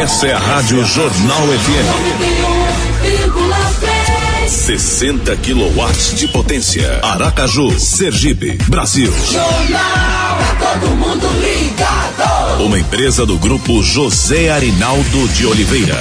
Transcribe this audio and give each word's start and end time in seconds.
Essa 0.00 0.26
é 0.26 0.32
a 0.34 0.38
Rádio 0.38 0.84
Jornal 0.84 1.46
FM. 1.48 1.88
60 4.46 5.34
quilowatts 5.36 6.14
de 6.18 6.28
potência. 6.28 7.00
Aracaju, 7.02 7.80
Sergipe, 7.80 8.58
Brasil. 8.68 9.10
Jornal, 9.32 10.38
todo 10.58 10.94
mundo 10.96 11.26
ligado. 11.40 12.62
Uma 12.62 12.78
empresa 12.78 13.24
do 13.24 13.38
grupo 13.38 13.82
José 13.82 14.50
Arinaldo 14.50 15.28
de 15.28 15.46
Oliveira. 15.46 15.96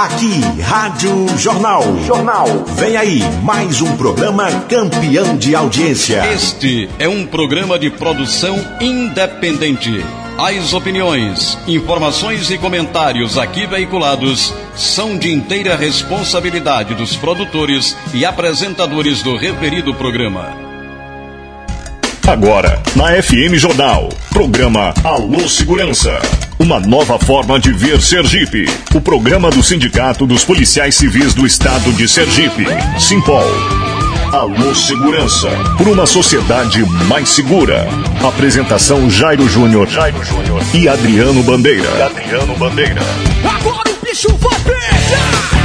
Aqui, 0.00 0.40
Rádio 0.62 1.28
Jornal. 1.36 1.82
Jornal. 2.06 2.46
Vem 2.68 2.96
aí, 2.96 3.20
mais 3.42 3.82
um 3.82 3.98
programa 3.98 4.50
campeão 4.62 5.36
de 5.36 5.54
audiência. 5.54 6.24
Este 6.32 6.88
é 6.98 7.06
um 7.06 7.26
programa 7.26 7.78
de 7.78 7.90
produção 7.90 8.56
independente. 8.80 10.02
As 10.38 10.72
opiniões, 10.72 11.58
informações 11.68 12.50
e 12.50 12.56
comentários 12.56 13.36
aqui 13.36 13.66
veiculados 13.66 14.54
são 14.74 15.18
de 15.18 15.30
inteira 15.30 15.76
responsabilidade 15.76 16.94
dos 16.94 17.14
produtores 17.16 17.94
e 18.14 18.24
apresentadores 18.24 19.22
do 19.22 19.36
referido 19.36 19.94
programa. 19.94 20.69
Agora, 22.26 22.80
na 22.94 23.20
FM 23.20 23.54
Jornal, 23.54 24.08
programa 24.30 24.94
Alô 25.02 25.48
Segurança. 25.48 26.20
Uma 26.58 26.78
nova 26.78 27.18
forma 27.18 27.58
de 27.58 27.72
ver 27.72 28.00
Sergipe. 28.00 28.66
O 28.94 29.00
programa 29.00 29.50
do 29.50 29.62
Sindicato 29.62 30.26
dos 30.26 30.44
Policiais 30.44 30.94
Civis 30.94 31.34
do 31.34 31.46
Estado 31.46 31.92
de 31.92 32.06
Sergipe, 32.06 32.66
Simpol. 32.98 33.44
Alô 34.32 34.74
Segurança, 34.74 35.50
por 35.76 35.88
uma 35.88 36.06
sociedade 36.06 36.84
mais 37.08 37.30
segura. 37.30 37.88
Apresentação 38.22 39.10
Jairo 39.10 39.48
Júnior, 39.48 39.88
e 40.72 40.88
Adriano 40.88 41.42
Bandeira. 41.42 41.88
E 41.98 42.02
Adriano 42.02 42.56
Bandeira. 42.56 43.02
Agora 43.44 43.90
o 43.90 44.06
bicho 44.06 44.28
vai 44.36 44.58
pegar! 44.60 45.59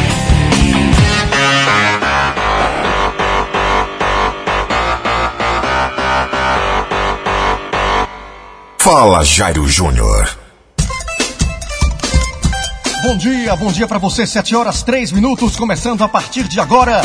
Fala, 8.86 9.26
Jairo 9.26 9.68
Júnior. 9.68 10.38
Bom 13.02 13.18
dia, 13.18 13.56
bom 13.56 13.72
dia 13.72 13.88
para 13.88 13.98
você. 13.98 14.28
7 14.28 14.56
horas 14.56 14.84
3 14.84 15.12
minutos, 15.12 15.56
começando 15.56 16.04
a 16.04 16.08
partir 16.08 16.48
de 16.48 16.60
agora 16.60 17.02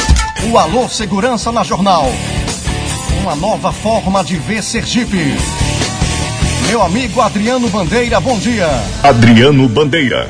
o 0.53 0.59
Alô 0.59 0.87
Segurança 0.91 1.51
na 1.51 1.65
Jornal. 1.65 2.13
Uma 3.23 3.35
nova 3.35 3.73
forma 3.73 4.23
de 4.23 4.37
ver 4.37 4.63
Sergipe. 4.63 5.35
Meu 6.69 6.83
amigo 6.83 7.19
Adriano 7.23 7.67
Bandeira, 7.71 8.21
bom 8.21 8.39
dia. 8.39 8.69
Adriano 9.03 9.67
Bandeira. 9.67 10.29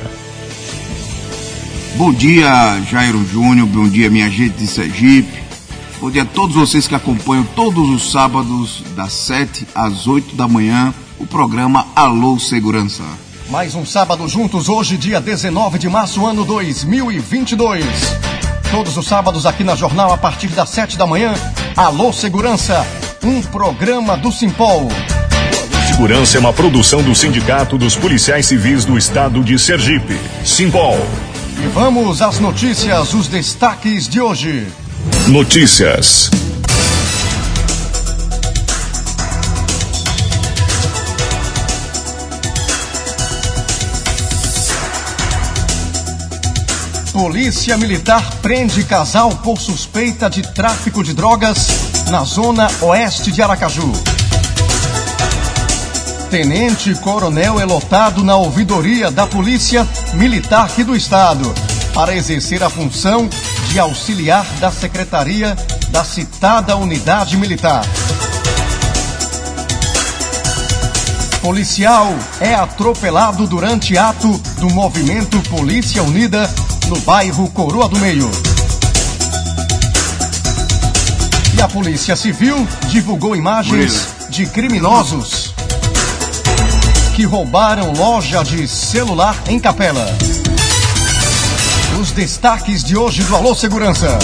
Bom 1.97 2.13
dia, 2.13 2.81
Jairo 2.89 3.27
Júnior. 3.27 3.67
Bom 3.67 3.89
dia, 3.89 4.09
minha 4.09 4.31
gente 4.31 4.55
de 4.55 4.69
Sergipe. 4.69 5.50
Bom 6.01 6.11
dia 6.11 6.23
a 6.23 6.25
todos 6.25 6.57
vocês 6.57 6.89
que 6.89 6.95
acompanham 6.95 7.45
todos 7.55 7.91
os 7.91 8.11
sábados, 8.11 8.83
das 8.97 9.13
7 9.13 9.69
às 9.75 10.07
8 10.07 10.35
da 10.35 10.49
manhã, 10.49 10.95
o 11.19 11.27
programa 11.27 11.89
Alô 11.95 12.39
Segurança. 12.39 13.03
Mais 13.51 13.75
um 13.75 13.85
sábado 13.85 14.27
juntos, 14.27 14.71
hoje, 14.71 14.97
dia 14.97 15.21
19 15.21 15.79
de 15.79 15.91
março, 15.91 16.25
ano 16.25 16.43
2022. 16.43 17.85
Todos 18.71 18.97
os 18.97 19.07
sábados 19.07 19.45
aqui 19.45 19.63
na 19.63 19.77
Jornal, 19.77 20.11
a 20.11 20.17
partir 20.17 20.49
das 20.49 20.71
7 20.71 20.97
da 20.97 21.07
manhã, 21.07 21.35
Alô 21.77 22.15
Segurança, 22.15 22.87
um 23.23 23.43
programa 23.43 24.17
do 24.17 24.33
Simpol. 24.33 24.89
Segurança 25.87 26.39
é 26.39 26.41
uma 26.41 26.55
produção 26.55 27.03
do 27.03 27.15
Sindicato 27.15 27.77
dos 27.77 27.95
Policiais 27.95 28.47
Civis 28.47 28.87
do 28.87 28.97
Estado 28.97 29.45
de 29.45 29.59
Sergipe, 29.59 30.19
Simpol. 30.47 30.99
E 31.63 31.69
vamos 31.75 32.23
às 32.23 32.39
notícias, 32.39 33.13
os 33.13 33.29
destaques 33.29 34.09
de 34.09 34.19
hoje. 34.19 34.67
Notícias. 35.31 36.29
Polícia 47.13 47.77
Militar 47.77 48.29
prende 48.43 48.83
casal 48.83 49.31
por 49.45 49.57
suspeita 49.61 50.29
de 50.29 50.43
tráfico 50.43 51.05
de 51.05 51.15
drogas 51.15 51.69
na 52.11 52.25
zona 52.25 52.69
oeste 52.81 53.31
de 53.31 53.41
Aracaju. 53.41 53.93
Tenente 56.29 56.93
Coronel 56.97 57.61
é 57.61 57.65
lotado 57.65 58.25
na 58.25 58.35
ouvidoria 58.35 59.13
da 59.13 59.29
Polícia 59.29 59.87
Militar 60.15 60.65
aqui 60.65 60.83
do 60.83 60.97
Estado 60.97 61.55
para 61.95 62.17
exercer 62.17 62.65
a 62.65 62.71
função 62.71 63.31
de 63.71 63.79
auxiliar 63.79 64.45
da 64.59 64.71
Secretaria 64.73 65.57
da 65.91 66.03
citada 66.03 66.77
unidade 66.77 67.37
militar. 67.37 67.85
Policial 71.41 72.13
é 72.41 72.53
atropelado 72.55 73.47
durante 73.47 73.97
ato 73.97 74.29
do 74.59 74.69
movimento 74.71 75.41
Polícia 75.49 76.03
Unida 76.03 76.51
no 76.89 76.99
bairro 77.01 77.49
Coroa 77.51 77.89
do 77.89 77.99
Meio. 77.99 78.29
E 81.57 81.63
a 81.63 81.69
Polícia 81.69 82.17
Civil 82.17 82.67
divulgou 82.89 83.37
imagens 83.37 84.09
de 84.29 84.47
criminosos 84.47 85.55
que 87.15 87.25
roubaram 87.25 87.93
loja 87.93 88.43
de 88.43 88.67
celular 88.67 89.37
em 89.47 89.61
Capela. 89.61 90.07
Os 92.01 92.13
destaques 92.13 92.83
de 92.83 92.97
hoje 92.97 93.23
do 93.25 93.37
Alô 93.37 93.55
Segurança. 93.55 94.19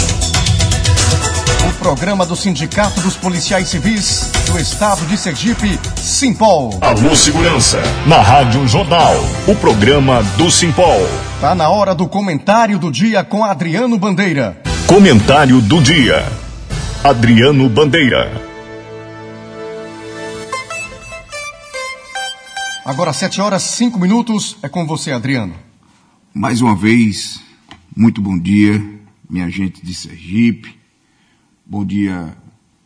O 1.69 1.73
programa 1.75 2.25
do 2.25 2.35
Sindicato 2.35 3.03
dos 3.03 3.17
Policiais 3.17 3.69
Civis 3.69 4.31
do 4.47 4.59
Estado 4.59 5.05
de 5.05 5.19
Sergipe, 5.19 5.79
Simpol. 5.95 6.79
Alô 6.81 7.15
Segurança, 7.15 7.79
na 8.07 8.23
Rádio 8.23 8.67
Jornal, 8.67 9.17
o 9.47 9.55
programa 9.57 10.23
do 10.39 10.51
Simpol. 10.51 11.07
Tá 11.39 11.55
na 11.55 11.69
hora 11.69 11.95
do 11.95 12.09
comentário 12.09 12.79
do 12.79 12.91
dia 12.91 13.23
com 13.23 13.45
Adriano 13.45 13.99
Bandeira. 13.99 14.59
Comentário 14.87 15.61
do 15.61 15.83
dia. 15.83 16.27
Adriano 17.05 17.69
Bandeira. 17.69 18.33
Agora 22.87 23.13
7 23.13 23.39
horas 23.39 23.63
5 23.65 23.99
minutos, 23.99 24.57
é 24.63 24.69
com 24.71 24.87
você, 24.87 25.13
Adriano. 25.13 25.55
Mais 26.33 26.63
uma 26.63 26.75
vez, 26.75 27.45
muito 27.97 28.21
bom 28.21 28.39
dia, 28.39 29.01
minha 29.29 29.49
gente 29.49 29.83
de 29.83 29.95
Sergipe. 29.95 30.77
Bom 31.65 31.83
dia, 31.83 32.37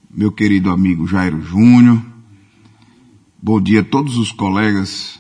meu 0.09 0.31
querido 0.31 0.71
amigo 0.71 1.05
Jairo 1.05 1.43
Júnior. 1.43 2.01
Bom 3.43 3.61
dia 3.61 3.81
a 3.81 3.85
todos 3.85 4.17
os 4.17 4.31
colegas 4.31 5.19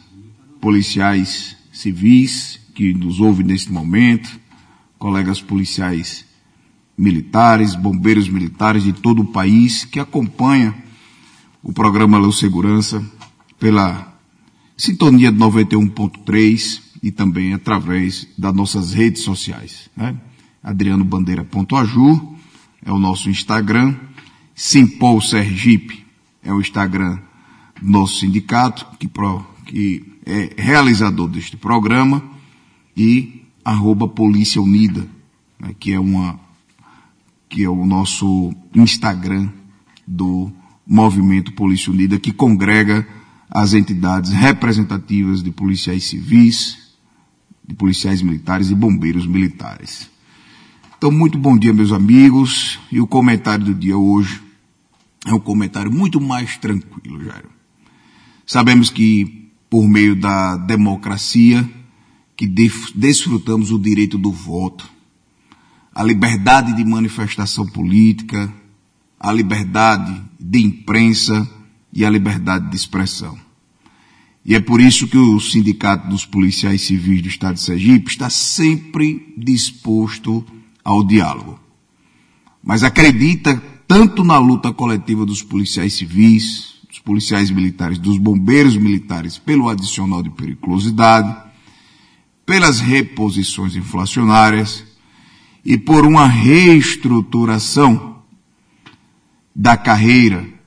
policiais 0.61 1.57
civis 1.73 2.61
que 2.73 2.95
nos 2.95 3.19
ouvem 3.19 3.45
neste 3.45 3.73
momento, 3.73 4.39
colegas 4.97 5.43
policiais 5.43 6.25
militares, 6.97 7.75
bombeiros 7.75 8.29
militares 8.29 8.85
de 8.85 8.93
todo 8.93 9.23
o 9.23 9.33
país 9.33 9.85
que 9.85 9.99
acompanha 9.99 10.73
o 11.65 11.73
programa 11.73 12.17
Leu 12.17 12.31
Segurança 12.31 13.05
pela 13.59 14.17
sintonia 14.77 15.33
de 15.33 15.39
91.3 15.39 16.90
e 17.03 17.11
também 17.11 17.55
através 17.55 18.29
das 18.37 18.55
nossas 18.55 18.93
redes 18.93 19.23
sociais. 19.23 19.91
Né? 19.97 20.17
Adriano 20.63 21.05
Bandeira.aju 21.05 22.37
é 22.85 22.93
o 22.93 22.99
nosso 22.99 23.31
Instagram, 23.31 23.95
Simpol 24.55 25.21
Sergipe 25.21 26.05
é 26.43 26.53
o 26.53 26.61
Instagram 26.61 27.19
do 27.81 27.91
nosso 27.91 28.19
sindicato, 28.21 28.87
que, 28.99 29.09
pro, 29.09 29.45
que 29.67 30.05
é 30.27 30.55
realizador 30.57 31.29
deste 31.29 31.57
programa, 31.57 32.23
e 32.97 33.43
arroba 33.65 34.09
Polícia 34.09 34.61
Unida, 34.61 35.07
né, 35.59 35.75
que 35.79 35.93
é 35.93 36.01
uma 36.01 36.39
que 37.49 37.65
é 37.65 37.69
o 37.69 37.85
nosso 37.85 38.55
Instagram 38.73 39.49
do 40.07 40.53
Movimento 40.87 41.53
Polícia 41.53 41.93
Unida, 41.93 42.17
que 42.17 42.31
congrega 42.31 43.07
as 43.51 43.75
entidades 43.75 44.31
representativas 44.31 45.43
de 45.43 45.51
policiais 45.51 46.05
civis, 46.05 46.79
de 47.71 47.75
policiais 47.75 48.21
militares 48.21 48.69
e 48.71 48.75
bombeiros 48.75 49.27
militares. 49.27 50.11
Então, 50.99 51.11
muito 51.11 51.39
bom 51.39 51.57
dia, 51.57 51.73
meus 51.73 51.93
amigos. 51.93 52.81
E 52.91 53.01
o 53.01 53.07
comentário 53.07 53.65
do 53.65 53.75
dia 53.75 53.97
hoje 53.97 54.43
é 55.25 55.33
um 55.33 55.39
comentário 55.39 55.91
muito 55.91 56.21
mais 56.21 56.57
tranquilo, 56.57 57.23
Jairo. 57.25 57.49
Sabemos 58.45 58.91
que, 58.91 59.49
por 59.71 59.87
meio 59.89 60.17
da 60.17 60.57
democracia, 60.57 61.69
que 62.37 62.47
desfrutamos 62.47 63.71
o 63.71 63.79
direito 63.79 64.19
do 64.19 64.33
voto, 64.33 64.91
a 65.95 66.03
liberdade 66.03 66.75
de 66.75 66.85
manifestação 66.85 67.67
política, 67.67 68.53
a 69.19 69.33
liberdade 69.33 70.21
de 70.41 70.59
imprensa 70.59 71.49
e 71.93 72.05
a 72.05 72.11
liberdade 72.11 72.69
de 72.69 72.77
expressão. 72.77 73.39
E 74.45 74.55
é 74.55 74.61
por 74.61 74.81
isso 74.81 75.07
que 75.07 75.19
o 75.19 75.39
Sindicato 75.39 76.09
dos 76.09 76.25
Policiais 76.25 76.81
Civis 76.83 77.23
do 77.23 77.29
Estado 77.29 77.55
de 77.55 77.61
Sergipe 77.61 78.11
está 78.11 78.31
sempre 78.31 79.35
disposto 79.37 80.45
ao 80.83 81.05
diálogo. 81.05 81.61
Mas 82.63 82.83
acredita 82.83 83.63
tanto 83.87 84.25
na 84.25 84.39
luta 84.39 84.73
coletiva 84.73 85.27
dos 85.27 85.43
policiais 85.43 85.95
civis, 85.95 86.75
dos 86.89 86.99
policiais 87.01 87.51
militares, 87.51 87.99
dos 87.99 88.19
bombeiros 88.19 88.77
militares 88.77 89.39
pelo 89.39 89.69
adicional 89.69 90.23
de 90.23 90.31
periculosidade, 90.31 91.37
pelas 92.47 92.81
reposições 92.81 93.77
inflacionárias 93.77 94.85
e 95.65 95.77
por 95.77 96.07
uma 96.07 96.27
reestruturação 96.27 98.23
da 99.55 99.77
carreira 99.77 100.60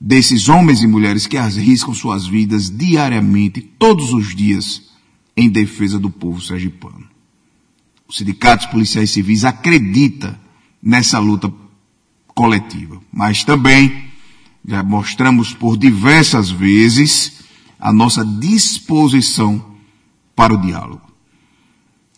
desses 0.00 0.48
homens 0.48 0.82
e 0.82 0.86
mulheres 0.86 1.26
que 1.26 1.36
arriscam 1.36 1.92
suas 1.92 2.26
vidas 2.26 2.70
diariamente, 2.70 3.60
todos 3.60 4.12
os 4.12 4.34
dias, 4.34 4.90
em 5.36 5.48
defesa 5.50 5.98
do 5.98 6.08
povo 6.08 6.40
sergipano. 6.40 7.06
Os 8.08 8.16
sindicatos 8.16 8.66
policiais 8.66 9.10
civis 9.10 9.44
acredita 9.44 10.40
nessa 10.82 11.18
luta 11.18 11.52
coletiva, 12.28 13.00
mas 13.12 13.44
também 13.44 14.10
já 14.66 14.82
mostramos 14.82 15.52
por 15.52 15.76
diversas 15.76 16.50
vezes 16.50 17.40
a 17.78 17.92
nossa 17.92 18.24
disposição 18.24 19.76
para 20.34 20.54
o 20.54 20.60
diálogo. 20.60 21.02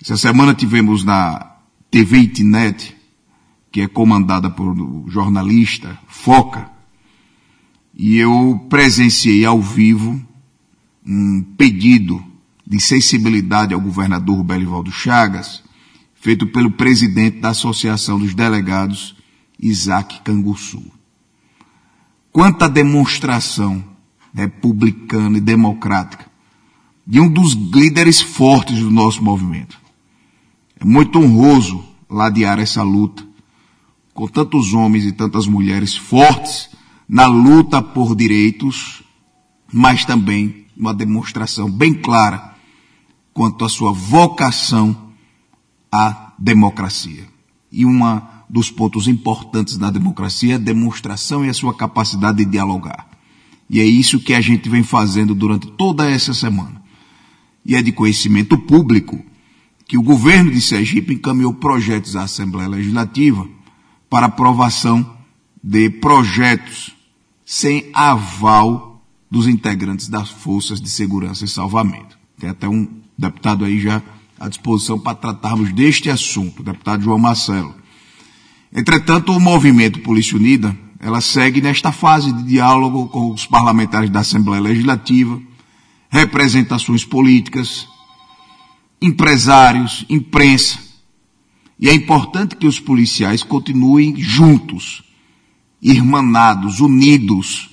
Essa 0.00 0.16
semana 0.16 0.54
tivemos 0.54 1.04
na 1.04 1.56
TV 1.90 2.18
Itinet, 2.18 2.96
que 3.70 3.80
é 3.80 3.88
comandada 3.88 4.50
por 4.50 4.74
jornalista 5.08 5.98
Foca, 6.08 6.71
e 7.94 8.16
eu 8.16 8.66
presenciei 8.68 9.44
ao 9.44 9.60
vivo 9.60 10.20
um 11.06 11.42
pedido 11.56 12.22
de 12.66 12.80
sensibilidade 12.80 13.74
ao 13.74 13.80
governador 13.80 14.42
Belivaldo 14.42 14.90
Chagas, 14.90 15.62
feito 16.14 16.46
pelo 16.46 16.70
presidente 16.70 17.38
da 17.38 17.50
Associação 17.50 18.18
dos 18.18 18.34
Delegados, 18.34 19.16
Isaac 19.58 20.20
Canguçu. 20.22 20.82
Quanta 22.30 22.68
demonstração 22.68 23.84
republicana 24.34 25.36
e 25.36 25.40
democrática 25.40 26.24
de 27.06 27.20
um 27.20 27.28
dos 27.28 27.52
líderes 27.52 28.20
fortes 28.20 28.78
do 28.78 28.90
nosso 28.90 29.22
movimento. 29.22 29.78
É 30.80 30.84
muito 30.84 31.18
honroso 31.18 31.84
ladear 32.08 32.58
essa 32.58 32.82
luta 32.82 33.26
com 34.14 34.26
tantos 34.26 34.72
homens 34.72 35.04
e 35.04 35.12
tantas 35.12 35.46
mulheres 35.46 35.96
fortes 35.96 36.70
na 37.08 37.26
luta 37.26 37.82
por 37.82 38.14
direitos, 38.16 39.02
mas 39.72 40.04
também 40.04 40.66
uma 40.76 40.94
demonstração 40.94 41.70
bem 41.70 41.94
clara 41.94 42.54
quanto 43.32 43.64
à 43.64 43.68
sua 43.68 43.92
vocação 43.92 45.12
à 45.90 46.32
democracia. 46.38 47.26
E 47.70 47.86
um 47.86 48.00
dos 48.48 48.70
pontos 48.70 49.08
importantes 49.08 49.76
da 49.78 49.90
democracia 49.90 50.54
é 50.54 50.56
a 50.56 50.58
demonstração 50.58 51.44
e 51.44 51.48
a 51.48 51.54
sua 51.54 51.74
capacidade 51.74 52.44
de 52.44 52.50
dialogar. 52.50 53.08
E 53.68 53.80
é 53.80 53.84
isso 53.84 54.20
que 54.20 54.34
a 54.34 54.40
gente 54.40 54.68
vem 54.68 54.82
fazendo 54.82 55.34
durante 55.34 55.66
toda 55.70 56.10
essa 56.10 56.34
semana. 56.34 56.82
E 57.64 57.74
é 57.74 57.82
de 57.82 57.92
conhecimento 57.92 58.58
público 58.58 59.18
que 59.86 59.96
o 59.96 60.02
governo 60.02 60.50
de 60.50 60.60
Sergipe 60.60 61.14
encaminhou 61.14 61.54
projetos 61.54 62.16
à 62.16 62.24
Assembleia 62.24 62.68
Legislativa 62.68 63.48
para 64.10 64.26
aprovação 64.26 65.16
de 65.62 65.88
projetos 65.88 66.94
sem 67.44 67.90
aval 67.94 69.02
dos 69.30 69.46
integrantes 69.46 70.08
das 70.08 70.28
forças 70.28 70.80
de 70.80 70.90
segurança 70.90 71.44
e 71.44 71.48
salvamento. 71.48 72.18
Tem 72.38 72.50
até 72.50 72.68
um 72.68 72.88
deputado 73.16 73.64
aí 73.64 73.80
já 73.80 74.02
à 74.38 74.48
disposição 74.48 74.98
para 74.98 75.14
tratarmos 75.14 75.72
deste 75.72 76.10
assunto, 76.10 76.60
o 76.60 76.64
deputado 76.64 77.02
João 77.02 77.18
Marcelo. 77.18 77.74
Entretanto, 78.72 79.32
o 79.32 79.40
movimento 79.40 80.00
Polícia 80.00 80.36
Unida, 80.36 80.76
ela 80.98 81.20
segue 81.20 81.60
nesta 81.60 81.92
fase 81.92 82.32
de 82.32 82.42
diálogo 82.42 83.08
com 83.08 83.30
os 83.32 83.46
parlamentares 83.46 84.10
da 84.10 84.20
Assembleia 84.20 84.62
Legislativa, 84.62 85.40
representações 86.10 87.04
políticas, 87.04 87.86
empresários, 89.00 90.04
imprensa. 90.08 90.78
E 91.78 91.88
é 91.88 91.94
importante 91.94 92.56
que 92.56 92.66
os 92.66 92.78
policiais 92.80 93.42
continuem 93.42 94.16
juntos, 94.16 95.02
irmanados, 95.82 96.78
unidos, 96.80 97.70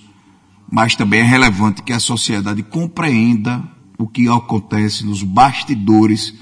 mas 0.71 0.95
também 0.95 1.19
é 1.19 1.23
relevante 1.23 1.83
que 1.83 1.94
a 1.94 2.00
sociedade 2.00 2.63
compreenda 2.63 3.63
o 3.97 4.07
que 4.07 4.27
acontece 4.27 5.06
nos 5.06 5.21
bastidores 5.21 6.33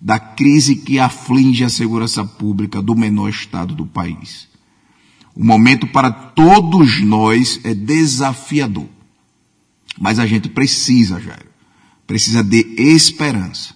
da 0.00 0.18
crise 0.18 0.74
que 0.74 0.98
aflige 0.98 1.62
a 1.62 1.68
segurança 1.68 2.24
pública 2.24 2.82
do 2.82 2.96
menor 2.96 3.28
estado 3.28 3.74
do 3.74 3.86
país. 3.86 4.48
O 5.34 5.44
momento 5.44 5.86
para 5.86 6.10
todos 6.10 7.00
nós 7.02 7.60
é 7.62 7.72
desafiador. 7.72 8.88
Mas 9.98 10.18
a 10.18 10.26
gente 10.26 10.48
precisa, 10.48 11.20
Jairo, 11.20 11.46
precisa 12.06 12.42
de 12.42 12.74
esperança. 12.76 13.74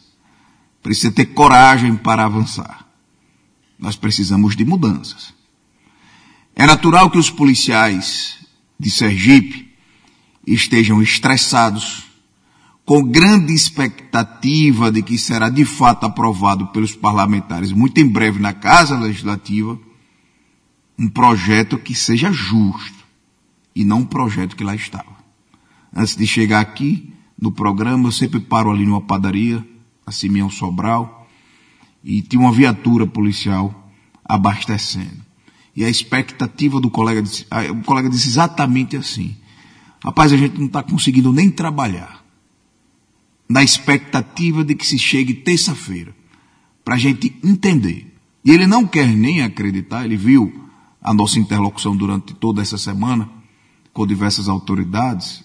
Precisa 0.83 1.13
ter 1.13 1.27
coragem 1.27 1.97
para 1.97 2.25
avançar. 2.25 2.87
Nós 3.79 3.97
precisamos 3.97 4.57
de 4.57 4.65
mudanças. 4.65 5.36
É 6.59 6.65
natural 6.65 7.11
que 7.11 7.19
os 7.19 7.29
policiais 7.29 8.39
de 8.81 8.91
Sergipe 8.91 9.71
estejam 10.47 11.03
estressados, 11.03 12.05
com 12.83 13.03
grande 13.03 13.53
expectativa 13.53 14.91
de 14.91 15.03
que 15.03 15.19
será 15.19 15.51
de 15.51 15.67
fato 15.67 16.07
aprovado 16.07 16.69
pelos 16.69 16.95
parlamentares 16.95 17.73
muito 17.73 18.01
em 18.01 18.09
breve 18.09 18.41
na 18.41 18.55
Casa 18.55 18.99
Legislativa 18.99 19.79
um 20.99 21.09
projeto 21.09 21.77
que 21.77 21.95
seja 21.95 22.33
justo 22.33 23.05
e 23.75 23.85
não 23.85 23.99
um 23.99 24.07
projeto 24.07 24.57
que 24.57 24.65
lá 24.65 24.75
estava. 24.75 25.15
Antes 25.95 26.17
de 26.17 26.27
chegar 26.27 26.61
aqui 26.61 27.13
no 27.39 27.53
programa, 27.53 28.09
eu 28.09 28.13
sempre 28.13 28.41
paro 28.41 28.71
ali 28.71 28.87
numa 28.87 29.03
padaria, 29.03 29.63
a 30.07 30.11
Simeão 30.11 30.49
Sobral, 30.49 31.29
e 32.03 32.23
tinha 32.23 32.41
uma 32.41 32.53
viatura 32.53 33.07
policial 33.07 33.91
abastecendo. 34.25 35.26
E 35.77 35.85
a 35.85 35.91
expectativa 35.91 36.81
do 36.81 36.91
colega 36.91 37.23
disse, 37.23 37.47
o 37.71 37.85
colega 37.85 38.09
disse 38.09 38.29
exatamente 38.29 38.97
assim: 38.97 39.37
Rapaz, 40.03 40.33
a 40.33 40.37
gente 40.37 40.59
não 40.59 40.67
está 40.67 40.83
conseguindo 40.83 41.33
nem 41.33 41.51
trabalhar. 41.51 42.25
Na 43.49 43.63
expectativa 43.63 44.65
de 44.65 44.75
que 44.75 44.87
se 44.87 44.99
chegue 44.99 45.35
terça-feira, 45.35 46.17
para 46.83 46.95
a 46.95 46.99
gente 46.99 47.37
entender. 47.45 48.15
E 48.45 48.51
ele 48.51 48.67
não 48.67 48.87
quer 48.87 49.07
nem 49.07 49.43
acreditar, 49.43 50.05
ele 50.05 50.17
viu 50.17 50.65
a 51.03 51.13
nossa 51.13 51.39
interlocução 51.39 51.97
durante 51.97 52.33
toda 52.35 52.63
essa 52.63 52.79
semana 52.79 53.29
com 53.93 54.07
diversas 54.07 54.49
autoridades, 54.49 55.45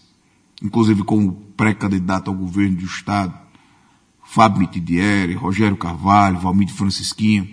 inclusive 0.61 1.03
com 1.03 1.25
o 1.25 1.31
pré-candidato 1.31 2.29
ao 2.29 2.37
governo 2.37 2.77
do 2.77 2.85
Estado, 2.85 3.33
Fábio 4.23 4.59
Mitidieri, 4.59 5.33
Rogério 5.33 5.75
Carvalho, 5.75 6.39
Valmir 6.39 6.69
Francisquinha, 6.69 7.47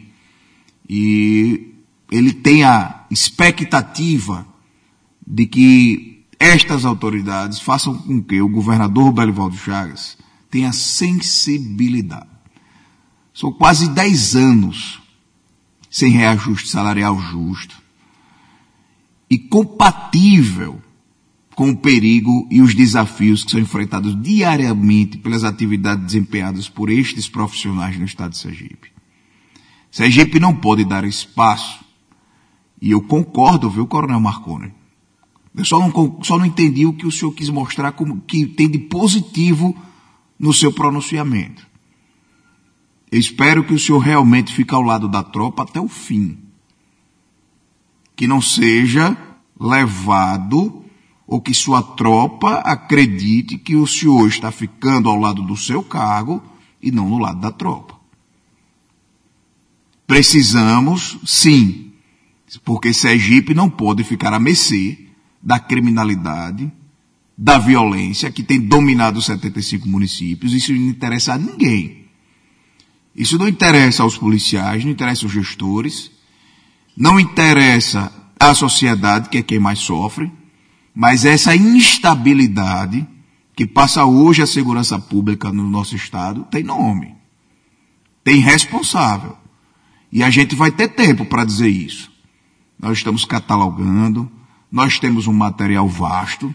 e 0.88 1.77
ele 2.10 2.32
tem 2.32 2.64
a 2.64 3.04
expectativa 3.10 4.46
de 5.26 5.46
que 5.46 6.24
estas 6.38 6.84
autoridades 6.84 7.60
façam 7.60 7.96
com 7.98 8.22
que 8.22 8.40
o 8.40 8.48
governador 8.48 9.12
Belivaldo 9.12 9.56
Chagas 9.56 10.16
tenha 10.50 10.72
sensibilidade. 10.72 12.28
São 13.34 13.52
quase 13.52 13.88
10 13.90 14.36
anos 14.36 15.00
sem 15.90 16.10
reajuste 16.10 16.68
salarial 16.68 17.18
justo 17.20 17.76
e 19.30 19.38
compatível 19.38 20.80
com 21.54 21.70
o 21.70 21.76
perigo 21.76 22.46
e 22.50 22.62
os 22.62 22.74
desafios 22.74 23.42
que 23.42 23.50
são 23.50 23.60
enfrentados 23.60 24.20
diariamente 24.22 25.18
pelas 25.18 25.42
atividades 25.44 26.06
desempenhadas 26.06 26.68
por 26.68 26.88
estes 26.88 27.28
profissionais 27.28 27.98
no 27.98 28.04
estado 28.04 28.30
de 28.30 28.38
Sergipe. 28.38 28.92
Sergipe 29.90 30.38
não 30.38 30.54
pode 30.54 30.84
dar 30.84 31.04
espaço 31.04 31.84
e 32.80 32.90
eu 32.90 33.00
concordo, 33.02 33.68
viu, 33.68 33.86
Coronel 33.86 34.20
Marconi? 34.20 34.72
Eu 35.54 35.64
só 35.64 35.78
não, 35.78 36.22
só 36.22 36.38
não 36.38 36.46
entendi 36.46 36.86
o 36.86 36.92
que 36.92 37.06
o 37.06 37.10
senhor 37.10 37.32
quis 37.32 37.48
mostrar 37.48 37.92
como 37.92 38.20
que 38.20 38.46
tem 38.46 38.70
de 38.70 38.78
positivo 38.78 39.76
no 40.38 40.52
seu 40.52 40.72
pronunciamento. 40.72 41.66
Eu 43.10 43.18
espero 43.18 43.64
que 43.64 43.74
o 43.74 43.78
senhor 43.78 43.98
realmente 43.98 44.52
fique 44.52 44.72
ao 44.74 44.82
lado 44.82 45.08
da 45.08 45.22
tropa 45.22 45.62
até 45.62 45.80
o 45.80 45.88
fim. 45.88 46.38
Que 48.14 48.26
não 48.26 48.40
seja 48.40 49.16
levado 49.58 50.84
ou 51.26 51.40
que 51.40 51.52
sua 51.52 51.82
tropa 51.82 52.58
acredite 52.58 53.58
que 53.58 53.74
o 53.74 53.86
senhor 53.86 54.28
está 54.28 54.52
ficando 54.52 55.08
ao 55.08 55.18
lado 55.18 55.42
do 55.42 55.56
seu 55.56 55.82
cargo 55.82 56.42
e 56.80 56.90
não 56.90 57.08
no 57.08 57.18
lado 57.18 57.40
da 57.40 57.50
tropa. 57.50 57.98
Precisamos, 60.06 61.18
sim, 61.26 61.87
porque 62.64 62.94
Sergipe 62.94 63.54
não 63.54 63.68
pode 63.68 64.04
ficar 64.04 64.32
a 64.32 64.40
mercê 64.40 64.98
da 65.42 65.58
criminalidade, 65.58 66.70
da 67.36 67.58
violência 67.58 68.32
que 68.32 68.42
tem 68.42 68.60
dominado 68.60 69.18
os 69.18 69.26
75 69.26 69.88
municípios. 69.88 70.52
Isso 70.52 70.72
não 70.72 70.88
interessa 70.88 71.34
a 71.34 71.38
ninguém. 71.38 72.06
Isso 73.14 73.36
não 73.38 73.48
interessa 73.48 74.02
aos 74.02 74.16
policiais, 74.16 74.84
não 74.84 74.92
interessa 74.92 75.26
aos 75.26 75.32
gestores, 75.32 76.10
não 76.96 77.18
interessa 77.18 78.12
à 78.38 78.54
sociedade, 78.54 79.28
que 79.28 79.38
é 79.38 79.42
quem 79.42 79.58
mais 79.58 79.80
sofre, 79.80 80.30
mas 80.94 81.24
essa 81.24 81.54
instabilidade 81.54 83.06
que 83.54 83.66
passa 83.66 84.04
hoje 84.04 84.42
a 84.42 84.46
segurança 84.46 84.98
pública 84.98 85.52
no 85.52 85.68
nosso 85.68 85.96
estado 85.96 86.46
tem 86.50 86.62
nome, 86.62 87.14
tem 88.22 88.40
responsável. 88.40 89.36
E 90.10 90.22
a 90.22 90.30
gente 90.30 90.54
vai 90.54 90.70
ter 90.70 90.88
tempo 90.88 91.24
para 91.24 91.44
dizer 91.44 91.68
isso. 91.68 92.10
Nós 92.78 92.98
estamos 92.98 93.24
catalogando, 93.24 94.30
nós 94.70 94.98
temos 94.98 95.26
um 95.26 95.32
material 95.32 95.88
vasto 95.88 96.54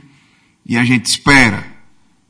e 0.65 0.77
a 0.77 0.86
gente 0.86 1.06
espera 1.06 1.65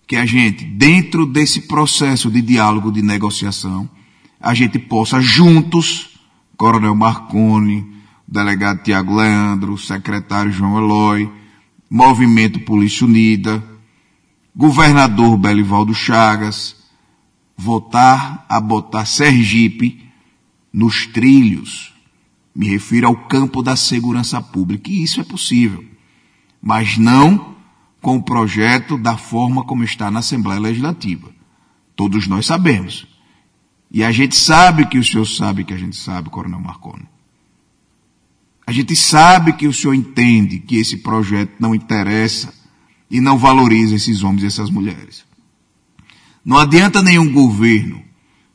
que 0.08 0.16
a 0.16 0.26
gente, 0.26 0.66
dentro 0.66 1.26
desse 1.26 1.62
processo 1.62 2.30
de 2.30 2.42
diálogo, 2.42 2.92
de 2.92 3.02
negociação, 3.02 3.90
a 4.40 4.54
gente 4.54 4.78
possa 4.78 5.22
juntos, 5.22 6.20
Coronel 6.58 6.96
Marconi, 6.96 7.86
delegado 8.28 8.84
Tiago 8.84 9.16
Leandro, 9.16 9.78
secretário 9.78 10.52
João 10.52 10.78
Eloy, 10.78 11.32
Movimento 11.90 12.60
Polícia 12.62 13.06
Unida, 13.06 13.64
governador 14.56 15.38
Belivaldo 15.38 15.94
Chagas, 15.94 16.76
votar 17.56 18.46
a 18.50 18.60
botar 18.60 19.06
Sergipe 19.06 20.04
nos 20.72 21.06
trilhos. 21.06 21.93
Me 22.56 22.68
refiro 22.68 23.08
ao 23.08 23.16
campo 23.16 23.64
da 23.64 23.76
segurança 23.76 24.42
pública. 24.42 24.90
E 24.90 25.04
isso 25.04 25.20
é 25.20 25.24
possível. 25.24 25.84
Mas 26.62 26.98
não 26.98 27.56
com 28.02 28.18
o 28.18 28.24
projeto 28.24 28.98
da 28.98 29.18
forma 29.18 29.64
como 29.64 29.84
está 29.84 30.12
na 30.12 30.20
Assembleia 30.20 30.60
Legislativa. 30.60 31.30
Todos 31.96 32.28
nós 32.28 32.46
sabemos. 32.46 33.08
E 33.90 34.04
a 34.04 34.12
gente 34.12 34.36
sabe 34.36 34.86
que 34.86 34.98
o 34.98 35.04
senhor 35.04 35.26
sabe 35.26 35.64
que 35.64 35.74
a 35.74 35.78
gente 35.78 35.96
sabe, 35.96 36.30
Coronel 36.30 36.60
Marconi. 36.60 37.08
A 38.66 38.72
gente 38.72 38.96
sabe 38.96 39.54
que 39.54 39.68
o 39.68 39.74
senhor 39.74 39.94
entende 39.94 40.60
que 40.60 40.78
esse 40.78 40.98
projeto 40.98 41.54
não 41.60 41.76
interessa 41.76 42.54
e 43.10 43.22
não 43.22 43.38
valoriza 43.38 43.96
esses 43.96 44.24
homens 44.24 44.44
e 44.44 44.48
essas 44.48 44.70
mulheres. 44.70 45.24
Não 46.44 46.58
adianta 46.58 47.02
nenhum 47.02 47.32
governo 47.32 48.04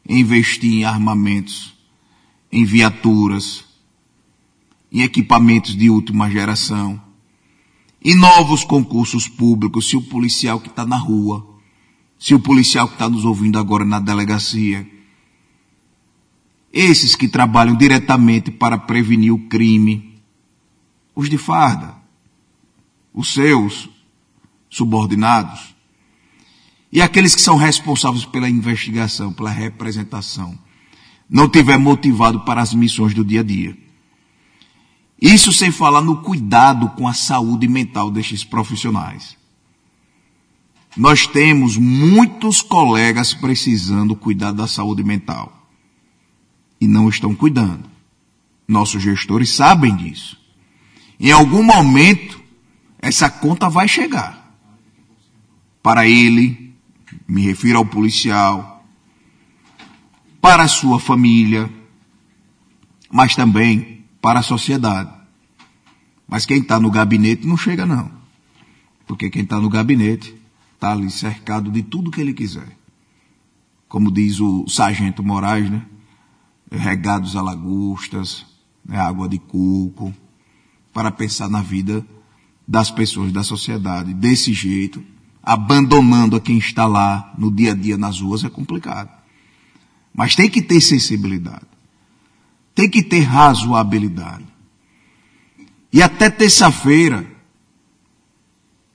investir 0.08 0.72
em 0.72 0.84
armamentos, 0.84 1.74
em 2.50 2.64
viaturas, 2.64 3.64
em 4.90 5.02
equipamentos 5.02 5.76
de 5.76 5.90
última 5.90 6.30
geração, 6.30 7.00
em 8.02 8.16
novos 8.16 8.64
concursos 8.64 9.28
públicos, 9.28 9.88
se 9.88 9.96
o 9.96 10.02
policial 10.02 10.60
que 10.60 10.68
está 10.68 10.86
na 10.86 10.96
rua, 10.96 11.46
se 12.18 12.34
o 12.34 12.40
policial 12.40 12.86
que 12.86 12.94
está 12.94 13.08
nos 13.08 13.24
ouvindo 13.24 13.58
agora 13.58 13.84
na 13.84 14.00
delegacia, 14.00 14.88
esses 16.72 17.14
que 17.14 17.28
trabalham 17.28 17.76
diretamente 17.76 18.50
para 18.50 18.78
prevenir 18.78 19.32
o 19.32 19.48
crime, 19.48 20.20
os 21.14 21.28
de 21.28 21.38
farda, 21.38 21.96
os 23.12 23.32
seus 23.32 23.88
subordinados, 24.70 25.74
e 26.90 27.02
aqueles 27.02 27.34
que 27.34 27.40
são 27.40 27.56
responsáveis 27.56 28.24
pela 28.24 28.48
investigação, 28.48 29.32
pela 29.32 29.50
representação, 29.50 30.58
não 31.28 31.48
tiver 31.48 31.78
motivado 31.78 32.40
para 32.40 32.62
as 32.62 32.72
missões 32.72 33.12
do 33.12 33.24
dia 33.24 33.40
a 33.40 33.44
dia. 33.44 33.87
Isso 35.20 35.52
sem 35.52 35.72
falar 35.72 36.00
no 36.00 36.22
cuidado 36.22 36.90
com 36.90 37.08
a 37.08 37.12
saúde 37.12 37.66
mental 37.66 38.10
destes 38.10 38.44
profissionais. 38.44 39.36
Nós 40.96 41.26
temos 41.26 41.76
muitos 41.76 42.62
colegas 42.62 43.34
precisando 43.34 44.16
cuidar 44.16 44.52
da 44.52 44.66
saúde 44.66 45.02
mental 45.02 45.68
e 46.80 46.86
não 46.86 47.08
estão 47.08 47.34
cuidando. 47.34 47.88
Nossos 48.66 49.02
gestores 49.02 49.50
sabem 49.50 49.94
disso. 49.96 50.38
Em 51.18 51.32
algum 51.32 51.62
momento, 51.62 52.40
essa 53.00 53.28
conta 53.28 53.68
vai 53.68 53.88
chegar. 53.88 54.56
Para 55.82 56.06
ele, 56.06 56.74
me 57.26 57.42
refiro 57.42 57.78
ao 57.78 57.86
policial, 57.86 58.84
para 60.40 60.64
a 60.64 60.68
sua 60.68 61.00
família, 61.00 61.70
mas 63.10 63.34
também 63.34 63.97
para 64.28 64.40
a 64.40 64.42
sociedade. 64.42 65.10
Mas 66.28 66.44
quem 66.44 66.58
está 66.58 66.78
no 66.78 66.90
gabinete 66.90 67.46
não 67.46 67.56
chega, 67.56 67.86
não. 67.86 68.10
Porque 69.06 69.30
quem 69.30 69.42
está 69.42 69.58
no 69.58 69.70
gabinete 69.70 70.34
está 70.74 70.92
ali 70.92 71.10
cercado 71.10 71.70
de 71.70 71.82
tudo 71.82 72.10
que 72.10 72.20
ele 72.20 72.34
quiser. 72.34 72.76
Como 73.88 74.12
diz 74.12 74.38
o 74.38 74.68
sargento 74.68 75.24
Moraes, 75.24 75.70
né? 75.70 75.82
regados 76.70 77.36
a 77.36 77.40
lagostas, 77.40 78.44
né, 78.84 78.98
água 79.00 79.26
de 79.26 79.38
coco, 79.38 80.14
para 80.92 81.10
pensar 81.10 81.48
na 81.48 81.62
vida 81.62 82.04
das 82.66 82.90
pessoas 82.90 83.32
da 83.32 83.42
sociedade. 83.42 84.12
Desse 84.12 84.52
jeito, 84.52 85.02
abandonando 85.42 86.36
a 86.36 86.40
quem 86.40 86.58
está 86.58 86.84
lá 86.84 87.32
no 87.38 87.50
dia 87.50 87.72
a 87.72 87.74
dia 87.74 87.96
nas 87.96 88.20
ruas 88.20 88.44
é 88.44 88.50
complicado. 88.50 89.08
Mas 90.14 90.36
tem 90.36 90.50
que 90.50 90.60
ter 90.60 90.82
sensibilidade. 90.82 91.67
Tem 92.78 92.88
que 92.88 93.02
ter 93.02 93.22
razoabilidade. 93.22 94.46
E 95.92 96.00
até 96.00 96.30
terça-feira, 96.30 97.28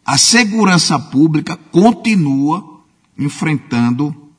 a 0.06 0.18
segurança 0.18 0.98
pública 0.98 1.58
continua 1.58 2.82
enfrentando 3.20 4.32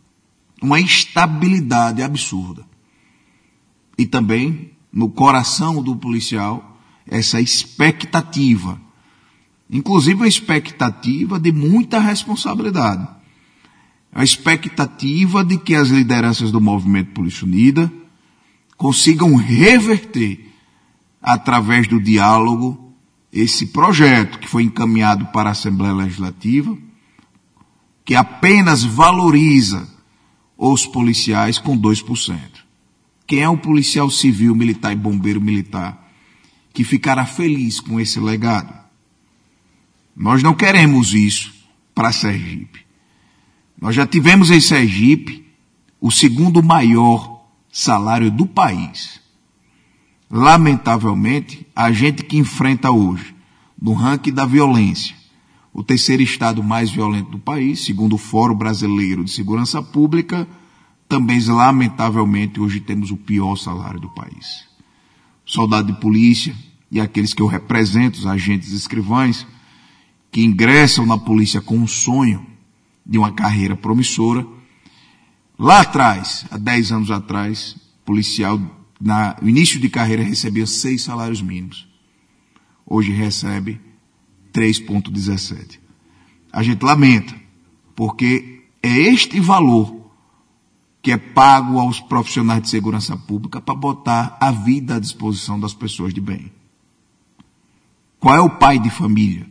uma 0.62 0.80
instabilidade 0.80 2.02
absurda 2.02 2.64
e 3.98 4.06
também 4.06 4.70
no 4.90 5.10
coração 5.10 5.82
do 5.82 5.94
policial 5.94 6.80
essa 7.06 7.38
expectativa, 7.38 8.80
inclusive 9.68 10.24
a 10.24 10.26
expectativa 10.26 11.38
de 11.38 11.52
muita 11.52 11.98
responsabilidade. 11.98 13.06
A 14.10 14.24
expectativa 14.24 15.44
de 15.44 15.58
que 15.58 15.74
as 15.74 15.88
lideranças 15.88 16.50
do 16.50 16.62
movimento 16.62 17.12
Polícia 17.12 17.44
Unida 17.44 17.92
consigam 18.76 19.34
reverter, 19.36 20.50
através 21.20 21.86
do 21.88 22.00
diálogo, 22.00 22.92
esse 23.32 23.66
projeto 23.66 24.38
que 24.38 24.48
foi 24.48 24.62
encaminhado 24.62 25.26
para 25.26 25.48
a 25.48 25.52
Assembleia 25.52 25.94
Legislativa, 25.94 26.76
que 28.04 28.14
apenas 28.14 28.84
valoriza 28.84 29.88
os 30.56 30.86
policiais 30.86 31.58
com 31.58 31.76
2%. 31.76 32.38
Quem 33.26 33.40
é 33.40 33.48
o 33.48 33.56
policial 33.56 34.10
civil, 34.10 34.54
militar 34.54 34.92
e 34.92 34.96
bombeiro 34.96 35.40
militar 35.40 36.02
que 36.72 36.84
ficará 36.84 37.24
feliz 37.24 37.80
com 37.80 37.98
esse 37.98 38.20
legado? 38.20 38.74
Nós 40.14 40.42
não 40.42 40.54
queremos 40.54 41.14
isso 41.14 41.52
para 41.94 42.12
Sergipe. 42.12 42.80
Nós 43.80 43.94
já 43.94 44.06
tivemos 44.06 44.50
em 44.50 44.60
Sergipe 44.60 45.46
o 46.00 46.10
segundo 46.10 46.62
maior 46.62 47.33
salário 47.74 48.30
do 48.30 48.46
país. 48.46 49.20
Lamentavelmente, 50.30 51.66
a 51.74 51.90
gente 51.90 52.22
que 52.22 52.38
enfrenta 52.38 52.92
hoje, 52.92 53.34
no 53.80 53.92
ranking 53.92 54.32
da 54.32 54.46
violência, 54.46 55.16
o 55.72 55.82
terceiro 55.82 56.22
estado 56.22 56.62
mais 56.62 56.88
violento 56.92 57.32
do 57.32 57.38
país, 57.38 57.84
segundo 57.84 58.14
o 58.14 58.18
Fórum 58.18 58.54
Brasileiro 58.54 59.24
de 59.24 59.32
Segurança 59.32 59.82
Pública, 59.82 60.46
também, 61.08 61.44
lamentavelmente, 61.44 62.60
hoje 62.60 62.78
temos 62.78 63.10
o 63.10 63.16
pior 63.16 63.56
salário 63.56 64.00
do 64.00 64.08
país. 64.08 64.68
Soldado 65.44 65.92
de 65.92 66.00
polícia 66.00 66.54
e 66.92 67.00
aqueles 67.00 67.34
que 67.34 67.42
eu 67.42 67.46
represento, 67.48 68.20
os 68.20 68.26
agentes 68.26 68.70
escrivães, 68.70 69.44
que 70.30 70.44
ingressam 70.44 71.04
na 71.04 71.18
polícia 71.18 71.60
com 71.60 71.76
um 71.76 71.88
sonho 71.88 72.46
de 73.04 73.18
uma 73.18 73.32
carreira 73.32 73.74
promissora. 73.74 74.46
Lá 75.58 75.80
atrás, 75.80 76.44
há 76.50 76.58
10 76.58 76.92
anos 76.92 77.10
atrás, 77.10 77.76
policial, 78.04 78.60
na, 79.00 79.36
no 79.40 79.48
início 79.48 79.78
de 79.80 79.88
carreira, 79.88 80.22
recebia 80.22 80.66
seis 80.66 81.02
salários 81.02 81.40
mínimos. 81.40 81.88
Hoje 82.84 83.12
recebe 83.12 83.80
3,17. 84.52 85.78
A 86.52 86.62
gente 86.62 86.82
lamenta, 86.82 87.34
porque 87.94 88.64
é 88.82 88.98
este 88.98 89.40
valor 89.40 90.04
que 91.00 91.12
é 91.12 91.16
pago 91.16 91.78
aos 91.78 92.00
profissionais 92.00 92.62
de 92.62 92.70
segurança 92.70 93.16
pública 93.16 93.60
para 93.60 93.74
botar 93.74 94.38
a 94.40 94.50
vida 94.50 94.96
à 94.96 94.98
disposição 94.98 95.60
das 95.60 95.74
pessoas 95.74 96.14
de 96.14 96.20
bem. 96.20 96.50
Qual 98.18 98.34
é 98.34 98.40
o 98.40 98.48
pai 98.48 98.78
de 98.78 98.88
família 98.88 99.46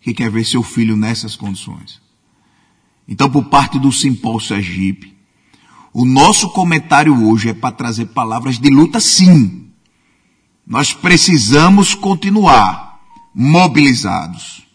que 0.00 0.12
quer 0.12 0.28
ver 0.28 0.44
seu 0.44 0.62
filho 0.62 0.96
nessas 0.96 1.36
condições? 1.36 2.02
Então, 3.06 3.30
por 3.30 3.44
parte 3.44 3.78
do 3.78 3.92
Simpol 3.92 4.40
Sergipe, 4.40 5.17
o 5.92 6.04
nosso 6.04 6.50
comentário 6.50 7.28
hoje 7.28 7.48
é 7.48 7.54
para 7.54 7.74
trazer 7.74 8.06
palavras 8.06 8.58
de 8.58 8.70
luta, 8.70 9.00
sim. 9.00 9.68
Nós 10.66 10.92
precisamos 10.92 11.94
continuar 11.94 13.00
mobilizados. 13.34 14.66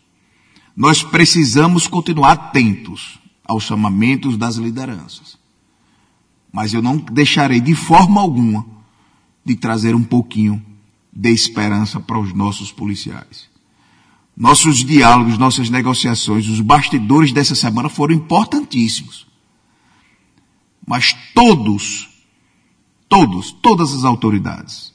Nós 0.76 1.04
precisamos 1.04 1.88
continuar 1.88 2.32
atentos 2.32 3.20
aos 3.46 3.64
chamamentos 3.64 4.38
das 4.38 4.56
lideranças. 4.56 5.38
Mas 6.52 6.74
eu 6.74 6.82
não 6.82 6.98
deixarei 6.98 7.60
de 7.60 7.76
forma 7.76 8.20
alguma 8.20 8.66
de 9.46 9.56
trazer 9.56 9.94
um 9.94 10.04
pouquinho 10.04 10.64
de 11.12 11.30
esperança 11.30 12.00
para 12.00 12.20
os 12.20 12.34
nossos 12.34 12.72
policiais. 12.72 13.50
Nossos 14.36 14.84
diálogos, 14.84 15.38
nossas 15.38 15.70
negociações, 15.70 16.48
os 16.48 16.60
bastidores 16.60 17.32
dessa 17.32 17.54
semana 17.54 17.88
foram 17.88 18.16
importantíssimos. 18.16 19.28
Mas 20.86 21.16
todos, 21.34 22.10
todos, 23.08 23.52
todas 23.52 23.94
as 23.94 24.04
autoridades, 24.04 24.94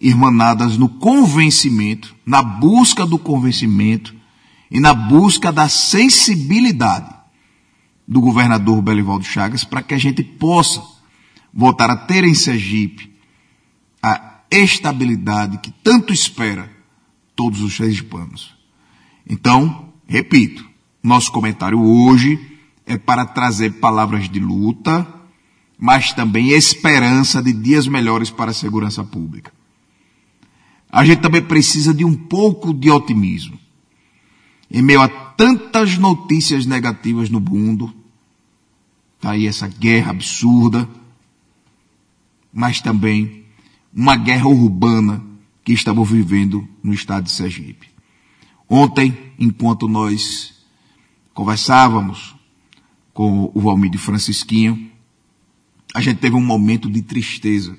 irmanadas 0.00 0.76
no 0.76 0.88
convencimento, 0.88 2.14
na 2.26 2.42
busca 2.42 3.06
do 3.06 3.18
convencimento 3.18 4.14
e 4.70 4.80
na 4.80 4.92
busca 4.92 5.52
da 5.52 5.68
sensibilidade 5.68 7.14
do 8.06 8.20
governador 8.20 8.82
Belivaldo 8.82 9.24
Chagas 9.24 9.64
para 9.64 9.82
que 9.82 9.94
a 9.94 9.98
gente 9.98 10.22
possa 10.22 10.82
voltar 11.52 11.90
a 11.90 11.96
ter 11.96 12.24
em 12.24 12.34
Sergipe 12.34 13.14
a 14.02 14.40
estabilidade 14.50 15.58
que 15.58 15.70
tanto 15.70 16.12
espera 16.12 16.70
todos 17.34 17.60
os 17.60 17.76
sergipanos. 17.76 18.54
Então, 19.26 19.92
repito, 20.06 20.68
nosso 21.02 21.32
comentário 21.32 21.80
hoje 21.80 22.53
é 22.86 22.96
para 22.98 23.24
trazer 23.24 23.74
palavras 23.74 24.28
de 24.28 24.38
luta, 24.38 25.06
mas 25.78 26.12
também 26.12 26.50
esperança 26.50 27.42
de 27.42 27.52
dias 27.52 27.86
melhores 27.86 28.30
para 28.30 28.50
a 28.50 28.54
segurança 28.54 29.02
pública. 29.02 29.52
A 30.90 31.04
gente 31.04 31.20
também 31.20 31.42
precisa 31.42 31.92
de 31.92 32.04
um 32.04 32.14
pouco 32.14 32.72
de 32.72 32.90
otimismo. 32.90 33.58
Em 34.70 34.82
meio 34.82 35.02
a 35.02 35.08
tantas 35.08 35.98
notícias 35.98 36.66
negativas 36.66 37.28
no 37.28 37.40
mundo, 37.40 37.92
está 39.16 39.32
aí 39.32 39.46
essa 39.46 39.66
guerra 39.66 40.10
absurda, 40.10 40.88
mas 42.52 42.80
também 42.80 43.44
uma 43.92 44.16
guerra 44.16 44.46
urbana 44.46 45.24
que 45.64 45.72
estamos 45.72 46.08
vivendo 46.08 46.68
no 46.82 46.92
estado 46.92 47.24
de 47.24 47.32
Sergipe. 47.32 47.88
Ontem, 48.68 49.16
enquanto 49.38 49.88
nós 49.88 50.54
conversávamos 51.32 52.33
com 53.14 53.50
o 53.54 53.60
Valmir 53.60 53.96
Francisquinho, 53.98 54.90
a 55.94 56.00
gente 56.02 56.18
teve 56.18 56.36
um 56.36 56.44
momento 56.44 56.90
de 56.90 57.00
tristeza, 57.00 57.74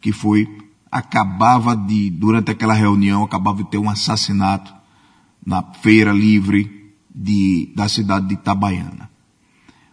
que 0.00 0.12
foi, 0.12 0.46
acabava 0.92 1.74
de, 1.74 2.10
durante 2.10 2.52
aquela 2.52 2.74
reunião, 2.74 3.24
acabava 3.24 3.64
de 3.64 3.70
ter 3.70 3.78
um 3.78 3.90
assassinato 3.90 4.72
na 5.44 5.62
feira 5.62 6.12
livre 6.12 6.92
de, 7.12 7.72
da 7.74 7.88
cidade 7.88 8.28
de 8.28 8.34
Itabaiana. 8.34 9.10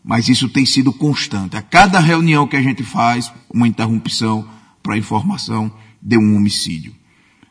Mas 0.03 0.27
isso 0.27 0.49
tem 0.49 0.65
sido 0.65 0.91
constante. 0.93 1.55
A 1.55 1.61
cada 1.61 1.99
reunião 1.99 2.45
que 2.45 2.57
a 2.57 2.61
gente 2.61 2.83
faz, 2.83 3.33
uma 3.51 3.67
interrupção 3.67 4.47
para 4.83 4.97
informação 4.97 5.71
de 6.01 6.17
um 6.17 6.35
homicídio. 6.35 6.93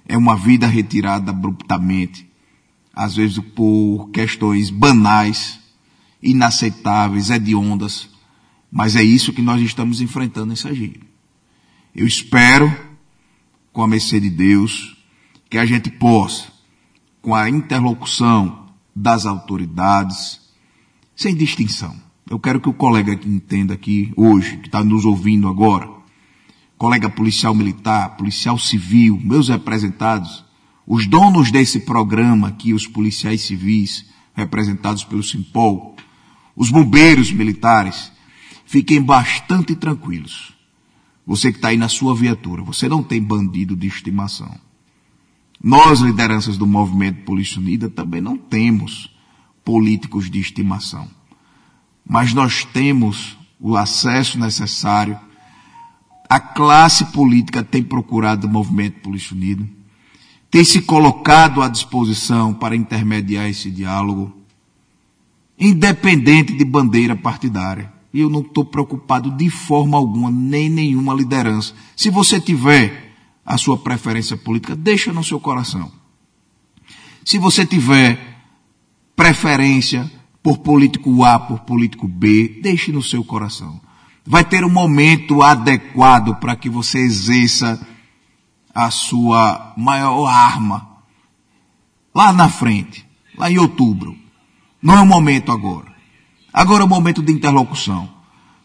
É 0.06 0.16
uma 0.16 0.36
vida 0.36 0.66
retirada 0.66 1.30
abruptamente 1.30 2.30
às 2.94 3.16
vezes 3.16 3.38
por 3.38 4.10
questões 4.12 4.70
banais, 4.70 5.58
inaceitáveis, 6.22 7.30
hediondas, 7.30 8.08
mas 8.70 8.96
é 8.96 9.02
isso 9.02 9.32
que 9.32 9.42
nós 9.42 9.60
estamos 9.60 10.00
enfrentando 10.00 10.52
em 10.52 10.56
Sergipe. 10.56 11.02
Eu 11.94 12.06
espero, 12.06 12.74
com 13.72 13.82
a 13.82 13.88
mercê 13.88 14.20
de 14.20 14.30
Deus, 14.30 14.96
que 15.50 15.58
a 15.58 15.66
gente 15.66 15.90
possa, 15.90 16.46
com 17.20 17.34
a 17.34 17.50
interlocução 17.50 18.66
das 18.94 19.26
autoridades, 19.26 20.40
sem 21.14 21.34
distinção. 21.34 21.94
Eu 22.28 22.38
quero 22.38 22.60
que 22.60 22.68
o 22.68 22.72
colega 22.72 23.14
que 23.14 23.28
entenda 23.28 23.74
aqui 23.74 24.12
hoje, 24.16 24.56
que 24.58 24.68
está 24.68 24.82
nos 24.82 25.04
ouvindo 25.04 25.48
agora, 25.48 25.90
colega 26.78 27.10
policial 27.10 27.54
militar, 27.54 28.16
policial 28.16 28.58
civil, 28.58 29.20
meus 29.22 29.48
representados, 29.48 30.44
os 30.86 31.06
donos 31.06 31.50
desse 31.50 31.80
programa 31.80 32.48
aqui, 32.48 32.72
os 32.72 32.86
policiais 32.86 33.42
civis, 33.42 34.06
representados 34.34 35.04
pelo 35.04 35.22
Simpol, 35.22 35.94
os 36.56 36.70
bombeiros 36.70 37.32
militares, 37.32 38.12
fiquem 38.64 39.02
bastante 39.02 39.74
tranquilos. 39.74 40.52
Você 41.26 41.52
que 41.52 41.58
está 41.58 41.68
aí 41.68 41.76
na 41.76 41.88
sua 41.88 42.14
viatura, 42.14 42.62
você 42.62 42.88
não 42.88 43.02
tem 43.02 43.22
bandido 43.22 43.76
de 43.76 43.86
estimação. 43.86 44.54
Nós, 45.62 46.00
lideranças 46.00 46.56
do 46.56 46.66
movimento 46.66 47.24
Polícia 47.24 47.60
Unida, 47.60 47.88
também 47.88 48.20
não 48.20 48.36
temos 48.36 49.14
políticos 49.64 50.28
de 50.28 50.40
estimação. 50.40 51.08
Mas 52.04 52.34
nós 52.34 52.64
temos 52.64 53.38
o 53.60 53.76
acesso 53.76 54.38
necessário. 54.38 55.18
A 56.28 56.40
classe 56.40 57.04
política 57.06 57.62
tem 57.62 57.82
procurado 57.82 58.48
o 58.48 58.50
movimento 58.50 59.00
Polícia 59.00 59.36
Unida 59.36 59.64
tem 60.52 60.62
se 60.62 60.82
colocado 60.82 61.62
à 61.62 61.68
disposição 61.68 62.52
para 62.52 62.76
intermediar 62.76 63.48
esse 63.48 63.70
diálogo, 63.70 64.30
independente 65.62 66.52
de 66.52 66.64
bandeira 66.64 67.14
partidária. 67.14 67.92
E 68.12 68.20
eu 68.20 68.28
não 68.28 68.40
estou 68.40 68.64
preocupado 68.64 69.30
de 69.30 69.48
forma 69.48 69.96
alguma, 69.96 70.30
nem 70.30 70.68
nenhuma 70.68 71.14
liderança. 71.14 71.72
Se 71.96 72.10
você 72.10 72.40
tiver 72.40 73.14
a 73.44 73.56
sua 73.56 73.78
preferência 73.78 74.36
política, 74.36 74.76
deixa 74.76 75.12
no 75.12 75.24
seu 75.24 75.40
coração. 75.40 75.90
Se 77.24 77.38
você 77.38 77.64
tiver 77.64 78.18
preferência 79.16 80.10
por 80.42 80.58
político 80.58 81.24
A, 81.24 81.38
por 81.38 81.60
político 81.60 82.08
B, 82.08 82.60
deixe 82.60 82.92
no 82.92 83.02
seu 83.02 83.24
coração. 83.24 83.80
Vai 84.26 84.44
ter 84.44 84.64
um 84.64 84.70
momento 84.70 85.42
adequado 85.42 86.34
para 86.36 86.56
que 86.56 86.68
você 86.68 86.98
exerça 86.98 87.86
a 88.74 88.90
sua 88.90 89.72
maior 89.76 90.26
arma 90.26 90.98
lá 92.14 92.32
na 92.32 92.48
frente, 92.48 93.06
lá 93.36 93.50
em 93.50 93.58
outubro. 93.58 94.21
Não 94.82 94.96
é 94.96 95.00
o 95.00 95.06
momento 95.06 95.52
agora. 95.52 95.92
Agora 96.52 96.82
é 96.82 96.86
o 96.86 96.88
momento 96.88 97.22
de 97.22 97.32
interlocução. 97.32 98.10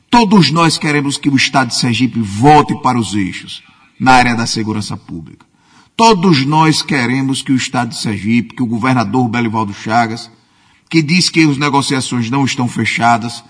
Todos 0.09 0.51
nós 0.51 0.77
queremos 0.77 1.17
que 1.17 1.29
o 1.29 1.35
Estado 1.35 1.69
de 1.69 1.75
Sergipe 1.75 2.19
volte 2.19 2.75
para 2.81 2.97
os 2.97 3.13
eixos 3.13 3.61
na 3.99 4.13
área 4.13 4.35
da 4.35 4.47
segurança 4.47 4.97
pública. 4.97 5.45
Todos 5.95 6.45
nós 6.45 6.81
queremos 6.81 7.41
que 7.41 7.51
o 7.51 7.55
Estado 7.55 7.89
de 7.89 7.97
Sergipe, 7.97 8.55
que 8.55 8.63
o 8.63 8.67
governador 8.67 9.27
Belivaldo 9.27 9.73
Chagas, 9.73 10.29
que 10.89 11.01
diz 11.01 11.29
que 11.29 11.41
as 11.41 11.57
negociações 11.57 12.29
não 12.29 12.45
estão 12.45 12.67
fechadas, 12.67 13.43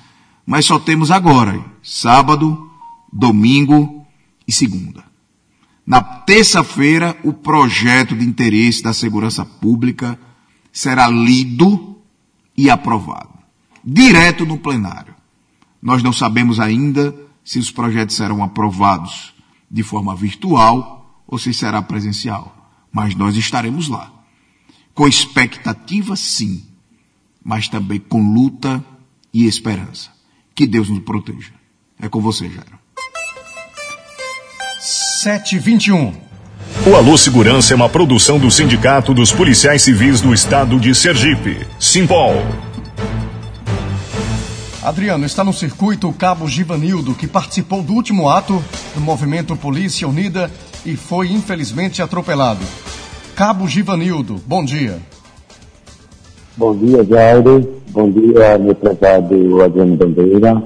mas 0.45 0.65
só 0.65 0.80
temos 0.80 1.12
agora, 1.12 1.63
sábado, 1.84 2.69
domingo 3.12 4.06
e 4.47 4.51
segunda. 4.51 5.03
Na 5.86 6.01
terça-feira, 6.01 7.17
o 7.23 7.32
projeto 7.32 8.15
de 8.15 8.25
interesse 8.25 8.82
da 8.82 8.93
segurança 8.93 9.45
pública 9.45 10.19
será 10.71 11.08
lido 11.08 11.96
e 12.57 12.69
aprovado, 12.69 13.37
direto 13.83 14.45
no 14.45 14.57
plenário. 14.57 15.15
Nós 15.81 16.01
não 16.01 16.11
sabemos 16.11 16.59
ainda 16.59 17.15
se 17.43 17.59
os 17.59 17.69
projetos 17.69 18.15
serão 18.15 18.43
aprovados 18.43 19.33
de 19.69 19.83
forma 19.83 20.15
virtual 20.15 21.23
ou 21.27 21.37
se 21.37 21.53
será 21.53 21.81
presencial, 21.81 22.71
mas 22.91 23.15
nós 23.15 23.35
estaremos 23.35 23.87
lá. 23.87 24.11
Com 24.93 25.07
expectativa, 25.07 26.15
sim, 26.15 26.65
mas 27.43 27.67
também 27.67 27.99
com 27.99 28.33
luta 28.33 28.83
e 29.33 29.45
esperança. 29.45 30.11
Que 30.55 30.65
Deus 30.65 30.89
nos 30.89 31.03
proteja. 31.03 31.53
É 31.99 32.09
com 32.09 32.19
você, 32.19 32.49
Jairo. 32.49 32.79
721. 34.79 36.26
O 36.86 36.95
Alô 36.95 37.17
Segurança 37.17 37.73
é 37.73 37.75
uma 37.75 37.89
produção 37.89 38.39
do 38.39 38.49
Sindicato 38.49 39.13
dos 39.13 39.32
Policiais 39.32 39.82
Civis 39.82 40.21
do 40.21 40.34
Estado 40.34 40.80
de 40.80 40.93
Sergipe, 40.95 41.67
Simpol. 41.80 42.36
Adriano, 44.84 45.25
está 45.25 45.43
no 45.43 45.51
circuito 45.51 46.08
o 46.08 46.13
cabo 46.13 46.47
Givanildo, 46.47 47.13
que 47.13 47.27
participou 47.27 47.84
do 47.84 47.93
último 47.93 48.30
ato 48.30 48.63
do 48.95 49.01
movimento 49.01 49.56
Polícia 49.56 50.08
Unida 50.08 50.49
e 50.86 50.95
foi 50.95 51.30
infelizmente 51.30 52.01
atropelado. 52.01 52.63
Cabo 53.36 53.67
Givanildo, 53.67 54.41
bom 54.45 54.63
dia. 54.63 54.97
Bom 56.56 56.75
dia, 56.75 57.03
Jairo. 57.03 57.82
Bom 57.89 58.10
dia, 58.10 58.58
meu 58.58 58.73
prezado 58.73 59.62
Adriano 59.62 59.95
Bandeira. 59.97 60.63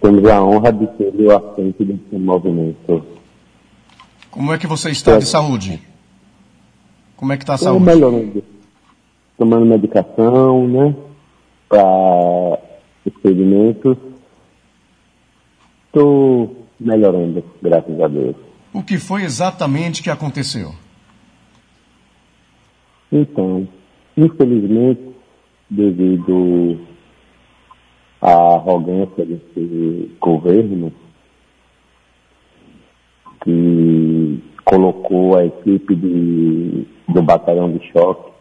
Temos 0.00 0.24
a 0.24 0.42
honra 0.42 0.72
de 0.72 0.88
ser 0.96 1.12
o 1.20 1.36
assente 1.36 1.84
desse 1.84 2.18
movimento. 2.18 3.11
Como 4.32 4.50
é 4.50 4.56
que 4.56 4.66
você 4.66 4.90
está 4.90 5.18
de 5.18 5.26
saúde? 5.26 5.78
Como 7.16 7.32
é 7.34 7.36
que 7.36 7.42
está 7.42 7.52
a 7.52 7.56
Estou 7.56 7.74
saúde? 7.74 7.84
melhorando. 7.84 8.44
Tomando 9.36 9.66
medicação, 9.66 10.66
né? 10.66 10.96
Para 11.68 12.58
experimentos. 13.04 13.98
Estou 15.86 16.66
melhorando, 16.80 17.44
graças 17.60 18.00
a 18.00 18.08
Deus. 18.08 18.34
O 18.72 18.82
que 18.82 18.96
foi 18.98 19.22
exatamente 19.22 20.02
que 20.02 20.08
aconteceu? 20.08 20.74
Então, 23.12 23.68
infelizmente, 24.16 25.10
devido 25.68 26.80
à 28.18 28.32
arrogância 28.54 29.26
desse 29.26 30.10
governo, 30.18 30.90
que 33.42 34.42
colocou 34.64 35.36
a 35.36 35.44
equipe 35.44 35.94
de, 35.94 36.86
do 37.08 37.22
batalhão 37.22 37.70
de 37.72 37.84
choque 37.92 38.32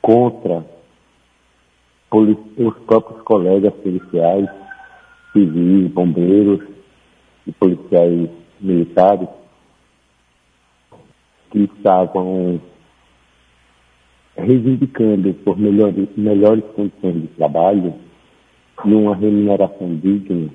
contra 0.00 0.64
os 2.10 2.74
próprios 2.86 3.20
colegas 3.22 3.74
policiais, 3.74 4.48
civis, 5.32 5.90
bombeiros 5.90 6.60
e 7.46 7.52
policiais 7.52 8.30
militares 8.60 9.28
que 11.50 11.64
estavam 11.64 12.60
reivindicando 14.36 15.32
por 15.34 15.58
melhores, 15.58 16.08
melhores 16.16 16.64
condições 16.74 17.22
de 17.22 17.28
trabalho 17.28 17.94
e 18.84 18.94
uma 18.94 19.14
remuneração 19.14 19.96
digna, 19.96 20.50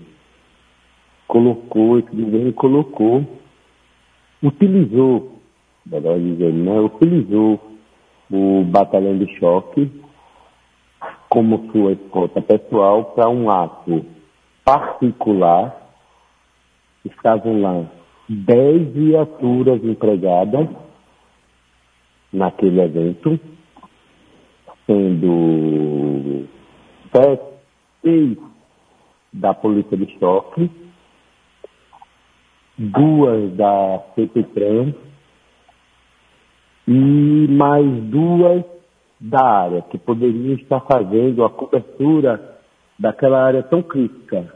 colocou, 1.27 1.99
esse 1.99 2.09
governo 2.15 2.53
colocou, 2.53 3.25
utilizou, 4.41 5.39
melhor 5.85 6.19
dizendo, 6.19 6.63
né, 6.63 6.79
utilizou 6.79 7.59
o 8.31 8.63
batalhão 8.63 9.17
de 9.17 9.27
choque 9.37 9.91
como 11.29 11.71
sua 11.71 11.93
escolta 11.93 12.41
pessoal 12.41 13.05
para 13.05 13.29
um 13.29 13.49
ato 13.49 14.05
particular. 14.63 15.75
Estavam 17.05 17.61
lá 17.61 17.85
dez 18.27 18.93
viaturas 18.93 19.83
empregadas 19.83 20.67
naquele 22.31 22.81
evento, 22.81 23.39
sendo 24.85 26.45
seis 28.01 28.37
da 29.33 29.53
Polícia 29.53 29.97
de 29.97 30.17
Choque, 30.19 30.69
duas 32.79 33.51
da 33.57 34.01
CPTRAN 34.15 34.93
e 36.87 37.47
mais 37.49 37.85
duas 38.05 38.63
da 39.19 39.45
área, 39.45 39.81
que 39.81 39.97
poderiam 39.97 40.55
estar 40.55 40.79
fazendo 40.79 41.43
a 41.43 41.49
cobertura 41.49 42.57
daquela 42.97 43.43
área 43.43 43.61
tão 43.61 43.81
crítica, 43.81 44.47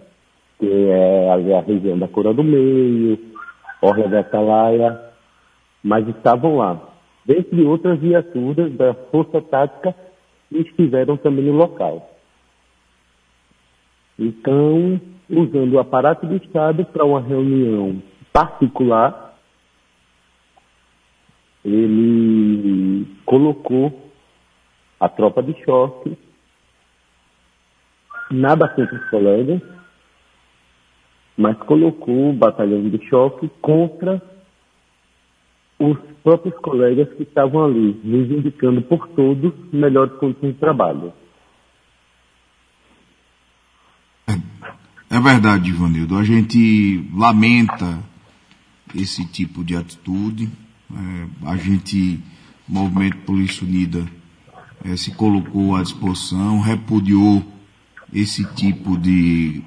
que 0.58 0.68
é 0.68 1.30
a 1.30 1.62
região 1.62 2.00
da 2.00 2.08
Cora 2.08 2.34
do 2.34 2.44
Meio, 2.44 3.20
Orla 3.82 4.08
da 4.08 4.22
Atalaia, 4.22 5.02
mas 5.84 6.08
estavam 6.08 6.58
lá. 6.58 6.80
Dentre 7.26 7.62
outras 7.66 8.00
viaturas 8.00 8.72
da 8.74 8.94
Força 9.12 9.42
Tática 9.42 9.94
que 10.50 10.60
estiveram 10.60 11.18
também 11.18 11.46
no 11.46 11.54
local. 11.54 12.10
Então, 14.18 15.00
usando 15.30 15.74
o 15.74 15.80
aparato 15.80 16.26
do 16.26 16.38
Estado 16.38 16.86
para 16.86 17.04
uma 17.04 17.20
reunião 17.20 18.02
particular, 18.34 19.38
ele 21.64 23.06
colocou 23.26 24.12
a 25.00 25.08
tropa 25.08 25.42
de 25.44 25.54
choque 25.64 26.18
nada 28.32 28.68
contra 28.68 28.96
os 28.96 29.10
colegas, 29.10 29.62
mas 31.38 31.58
colocou 31.60 32.32
o 32.32 32.34
batalhão 32.34 32.90
de 32.90 33.08
choque 33.08 33.50
contra 33.62 34.22
os 35.80 35.98
próprios 36.24 36.56
colegas 36.60 37.12
que 37.14 37.24
estavam 37.24 37.64
ali, 37.66 38.00
nos 38.04 38.32
indicando 38.32 38.82
por 38.82 39.08
todos 39.10 39.54
melhores 39.72 40.14
condições 40.14 40.54
de 40.54 40.60
trabalho. 40.60 41.14
É 44.28 45.20
verdade, 45.20 45.70
Ivanildo. 45.70 46.18
A 46.18 46.24
gente 46.24 47.08
lamenta 47.16 48.00
esse 48.94 49.26
tipo 49.26 49.64
de 49.64 49.76
atitude. 49.76 50.50
É, 50.92 51.48
a 51.48 51.58
gente, 51.58 52.20
Movimento 52.68 53.18
Polícia 53.18 53.66
Unida, 53.66 54.06
é, 54.84 54.96
se 54.96 55.12
colocou 55.12 55.76
à 55.76 55.82
disposição, 55.82 56.60
repudiou 56.60 57.44
esse 58.14 58.44
tipo 58.54 58.98
de 58.98 59.62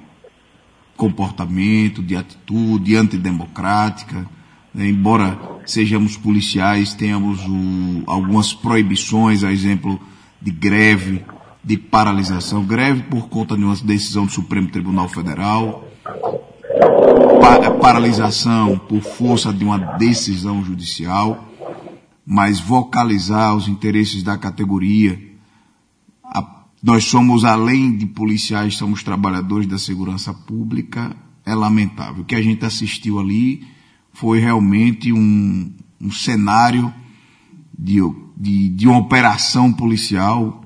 comportamento, 0.95 2.01
de 2.01 2.15
atitude 2.15 2.95
antidemocrática. 2.95 4.27
Né? 4.73 4.87
Embora 4.89 5.39
sejamos 5.65 6.17
policiais, 6.17 6.93
tenhamos 6.93 7.39
o, 7.45 8.03
algumas 8.07 8.53
proibições, 8.53 9.43
a 9.43 9.51
exemplo 9.51 9.99
de 10.41 10.51
greve, 10.51 11.23
de 11.63 11.77
paralisação, 11.77 12.63
greve 12.63 13.03
por 13.03 13.27
conta 13.27 13.57
de 13.57 13.63
uma 13.63 13.75
decisão 13.75 14.25
do 14.25 14.31
Supremo 14.31 14.69
Tribunal 14.69 15.09
Federal, 15.09 15.86
pa 17.47 17.71
paralisação 17.71 18.77
por 18.77 19.01
força 19.01 19.53
de 19.53 19.63
uma 19.63 19.77
decisão 19.77 20.63
judicial, 20.63 21.47
mas 22.25 22.59
vocalizar 22.59 23.55
os 23.55 23.69
interesses 23.69 24.21
da 24.21 24.37
categoria. 24.37 25.17
A, 26.23 26.65
nós 26.83 27.05
somos, 27.05 27.45
além 27.45 27.95
de 27.95 28.05
policiais, 28.05 28.75
somos 28.75 29.03
trabalhadores 29.03 29.67
da 29.67 29.77
segurança 29.77 30.33
pública, 30.33 31.15
é 31.45 31.55
lamentável. 31.55 32.23
O 32.23 32.25
que 32.25 32.35
a 32.35 32.41
gente 32.41 32.65
assistiu 32.65 33.19
ali 33.19 33.65
foi 34.11 34.39
realmente 34.39 35.13
um, 35.13 35.71
um 36.01 36.11
cenário 36.11 36.93
de, 37.77 37.99
de, 38.35 38.69
de 38.69 38.87
uma 38.87 38.97
operação 38.97 39.71
policial 39.71 40.65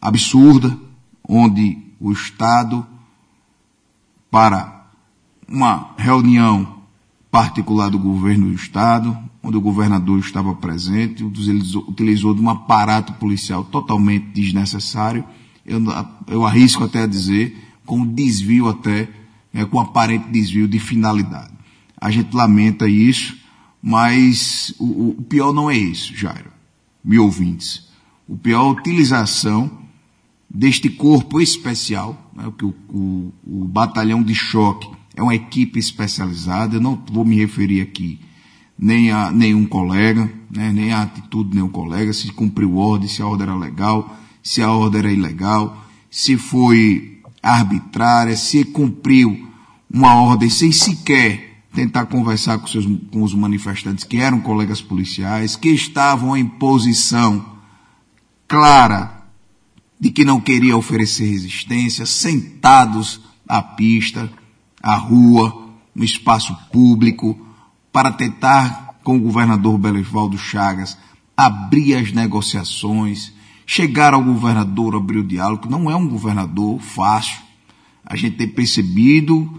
absurda, 0.00 0.76
onde 1.28 1.78
o 2.00 2.10
Estado, 2.10 2.84
para 4.30 4.73
uma 5.48 5.94
reunião 5.96 6.82
particular 7.30 7.90
do 7.90 7.98
governo 7.98 8.48
do 8.48 8.54
Estado, 8.54 9.18
onde 9.42 9.56
o 9.56 9.60
governador 9.60 10.18
estava 10.18 10.54
presente, 10.54 11.24
utilizou, 11.24 12.34
de 12.34 12.40
um 12.40 12.48
aparato 12.48 13.12
policial 13.14 13.64
totalmente 13.64 14.26
desnecessário, 14.26 15.24
eu, 15.66 15.82
eu 16.28 16.46
arrisco 16.46 16.84
até 16.84 17.02
a 17.02 17.06
dizer, 17.06 17.56
com 17.84 18.06
desvio 18.06 18.68
até, 18.68 19.08
é, 19.52 19.64
com 19.64 19.80
aparente 19.80 20.30
desvio 20.30 20.68
de 20.68 20.78
finalidade. 20.78 21.52
A 22.00 22.10
gente 22.10 22.34
lamenta 22.34 22.88
isso, 22.88 23.36
mas 23.82 24.74
o, 24.78 25.10
o 25.18 25.22
pior 25.22 25.52
não 25.52 25.70
é 25.70 25.76
isso, 25.76 26.14
Jairo, 26.14 26.50
me 27.04 27.18
ouvintes. 27.18 27.88
O 28.28 28.36
pior 28.36 28.62
é 28.62 28.68
a 28.68 28.70
utilização 28.70 29.70
deste 30.48 30.88
corpo 30.88 31.40
especial, 31.40 32.30
né, 32.34 32.44
o, 32.62 32.66
o, 32.88 33.32
o 33.44 33.64
batalhão 33.64 34.22
de 34.22 34.34
choque 34.34 34.88
é 35.16 35.22
uma 35.22 35.34
equipe 35.34 35.78
especializada, 35.78 36.76
eu 36.76 36.80
não 36.80 37.00
vou 37.10 37.24
me 37.24 37.36
referir 37.36 37.80
aqui 37.80 38.20
nem 38.78 39.10
a 39.10 39.30
nenhum 39.30 39.64
colega, 39.66 40.30
né, 40.50 40.72
nem 40.72 40.92
a 40.92 41.02
atitude 41.02 41.50
de 41.50 41.56
nenhum 41.56 41.68
colega, 41.68 42.12
se 42.12 42.30
cumpriu 42.32 42.76
ordem, 42.76 43.08
se 43.08 43.22
a 43.22 43.26
ordem 43.26 43.46
era 43.46 43.56
legal, 43.56 44.16
se 44.42 44.62
a 44.62 44.70
ordem 44.70 44.98
era 44.98 45.12
ilegal, 45.12 45.84
se 46.10 46.36
foi 46.36 47.20
arbitrária, 47.42 48.36
se 48.36 48.64
cumpriu 48.64 49.48
uma 49.92 50.14
ordem 50.16 50.50
sem 50.50 50.72
sequer 50.72 51.62
tentar 51.72 52.06
conversar 52.06 52.58
com, 52.58 52.66
seus, 52.66 52.86
com 53.10 53.22
os 53.22 53.34
manifestantes 53.34 54.04
que 54.04 54.18
eram 54.18 54.40
colegas 54.40 54.80
policiais, 54.80 55.56
que 55.56 55.70
estavam 55.70 56.36
em 56.36 56.46
posição 56.46 57.44
clara 58.46 59.24
de 59.98 60.10
que 60.10 60.24
não 60.24 60.40
queria 60.40 60.76
oferecer 60.76 61.26
resistência, 61.26 62.06
sentados 62.06 63.20
à 63.48 63.62
pista, 63.62 64.30
à 64.84 64.96
rua, 64.96 65.66
no 65.94 66.04
espaço 66.04 66.54
público, 66.70 67.38
para 67.90 68.12
tentar, 68.12 68.98
com 69.02 69.16
o 69.16 69.20
governador 69.20 69.78
Belivaldo 69.78 70.36
Chagas, 70.36 70.98
abrir 71.34 71.94
as 71.94 72.12
negociações, 72.12 73.32
chegar 73.66 74.12
ao 74.12 74.22
governador, 74.22 74.94
abrir 74.94 75.18
o 75.18 75.24
diálogo, 75.24 75.70
não 75.70 75.90
é 75.90 75.96
um 75.96 76.06
governador 76.06 76.80
fácil. 76.80 77.40
A 78.04 78.14
gente 78.14 78.36
tem 78.36 78.48
percebido 78.48 79.50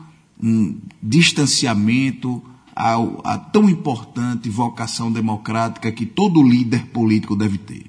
um 0.42 0.78
distanciamento 1.02 2.42
à 2.76 3.38
tão 3.38 3.68
importante 3.70 4.50
vocação 4.50 5.12
democrática 5.12 5.92
que 5.92 6.06
todo 6.06 6.44
líder 6.44 6.86
político 6.88 7.36
deve 7.36 7.58
ter. 7.58 7.86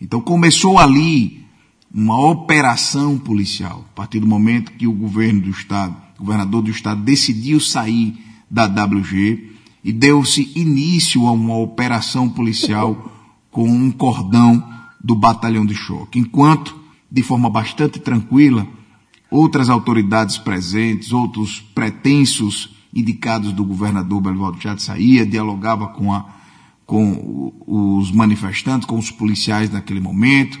Então 0.00 0.20
começou 0.20 0.78
ali 0.78 1.44
uma 1.92 2.18
operação 2.18 3.18
policial, 3.18 3.84
a 3.92 3.94
partir 3.94 4.20
do 4.20 4.26
momento 4.26 4.72
que 4.72 4.86
o 4.86 4.92
governo 4.92 5.42
do 5.42 5.50
Estado, 5.50 5.94
governador 6.22 6.62
do 6.62 6.70
Estado 6.70 7.02
decidiu 7.02 7.60
sair 7.60 8.16
da 8.50 8.66
WG, 8.66 9.50
e 9.84 9.92
deu-se 9.92 10.52
início 10.54 11.26
a 11.26 11.32
uma 11.32 11.56
operação 11.56 12.28
policial 12.28 13.10
com 13.50 13.68
um 13.68 13.90
cordão 13.90 14.62
do 15.02 15.14
batalhão 15.14 15.66
de 15.66 15.74
choque. 15.74 16.18
Enquanto, 16.18 16.76
de 17.10 17.22
forma 17.22 17.50
bastante 17.50 17.98
tranquila, 17.98 18.66
outras 19.30 19.68
autoridades 19.68 20.38
presentes, 20.38 21.12
outros 21.12 21.60
pretensos 21.74 22.76
indicados 22.94 23.52
do 23.52 23.64
governador 23.64 24.20
Belivaldo 24.20 24.60
Chad 24.60 24.78
saía, 24.78 25.26
dialogava 25.26 25.88
com 25.88 26.12
a, 26.12 26.26
com 26.86 27.52
os 27.66 28.12
manifestantes, 28.12 28.86
com 28.86 28.98
os 28.98 29.10
policiais 29.10 29.70
naquele 29.70 30.00
momento, 30.00 30.60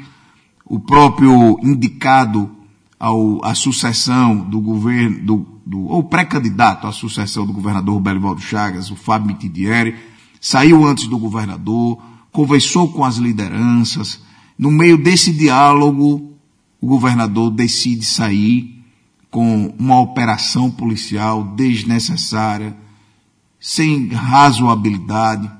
o 0.64 0.80
próprio 0.80 1.58
indicado 1.62 2.50
ao, 3.02 3.44
à 3.44 3.52
sucessão 3.52 4.38
do 4.38 4.60
governo, 4.60 5.20
do, 5.26 5.46
do, 5.66 5.86
ou 5.86 6.04
pré-candidato 6.04 6.86
à 6.86 6.92
sucessão 6.92 7.44
do 7.44 7.52
governador 7.52 8.00
Belivaldo 8.00 8.40
Chagas, 8.40 8.92
o 8.92 8.94
Fábio 8.94 9.26
Mitidieri, 9.26 9.96
saiu 10.40 10.86
antes 10.86 11.08
do 11.08 11.18
governador, 11.18 12.00
conversou 12.30 12.92
com 12.92 13.04
as 13.04 13.16
lideranças. 13.16 14.22
No 14.56 14.70
meio 14.70 14.96
desse 14.96 15.32
diálogo, 15.32 16.32
o 16.80 16.86
governador 16.86 17.50
decide 17.50 18.04
sair 18.04 18.80
com 19.32 19.74
uma 19.76 19.98
operação 20.00 20.70
policial 20.70 21.42
desnecessária, 21.42 22.76
sem 23.58 24.10
razoabilidade. 24.10 25.50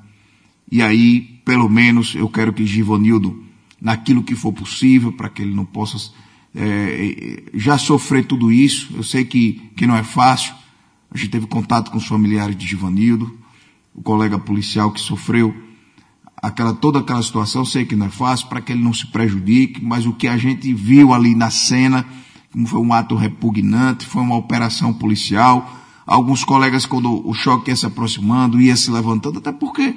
E 0.70 0.80
aí, 0.80 1.40
pelo 1.44 1.68
menos, 1.68 2.14
eu 2.14 2.28
quero 2.28 2.52
que 2.52 2.64
Givanildo, 2.64 3.42
naquilo 3.80 4.22
que 4.22 4.36
for 4.36 4.52
possível, 4.52 5.12
para 5.12 5.28
que 5.28 5.42
ele 5.42 5.52
não 5.52 5.64
possa 5.64 5.98
é, 6.54 7.42
já 7.54 7.78
sofrer 7.78 8.26
tudo 8.26 8.52
isso, 8.52 8.90
eu 8.94 9.02
sei 9.02 9.24
que, 9.24 9.70
que 9.76 9.86
não 9.86 9.96
é 9.96 10.02
fácil. 10.02 10.54
A 11.10 11.16
gente 11.16 11.30
teve 11.30 11.46
contato 11.46 11.90
com 11.90 11.98
os 11.98 12.06
familiares 12.06 12.56
de 12.56 12.66
Givanildo, 12.66 13.38
o 13.94 14.02
colega 14.02 14.38
policial 14.38 14.90
que 14.90 15.00
sofreu 15.00 15.54
aquela, 16.42 16.74
toda 16.74 16.98
aquela 16.98 17.22
situação, 17.22 17.64
sei 17.64 17.84
que 17.84 17.94
não 17.94 18.06
é 18.06 18.10
fácil, 18.10 18.48
para 18.48 18.60
que 18.60 18.72
ele 18.72 18.82
não 18.82 18.92
se 18.92 19.06
prejudique, 19.06 19.82
mas 19.82 20.06
o 20.06 20.12
que 20.12 20.26
a 20.26 20.36
gente 20.36 20.72
viu 20.74 21.12
ali 21.14 21.34
na 21.34 21.50
cena, 21.50 22.04
foi 22.66 22.80
um 22.80 22.92
ato 22.92 23.14
repugnante, 23.14 24.06
foi 24.06 24.22
uma 24.22 24.36
operação 24.36 24.92
policial. 24.92 25.78
Alguns 26.06 26.44
colegas, 26.44 26.84
quando 26.84 27.26
o 27.26 27.32
choque 27.32 27.70
ia 27.70 27.76
se 27.76 27.86
aproximando, 27.86 28.60
ia 28.60 28.76
se 28.76 28.90
levantando, 28.90 29.38
até 29.38 29.52
porque 29.52 29.94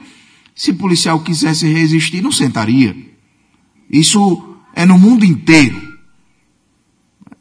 se 0.53 0.71
policial 0.71 1.19
quisesse 1.19 1.67
resistir, 1.67 2.21
não 2.21 2.31
sentaria. 2.31 2.95
Isso 3.89 4.55
é 4.73 4.85
no 4.85 4.97
mundo 4.97 5.25
inteiro. 5.25 5.84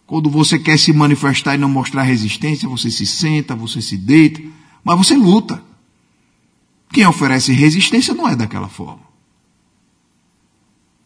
Quando 0.06 0.28
você 0.28 0.58
quer 0.58 0.78
se 0.78 0.92
manifestar 0.92 1.54
e 1.54 1.58
não 1.58 1.68
mostrar 1.68 2.02
resistência, 2.02 2.68
você 2.68 2.90
se 2.90 3.06
senta, 3.06 3.54
você 3.54 3.80
se 3.80 3.96
deita, 3.96 4.42
mas 4.82 4.98
você 4.98 5.16
luta. 5.16 5.62
Quem 6.92 7.06
oferece 7.06 7.52
resistência 7.52 8.14
não 8.14 8.28
é 8.28 8.36
daquela 8.36 8.68
forma. 8.68 9.02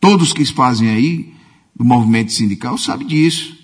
Todos 0.00 0.32
que 0.32 0.44
fazem 0.46 0.90
aí 0.90 1.34
do 1.74 1.84
movimento 1.84 2.32
sindical 2.32 2.76
sabem 2.76 3.06
disso. 3.06 3.56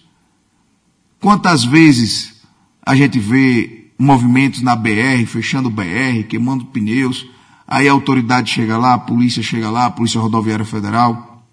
Quantas 1.20 1.64
vezes 1.64 2.42
a 2.84 2.94
gente 2.94 3.18
vê 3.18 3.90
movimentos 3.98 4.60
na 4.60 4.76
BR, 4.76 5.24
fechando 5.26 5.70
BR, 5.70 6.24
queimando 6.28 6.66
pneus, 6.66 7.26
aí 7.66 7.88
a 7.88 7.92
autoridade 7.92 8.50
chega 8.50 8.76
lá, 8.76 8.94
a 8.94 8.98
polícia 8.98 9.42
chega 9.42 9.70
lá, 9.70 9.86
a 9.86 9.90
Polícia 9.90 10.20
Rodoviária 10.20 10.64
Federal, 10.64 11.44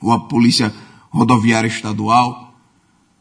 ou 0.00 0.12
a 0.12 0.20
Polícia 0.20 0.74
Rodoviária 1.10 1.68
Estadual, 1.68 2.47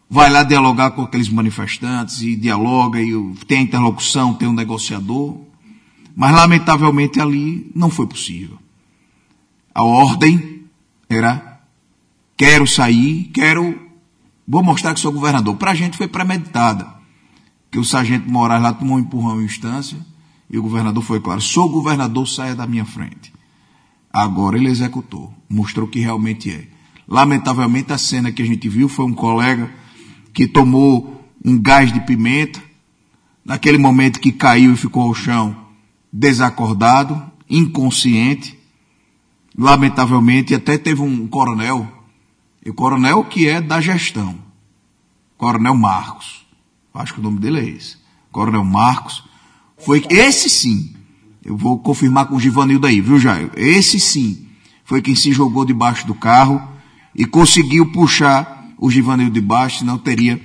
vai 0.10 0.30
lá 0.30 0.44
dialogar 0.44 0.92
com 0.92 1.02
aqueles 1.02 1.30
manifestantes 1.30 2.22
e 2.22 2.36
dialoga 2.36 3.02
e 3.02 3.12
tem 3.48 3.60
a 3.60 3.62
interlocução, 3.62 4.34
tem 4.34 4.48
um 4.48 4.54
negociador. 4.54 5.38
Mas, 6.16 6.34
lamentavelmente, 6.34 7.20
ali 7.20 7.72
não 7.76 7.90
foi 7.90 8.08
possível. 8.08 8.58
A 9.74 9.84
ordem 9.84 10.64
era: 11.10 11.62
quero 12.36 12.66
sair, 12.66 13.30
quero. 13.34 13.88
Vou 14.48 14.64
mostrar 14.64 14.94
que 14.94 15.00
sou 15.00 15.12
governador. 15.12 15.56
Para 15.58 15.72
a 15.72 15.76
gente 15.76 15.98
foi 15.98 16.08
premeditada. 16.08 16.96
Que 17.70 17.78
o 17.78 17.84
sargento 17.84 18.32
Moraes 18.32 18.64
lá 18.64 18.74
tomou 18.74 18.96
um 18.96 19.00
empurrão 19.00 19.42
em 19.42 19.46
instância 19.46 19.98
e 20.50 20.58
o 20.58 20.64
governador 20.64 21.04
foi 21.04 21.20
claro: 21.20 21.42
sou 21.42 21.70
governador, 21.70 22.28
saia 22.28 22.56
da 22.56 22.66
minha 22.66 22.86
frente. 22.86 23.32
Agora 24.12 24.58
ele 24.58 24.70
executou, 24.70 25.32
mostrou 25.48 25.88
que 25.88 26.00
realmente 26.00 26.50
é. 26.50 26.68
Lamentavelmente, 27.08 27.94
a 27.94 27.98
cena 27.98 28.32
que 28.32 28.42
a 28.42 28.46
gente 28.46 28.68
viu 28.68 28.90
foi 28.90 29.06
um 29.06 29.14
colega 29.14 29.70
que 30.38 30.48
tomou 30.48 31.20
um 31.44 31.60
gás 31.60 31.92
de 31.92 32.00
pimenta, 32.00 32.62
naquele 33.44 33.80
momento 33.80 34.20
que 34.20 34.32
caiu 34.32 34.72
e 34.72 34.78
ficou 34.78 35.02
ao 35.02 35.16
chão 35.16 35.66
desacordado, 36.14 37.20
inconsciente, 37.50 38.56
lamentavelmente, 39.58 40.54
até 40.54 40.78
teve 40.78 41.02
um 41.02 41.26
coronel, 41.26 41.92
e 42.64 42.70
o 42.70 42.74
coronel 42.76 43.24
que 43.24 43.50
é 43.50 43.60
da 43.60 43.82
gestão, 43.82 44.38
Coronel 45.40 45.74
Marcos, 45.74 46.46
acho 46.94 47.16
que 47.16 47.20
o 47.20 47.24
nome 47.24 47.40
dele 47.40 47.60
é 47.60 47.70
esse, 47.70 47.98
Coronel 48.32 48.64
Marcos, 48.64 49.24
foi 49.76 50.06
esse 50.08 50.52
sim, 50.52 50.94
eu 51.44 51.58
vou 51.58 51.80
confirmar 51.80 52.28
com 52.28 52.36
o 52.36 52.40
Givanildo 52.40 52.86
aí, 52.86 53.02
viu 53.02 53.20
Jair? 53.20 53.50
Esse 53.56 54.00
sim, 54.00 54.46
foi 54.86 55.02
quem 55.02 55.16
se 55.16 55.32
jogou 55.32 55.66
debaixo 55.66 56.06
do 56.06 56.14
carro 56.14 56.62
e 57.16 57.26
conseguiu 57.26 57.92
puxar 57.92 58.57
o 58.78 58.90
Givanildo 58.90 59.34
de 59.34 59.42
baixo, 59.42 59.80
senão 59.80 59.98
teria 59.98 60.40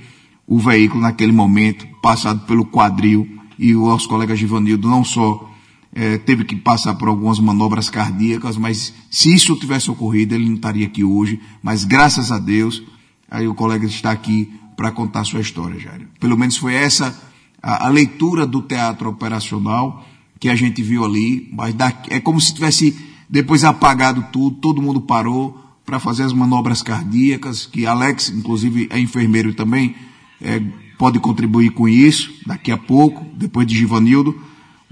o 0.47 0.59
veículo 0.59 1.01
naquele 1.01 1.31
momento 1.31 1.87
passado 2.01 2.41
pelo 2.45 2.65
quadril 2.65 3.27
e 3.57 3.75
o 3.75 3.85
nosso 3.87 4.09
colega 4.09 4.35
Givanildo 4.35 4.89
não 4.89 5.03
só 5.03 5.49
é, 5.95 6.17
teve 6.17 6.43
que 6.43 6.55
passar 6.55 6.95
por 6.95 7.07
algumas 7.07 7.39
manobras 7.39 7.89
cardíacas, 7.89 8.57
mas 8.57 8.93
se 9.09 9.33
isso 9.33 9.55
tivesse 9.55 9.91
ocorrido, 9.91 10.33
ele 10.33 10.47
não 10.47 10.55
estaria 10.55 10.87
aqui 10.87 11.03
hoje. 11.03 11.39
Mas 11.61 11.83
graças 11.83 12.31
a 12.31 12.39
Deus, 12.39 12.83
aí 13.29 13.47
o 13.47 13.53
colega 13.53 13.85
está 13.85 14.11
aqui 14.11 14.51
para 14.75 14.91
contar 14.91 15.23
sua 15.23 15.39
história, 15.39 15.79
Jair. 15.79 16.07
Pelo 16.19 16.37
menos 16.37 16.57
foi 16.57 16.73
essa 16.73 17.15
a, 17.61 17.85
a, 17.85 17.89
leitura 17.89 18.45
do 18.45 18.61
teatro 18.61 19.09
operacional 19.09 20.03
que 20.39 20.49
a 20.49 20.55
gente 20.55 20.81
viu 20.81 21.05
ali, 21.05 21.47
mas 21.53 21.75
é 22.09 22.19
como 22.19 22.41
se 22.41 22.53
tivesse 22.53 22.97
depois 23.29 23.63
apagado 23.63 24.25
tudo, 24.31 24.57
todo 24.57 24.81
mundo 24.81 24.99
parou 24.99 25.62
para 25.85 25.99
fazer 25.99 26.23
as 26.23 26.33
manobras 26.33 26.81
cardíacas, 26.81 27.65
que 27.65 27.85
Alex, 27.85 28.29
inclusive, 28.29 28.87
é 28.89 28.99
enfermeiro 28.99 29.53
também, 29.53 29.95
é, 30.41 30.61
pode 30.97 31.19
contribuir 31.19 31.71
com 31.71 31.87
isso 31.87 32.33
daqui 32.45 32.71
a 32.71 32.77
pouco, 32.77 33.25
depois 33.35 33.67
de 33.67 33.75
Givanildo 33.75 34.39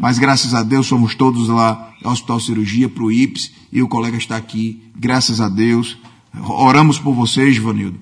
mas 0.01 0.17
graças 0.17 0.55
a 0.55 0.63
Deus 0.63 0.87
somos 0.87 1.13
todos 1.13 1.47
lá 1.47 1.93
ao 2.03 2.11
Hospital 2.11 2.39
Cirurgia, 2.39 2.89
para 2.89 3.03
o 3.03 3.11
IPS, 3.11 3.51
e 3.71 3.83
o 3.83 3.87
colega 3.87 4.17
está 4.17 4.35
aqui, 4.35 4.81
graças 4.95 5.39
a 5.39 5.47
Deus. 5.47 5.95
Oramos 6.43 6.97
por 6.97 7.13
vocês, 7.13 7.53
Givanildo, 7.53 7.99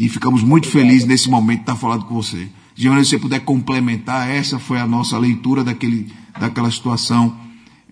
e 0.00 0.08
ficamos 0.08 0.42
muito 0.42 0.66
felizes 0.68 1.06
nesse 1.06 1.28
momento 1.28 1.58
de 1.58 1.62
estar 1.64 1.76
falando 1.76 2.06
com 2.06 2.14
você. 2.14 2.48
Givanildo, 2.74 3.04
se 3.04 3.10
você 3.10 3.18
puder 3.18 3.40
complementar, 3.40 4.30
essa 4.30 4.58
foi 4.58 4.80
a 4.80 4.86
nossa 4.86 5.18
leitura 5.18 5.62
daquele, 5.62 6.10
daquela 6.40 6.70
situação 6.70 7.36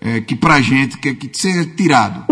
é, 0.01 0.23
que 0.23 0.35
para 0.35 0.55
a 0.55 0.63
gente 0.63 0.97
quer 0.97 1.15
que 1.15 1.29
seja 1.39 1.63
tirado 1.67 2.25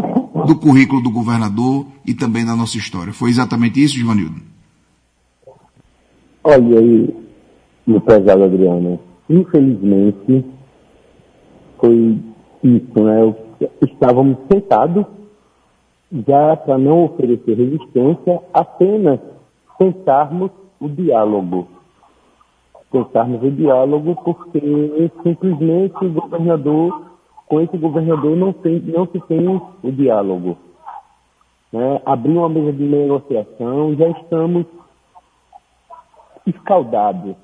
do 0.50 0.58
currículo 0.58 1.00
do 1.00 1.12
governador 1.12 1.86
e 2.04 2.12
também 2.12 2.44
da 2.44 2.56
nossa 2.56 2.76
história. 2.76 3.12
Foi 3.12 3.30
exatamente 3.30 3.82
isso, 3.82 3.94
Givanildo? 3.94 4.40
Olha 6.42 6.78
aí, 6.80 7.14
meu 7.86 8.00
prezado 8.00 8.42
Adriano, 8.42 8.98
infelizmente 9.28 10.44
foi 11.78 12.18
isso, 12.64 13.00
né? 13.00 13.34
Estávamos 13.80 14.38
sentados 14.50 15.06
já 16.26 16.56
para 16.56 16.76
não 16.76 17.04
oferecer 17.04 17.54
resistência, 17.54 18.42
apenas 18.52 19.20
tentarmos 19.78 20.50
o 20.80 20.88
diálogo. 20.88 21.68
Tentarmos 22.90 23.40
o 23.44 23.50
diálogo 23.52 24.16
porque 24.24 25.10
simplesmente 25.22 26.04
o 26.04 26.12
governador, 26.12 27.09
com 27.50 27.60
esse 27.60 27.76
governador 27.76 28.36
não, 28.36 28.52
tem, 28.52 28.78
não 28.78 29.08
se 29.08 29.18
tem 29.22 29.44
o 29.48 29.90
diálogo. 29.90 30.56
Né? 31.72 32.00
Abrir 32.06 32.38
uma 32.38 32.48
mesa 32.48 32.72
de 32.72 32.84
negociação, 32.84 33.92
já 33.96 34.08
estamos 34.08 34.66
escaldados, 36.46 37.34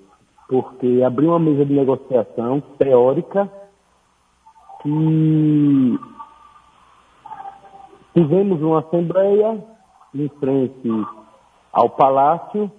porque 0.49 1.03
abrir 1.05 1.27
uma 1.27 1.40
mesa 1.40 1.66
de 1.66 1.75
negociação 1.75 2.62
teórica 2.79 3.51
e 4.85 5.99
tivemos 8.14 8.62
uma 8.62 8.79
assembleia 8.79 9.61
em 10.14 10.29
frente 10.38 10.88
ao 11.73 11.90
palácio, 11.90 12.71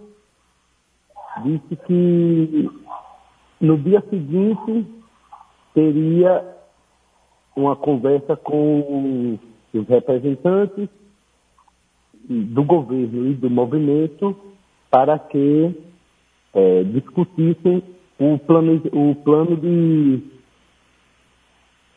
disse 1.44 1.76
que 1.76 2.70
no 3.60 3.78
dia 3.78 4.02
seguinte 4.10 4.88
teria 5.74 6.57
uma 7.58 7.76
conversa 7.76 8.36
com 8.36 9.40
os 9.74 9.88
representantes 9.88 10.88
do 12.30 12.64
governo 12.64 13.32
e 13.32 13.34
do 13.34 13.50
movimento 13.50 14.36
para 14.92 15.18
que 15.18 15.76
é, 16.54 16.84
discutissem 16.84 17.84
o 18.20 18.38
plano, 18.38 18.82
o 18.94 19.16
plano 19.16 19.58
de 19.58 20.22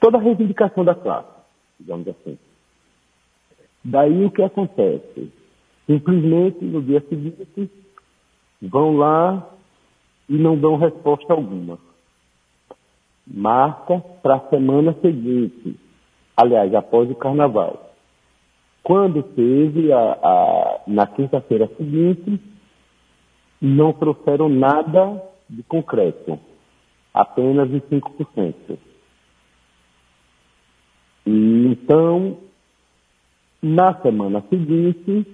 toda 0.01 0.17
a 0.17 0.21
reivindicação 0.21 0.83
da 0.83 0.95
classe, 0.95 1.29
digamos 1.79 2.09
assim. 2.09 2.39
Daí 3.85 4.25
o 4.25 4.31
que 4.31 4.43
acontece? 4.43 5.31
Simplesmente, 5.87 6.65
no 6.65 6.83
dia 6.83 7.01
seguinte, 7.09 7.71
vão 8.63 8.97
lá 8.97 9.47
e 10.29 10.35
não 10.35 10.57
dão 10.57 10.77
resposta 10.77 11.33
alguma. 11.35 11.79
Marca 13.33 14.03
para 14.23 14.37
a 14.37 14.49
semana 14.49 14.95
seguinte 15.01 15.79
aliás, 16.41 16.75
após 16.75 17.11
o 17.11 17.15
carnaval. 17.15 17.91
Quando 18.83 19.23
teve, 19.23 19.93
a, 19.93 19.99
a, 19.99 20.81
na 20.87 21.07
quinta-feira 21.07 21.69
seguinte, 21.77 22.41
não 23.61 23.93
trouxeram 23.93 24.49
nada 24.49 25.23
de 25.49 25.63
concreto, 25.65 26.39
apenas 27.13 27.71
os 27.71 27.83
5%. 27.83 28.79
E 31.27 31.67
então, 31.67 32.39
na 33.63 33.95
semana 34.01 34.43
seguinte, 34.49 35.27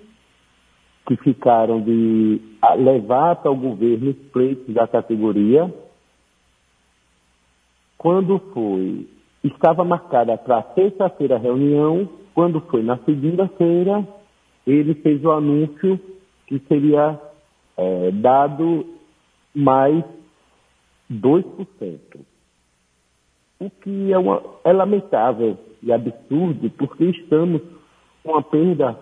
que 1.06 1.16
ficaram 1.18 1.80
de 1.80 2.40
levar 2.78 3.36
para 3.36 3.52
o 3.52 3.56
governo 3.56 4.10
os 4.10 4.16
pleitos 4.32 4.74
da 4.74 4.88
categoria, 4.88 5.72
quando 7.98 8.38
foi, 8.52 9.08
estava 9.42 9.84
marcada 9.84 10.36
para 10.36 10.62
terça-feira 10.62 11.36
a 11.36 11.38
reunião, 11.38 12.08
quando 12.34 12.60
foi 12.60 12.82
na 12.82 12.98
segunda-feira, 12.98 14.06
ele 14.66 14.94
fez 14.96 15.24
o 15.24 15.30
anúncio 15.30 15.98
que 16.46 16.58
seria 16.68 17.18
é, 17.76 18.10
dado 18.10 18.86
mais 19.54 20.04
2%. 21.10 21.98
O 23.58 23.70
que 23.70 24.12
é, 24.12 24.18
uma, 24.18 24.42
é 24.64 24.72
lamentável 24.72 25.56
e 25.82 25.92
absurdo, 25.92 26.68
porque 26.70 27.04
estamos 27.04 27.62
com 28.22 28.32
uma 28.32 28.42
perda 28.42 28.98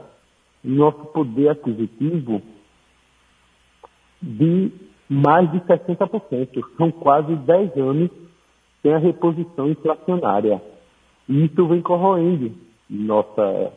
no 0.62 0.76
nosso 0.76 1.04
poder 1.06 1.48
aquisitivo 1.48 2.40
de 4.22 4.70
mais 5.08 5.50
de 5.50 5.60
60%. 5.60 6.64
São 6.76 6.90
quase 6.92 7.34
10 7.34 7.76
anos 7.76 8.10
sem 8.84 8.92
a 8.92 8.98
reposição 8.98 9.70
inflacionária. 9.70 10.62
E 11.26 11.46
isso 11.46 11.66
vem 11.66 11.80
corroendo 11.80 12.52
nossa, 12.88 13.72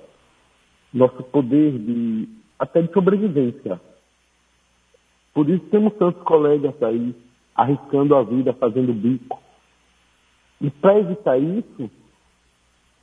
nosso 0.93 1.23
poder 1.23 1.79
de, 1.79 2.27
até 2.59 2.81
de 2.81 2.91
sobrevivência. 2.91 3.79
Por 5.33 5.49
isso 5.49 5.63
temos 5.71 5.93
tantos 5.93 6.21
colegas 6.23 6.75
aí 6.83 7.15
arriscando 7.55 8.15
a 8.15 8.23
vida, 8.23 8.53
fazendo 8.53 8.93
bico. 8.93 9.41
E 10.59 10.69
para 10.69 10.99
evitar 10.99 11.37
isso, 11.37 11.89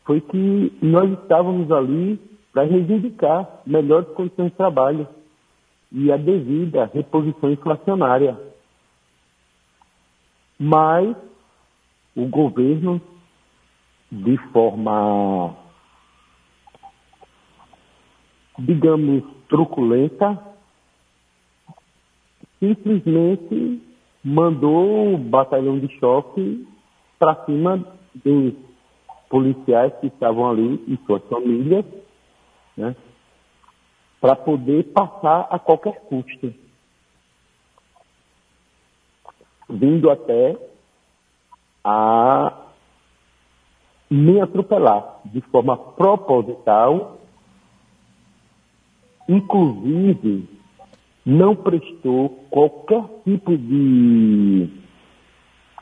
foi 0.04 0.20
que 0.20 0.72
nós 0.82 1.10
estávamos 1.10 1.72
ali 1.72 2.20
para 2.52 2.64
reivindicar 2.64 3.62
melhores 3.66 4.08
condições 4.10 4.50
de 4.50 4.56
trabalho 4.56 5.08
e 5.90 6.12
a 6.12 6.18
devida 6.18 6.90
reposição 6.92 7.50
inflacionária. 7.50 8.38
Mas 10.58 11.16
o 12.16 12.26
governo, 12.26 13.00
de 14.10 14.36
forma, 14.52 15.56
digamos, 18.58 19.24
truculenta, 19.48 20.38
simplesmente 22.60 23.82
mandou 24.22 25.14
o 25.14 25.18
batalhão 25.18 25.78
de 25.78 25.88
choque 25.98 26.66
para 27.18 27.44
cima 27.44 27.84
dos 28.14 28.54
policiais 29.28 29.92
que 30.00 30.06
estavam 30.06 30.48
ali 30.48 30.82
e 30.86 30.96
suas 31.04 31.22
famílias, 31.24 31.84
né, 32.76 32.94
para 34.20 34.36
poder 34.36 34.84
passar 34.92 35.48
a 35.50 35.58
qualquer 35.58 36.00
custo. 36.02 36.54
Vindo 39.68 40.10
até 40.10 40.56
a 41.84 42.52
me 44.10 44.40
atropelar 44.40 45.20
de 45.26 45.40
forma 45.42 45.76
proposital, 45.76 47.18
inclusive 49.28 50.48
não 51.24 51.54
prestou 51.54 52.30
qualquer 52.50 53.04
tipo 53.24 53.56
de 53.56 54.68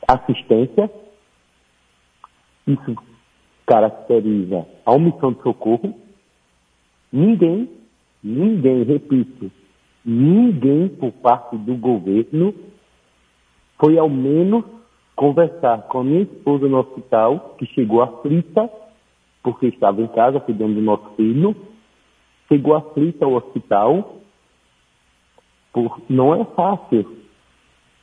assistência. 0.07 0.91
Isso 2.67 2.95
caracteriza 3.65 4.65
a 4.85 4.91
omissão 4.91 5.33
de 5.33 5.41
socorro. 5.41 5.93
Ninguém, 7.11 7.69
ninguém, 8.23 8.83
repito, 8.83 9.51
ninguém 10.03 10.87
por 10.89 11.11
parte 11.11 11.57
do 11.57 11.75
governo 11.75 12.53
foi 13.77 13.97
ao 13.97 14.09
menos 14.09 14.63
conversar 15.15 15.83
com 15.83 15.99
a 15.99 16.03
minha 16.03 16.21
esposa 16.21 16.67
no 16.67 16.79
hospital, 16.79 17.55
que 17.57 17.65
chegou 17.67 18.01
aflita, 18.01 18.69
porque 19.41 19.67
estava 19.67 20.01
em 20.01 20.07
casa 20.07 20.39
cuidando 20.39 20.75
do 20.75 20.81
nosso 20.81 21.09
filho, 21.15 21.55
chegou 22.47 22.75
aflita 22.75 23.25
ao 23.25 23.33
hospital, 23.33 24.17
por, 25.71 26.01
não 26.09 26.33
é 26.33 26.45
fácil 26.45 27.23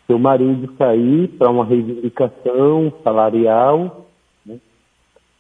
seu 0.07 0.19
marido 0.19 0.75
sair 0.77 1.29
para 1.29 1.51
uma 1.51 1.65
reivindicação 1.65 2.93
salarial, 3.05 4.09
né, 4.45 4.59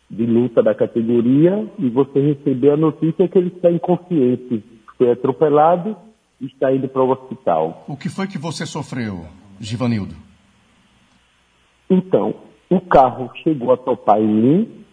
de 0.08 0.24
luta 0.24 0.62
da 0.62 0.74
categoria, 0.74 1.66
e 1.76 1.90
você 1.90 2.20
receber 2.20 2.70
a 2.70 2.76
notícia 2.76 3.26
que 3.26 3.36
ele 3.36 3.48
está 3.48 3.70
inconsciente, 3.70 4.62
foi 4.96 5.10
atropelado 5.10 5.96
e 6.40 6.46
está 6.46 6.72
indo 6.72 6.88
para 6.88 7.02
o 7.02 7.10
hospital. 7.10 7.84
O 7.88 7.96
que 7.96 8.08
foi 8.08 8.28
que 8.28 8.38
você 8.38 8.64
sofreu, 8.64 9.24
Givanildo? 9.58 10.29
Então, 11.90 12.34
o 12.70 12.80
carro 12.80 13.28
chegou 13.42 13.72
a 13.72 13.76
topar 13.76 14.20
em 14.20 14.28
mim, 14.28 14.84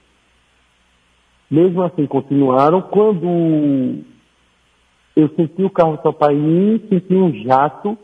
mesmo 1.49 1.83
assim 1.83 2.07
continuaram. 2.07 2.81
Quando 2.81 4.03
eu 5.15 5.29
senti 5.35 5.63
o 5.63 5.69
carro 5.69 5.97
topar 5.99 6.33
em 6.33 6.39
mim, 6.39 6.87
senti 6.89 7.13
um 7.13 7.31
jato 7.43 7.95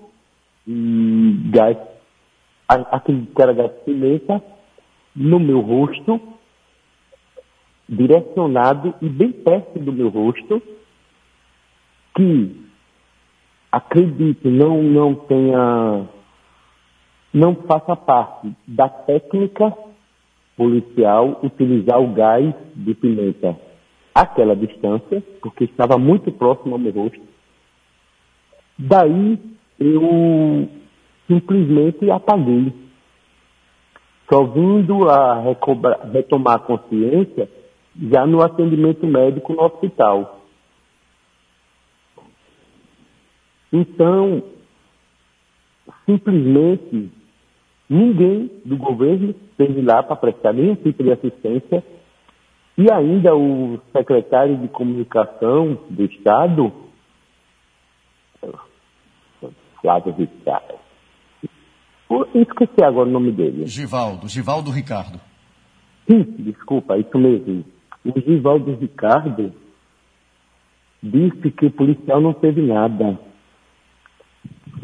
de 0.65 1.49
gás, 1.49 1.77
aquele 2.67 3.25
que 3.25 3.41
era 3.41 3.51
gás 3.51 3.71
pimenta, 3.83 4.41
no 5.15 5.39
meu 5.39 5.59
rosto, 5.59 6.21
direcionado 7.89 8.93
e 9.01 9.09
bem 9.09 9.31
perto 9.31 9.79
do 9.79 9.91
meu 9.91 10.09
rosto, 10.09 10.61
que 12.15 12.63
acredito 13.71 14.49
não, 14.49 14.83
não 14.83 15.15
tenha 15.15 16.07
não 17.33 17.55
faça 17.55 17.95
parte 17.95 18.53
da 18.67 18.87
técnica 18.87 19.75
policial 20.55 21.39
utilizar 21.43 21.99
o 21.99 22.13
gás 22.13 22.53
de 22.75 22.93
pimenta 22.93 23.57
àquela 24.13 24.55
distância, 24.55 25.23
porque 25.41 25.63
estava 25.63 25.97
muito 25.97 26.31
próximo 26.31 26.75
ao 26.75 26.79
meu 26.79 26.91
rosto. 26.91 27.21
Daí 28.77 29.39
eu 29.79 30.69
simplesmente 31.27 32.09
apaguei. 32.11 32.71
Só 34.31 34.45
vindo 34.45 35.09
a 35.09 35.41
retomar 36.11 36.55
a 36.55 36.59
consciência 36.59 37.49
já 38.09 38.25
no 38.25 38.41
atendimento 38.41 39.05
médico 39.05 39.53
no 39.53 39.61
hospital. 39.63 40.39
Então, 43.71 44.43
simplesmente 46.05 47.11
Ninguém 47.89 48.49
do 48.65 48.77
governo 48.77 49.35
esteve 49.49 49.81
lá 49.81 50.01
para 50.01 50.15
prestar 50.15 50.53
nenhum 50.53 50.75
tipo 50.75 51.03
de 51.03 51.11
assistência. 51.11 51.83
E 52.77 52.91
ainda 52.91 53.35
o 53.35 53.79
secretário 53.95 54.57
de 54.57 54.67
comunicação 54.67 55.77
do 55.89 56.05
Estado, 56.05 56.73
Flávio 59.79 60.13
Ricardo, 60.13 60.73
esqueci 62.33 62.83
agora 62.83 63.07
o 63.07 63.11
nome 63.11 63.31
dele. 63.31 63.67
Givaldo, 63.67 64.27
Givaldo 64.27 64.71
Ricardo. 64.71 65.19
Sim, 66.09 66.23
desculpa, 66.39 66.97
isso 66.97 67.17
mesmo. 67.17 67.63
O 68.03 68.19
Givaldo 68.19 68.75
Ricardo 68.75 69.53
disse 71.01 71.51
que 71.51 71.67
o 71.67 71.71
policial 71.71 72.19
não 72.19 72.33
teve 72.33 72.61
nada. 72.61 73.19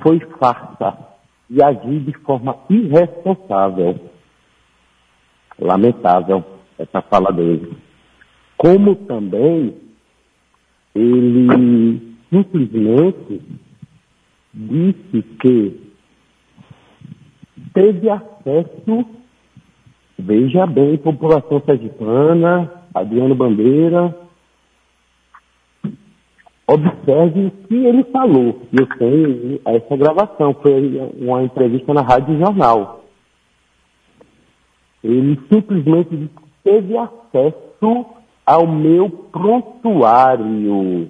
Foi 0.02 0.20
farsa 0.40 1.09
e 1.50 1.64
agir 1.64 2.00
de 2.02 2.14
forma 2.20 2.56
irresponsável. 2.70 4.00
Lamentável 5.60 6.44
essa 6.78 7.02
fala 7.02 7.32
dele. 7.32 7.76
Como 8.58 8.96
também 8.96 9.76
ele 10.96 12.16
simplesmente 12.30 13.42
disse 14.54 15.22
que 15.42 15.90
teve 17.74 18.10
acesso, 18.10 19.06
veja 20.18 20.66
bem, 20.66 20.98
população 20.98 21.62
sergipana, 21.66 22.72
Adriano 22.94 23.36
Bandeira, 23.36 24.16
observe 26.70 27.48
o 27.48 27.52
que 27.68 27.76
ele 27.76 28.04
falou. 28.06 28.62
Eu 28.72 28.86
tenho 28.98 29.60
essa 29.66 29.98
gravação, 29.98 30.54
foi 30.62 31.12
uma 31.20 31.44
entrevista 31.44 31.94
na 31.94 32.02
Rádio 32.02 32.38
Jornal. 32.38 33.04
Ele 35.04 35.40
simplesmente 35.52 36.30
teve 36.64 36.98
acesso 36.98 38.06
ao 38.46 38.68
meu 38.68 39.10
prontuário. 39.10 41.10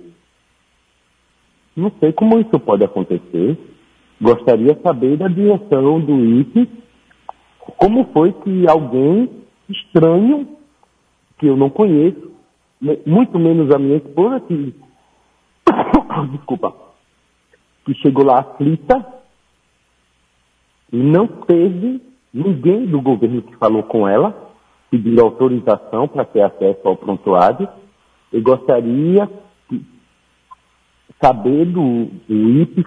Não 1.75 1.91
sei 1.99 2.13
como 2.13 2.39
isso 2.39 2.59
pode 2.59 2.83
acontecer. 2.83 3.57
Gostaria 4.21 4.75
de 4.75 4.81
saber 4.81 5.17
da 5.17 5.27
direção 5.27 5.99
do 5.99 6.25
IPE 6.25 6.69
como 7.77 8.05
foi 8.11 8.33
que 8.33 8.67
alguém 8.67 9.29
estranho, 9.69 10.47
que 11.37 11.47
eu 11.47 11.55
não 11.55 11.69
conheço, 11.69 12.31
muito 13.05 13.37
menos 13.37 13.73
a 13.73 13.79
minha 13.79 13.97
esposa, 13.97 14.39
que, 14.41 14.73
desculpa, 16.27 16.73
que 17.85 17.93
chegou 17.95 18.25
lá 18.25 18.39
aflita, 18.39 19.05
e 20.91 20.97
não 20.97 21.27
teve 21.27 22.01
ninguém 22.33 22.85
do 22.85 23.01
governo 23.01 23.41
que 23.41 23.55
falou 23.57 23.83
com 23.83 24.07
ela, 24.07 24.49
pedindo 24.89 25.21
autorização 25.21 26.07
para 26.07 26.25
ter 26.25 26.41
acesso 26.41 26.87
ao 26.87 26.97
prontuário. 26.97 27.67
Eu 28.31 28.41
gostaria 28.41 29.29
de 29.69 29.81
saber 31.21 31.65
do, 31.65 32.05
do 32.27 32.85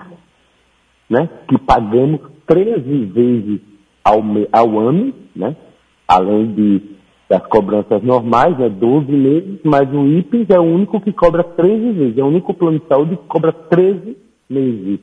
né, 1.08 1.28
que 1.48 1.58
pagamos 1.58 2.20
13 2.46 3.04
vezes 3.06 3.60
ao, 4.02 4.20
ao 4.52 4.78
ano, 4.78 5.14
né, 5.34 5.56
além 6.08 6.52
de, 6.54 6.82
das 7.32 7.46
cobranças 7.46 8.02
normais, 8.02 8.58
né, 8.58 8.68
12 8.68 9.10
meses, 9.10 9.58
mas 9.64 9.90
o 9.90 10.06
IPES 10.06 10.50
é 10.50 10.60
o 10.60 10.64
único 10.64 11.00
que 11.00 11.14
cobra 11.14 11.42
13 11.42 11.92
vezes, 11.92 12.18
é 12.18 12.22
o 12.22 12.26
único 12.26 12.52
plano 12.52 12.78
de 12.78 12.86
saúde 12.86 13.16
que 13.16 13.26
cobra 13.26 13.50
13 13.50 14.18
meses, 14.50 15.00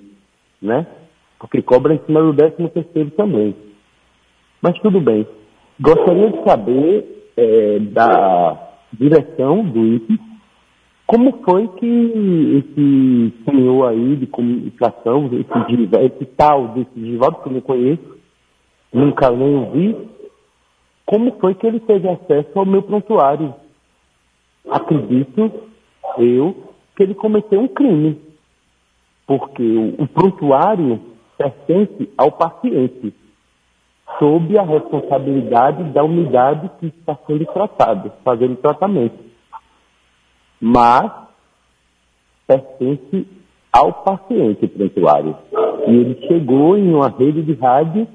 né, 0.62 0.86
porque 1.40 1.60
cobra 1.64 1.96
em 1.96 2.00
cima 2.06 2.22
do 2.22 2.32
13 2.32 2.70
terceiro 2.70 3.10
também. 3.18 3.56
Mas 4.62 4.78
tudo 4.80 5.02
bem. 5.02 5.26
Gostaria 5.82 6.30
de 6.30 6.44
saber 6.44 7.32
é, 7.36 7.80
da 7.80 8.70
direção 8.94 9.64
do 9.64 9.84
IPE 9.96 10.20
como 11.08 11.40
foi 11.44 11.68
que 11.80 12.60
esse 12.60 13.34
senhor 13.44 13.88
aí 13.88 14.18
de 14.18 14.28
comunicação, 14.28 15.32
esse, 15.34 16.06
esse 16.06 16.26
tal 16.38 16.68
desse 16.68 16.92
Givaldo 16.96 17.38
que 17.38 17.50
eu 17.50 17.54
não 17.54 17.62
conheço, 17.62 18.18
nunca 18.94 19.32
nem 19.32 19.56
ouvi, 19.56 19.98
como 21.10 21.32
foi 21.40 21.56
que 21.56 21.66
ele 21.66 21.80
teve 21.80 22.08
acesso 22.08 22.52
ao 22.54 22.68
meu 22.68 22.84
prontuário? 22.84 23.56
Acredito 24.70 25.52
eu 26.20 26.72
que 26.96 27.02
ele 27.02 27.16
cometeu 27.16 27.60
um 27.60 27.68
crime, 27.68 28.22
porque 29.26 29.96
o, 29.98 30.08
prontuário 30.08 31.02
pertence 31.36 32.14
ao 32.16 32.32
paciente 32.32 33.12
sob 34.20 34.56
a 34.60 34.62
responsabilidade 34.62 35.84
da 35.86 36.04
unidade 36.04 36.70
que 36.80 36.86
está 36.86 37.18
sendo 37.26 37.44
tratada, 37.48 38.14
fazendo 38.24 38.58
tratamento. 38.58 39.18
Mas 40.62 41.12
pertence 42.46 43.26
ao 43.74 43.94
paciente 43.94 44.68
prontuário. 44.68 45.36
E 45.88 45.92
ele 45.92 46.28
chegou 46.28 46.78
em 46.78 46.94
uma 46.94 47.10
rede 47.10 47.42
de 47.42 47.54
rádio, 47.54 48.08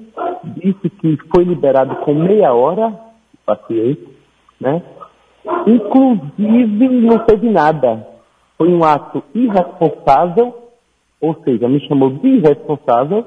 disse 0.57 0.89
que 0.89 1.17
foi 1.33 1.43
liberado 1.43 1.95
com 1.97 2.13
meia 2.13 2.53
hora 2.53 2.87
o 2.87 3.37
paciente, 3.45 4.07
né? 4.59 4.81
Inclusive 5.67 6.89
não 6.89 7.19
teve 7.19 7.49
nada. 7.49 8.07
Foi 8.57 8.73
um 8.73 8.83
ato 8.83 9.23
irresponsável, 9.33 10.55
ou 11.19 11.35
seja, 11.43 11.67
me 11.67 11.85
chamou 11.87 12.09
de 12.09 12.27
irresponsável, 12.27 13.25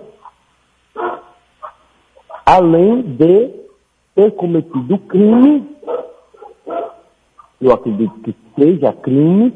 além 2.46 3.02
de 3.02 3.50
ter 4.14 4.30
cometido 4.32 4.98
crime, 4.98 5.76
eu 7.60 7.72
acredito 7.72 8.18
que 8.20 8.34
seja 8.58 8.92
crime, 8.92 9.52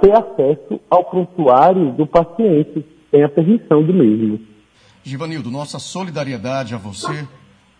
ter 0.00 0.12
acesso 0.12 0.80
ao 0.90 1.04
prontuário 1.04 1.92
do 1.92 2.06
paciente, 2.06 2.84
sem 3.10 3.22
a 3.22 3.28
permissão 3.28 3.82
do 3.82 3.94
mesmo. 3.94 4.40
Givanildo, 5.02 5.50
nossa 5.50 5.78
solidariedade 5.78 6.74
a 6.74 6.78
você 6.78 7.26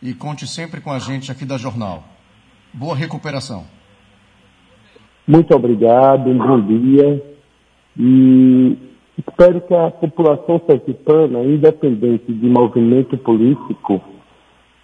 e 0.03 0.15
conte 0.15 0.47
sempre 0.47 0.81
com 0.81 0.91
a 0.91 0.99
gente 0.99 1.31
aqui 1.31 1.45
da 1.45 1.59
Jornal. 1.59 2.03
Boa 2.73 2.97
recuperação. 2.97 3.67
Muito 5.27 5.55
obrigado, 5.55 6.31
um 6.31 6.39
bom 6.39 6.61
dia 6.61 7.23
e 7.99 8.79
espero 9.19 9.61
que 9.61 9.75
a 9.75 9.91
população 9.91 10.63
sergipana, 10.67 11.45
independente 11.45 12.33
de 12.33 12.47
movimento 12.49 13.19
político, 13.19 14.01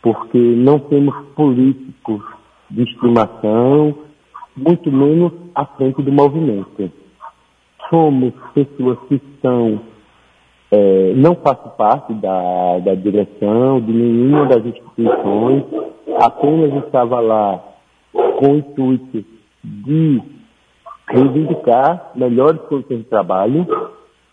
porque 0.02 0.38
não 0.38 0.78
temos 0.78 1.14
políticos 1.34 2.22
de 2.70 2.82
estimação, 2.82 3.96
muito 4.54 4.92
menos 4.92 5.32
à 5.54 5.64
frente 5.64 6.02
do 6.02 6.12
movimento. 6.12 6.92
Somos 7.88 8.34
pessoas 8.52 8.98
que 9.08 9.14
estão, 9.14 9.80
é, 10.70 11.12
não 11.14 11.34
faço 11.36 11.68
parte 11.76 12.12
da, 12.14 12.78
da 12.80 12.94
direção 12.94 13.80
de 13.80 13.92
nenhuma 13.92 14.46
das 14.46 14.64
instituições, 14.64 15.64
apenas 16.20 16.84
estava 16.84 17.20
lá 17.20 17.62
com 18.38 18.52
o 18.52 18.56
intuito 18.56 19.24
de 19.62 20.22
reivindicar 21.08 22.10
melhores 22.14 22.60
condições 22.62 22.98
de 22.98 23.04
trabalho, 23.04 23.66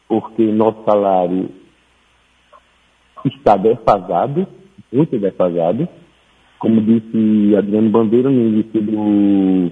porque 0.07 0.43
nosso 0.43 0.83
salário 0.85 1.49
está 3.25 3.55
defasado, 3.55 4.47
muito 4.91 5.17
defasado. 5.17 5.87
Como 6.59 6.81
disse 6.81 7.55
Adriano 7.57 7.89
Bandeira 7.89 8.29
no 8.29 8.39
início 8.39 8.81
do, 8.81 9.71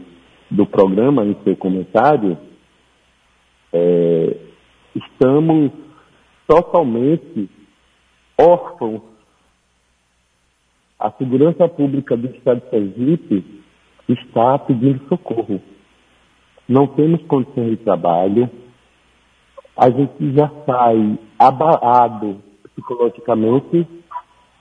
do 0.49 0.65
programa, 0.65 1.25
em 1.25 1.35
seu 1.43 1.55
comentário, 1.55 2.37
é, 3.73 4.35
estamos 4.95 5.71
totalmente 6.51 7.49
órfãos. 8.37 9.01
A 10.99 11.09
segurança 11.11 11.65
pública 11.69 12.17
do 12.17 12.27
Estado 12.27 12.59
de 12.59 12.69
Sergipe 12.69 13.63
está 14.09 14.59
pedindo 14.59 15.07
socorro. 15.07 15.61
Não 16.67 16.87
temos 16.87 17.21
condições 17.23 17.69
de 17.69 17.77
trabalho. 17.77 18.49
A 19.77 19.89
gente 19.89 20.33
já 20.33 20.51
sai 20.65 21.17
abalado 21.39 22.41
psicologicamente 22.63 23.87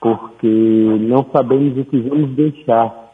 porque 0.01 0.47
não 1.01 1.27
sabemos 1.33 1.77
o 1.77 1.85
que 1.85 2.01
vamos 2.03 2.31
deixar 2.37 3.11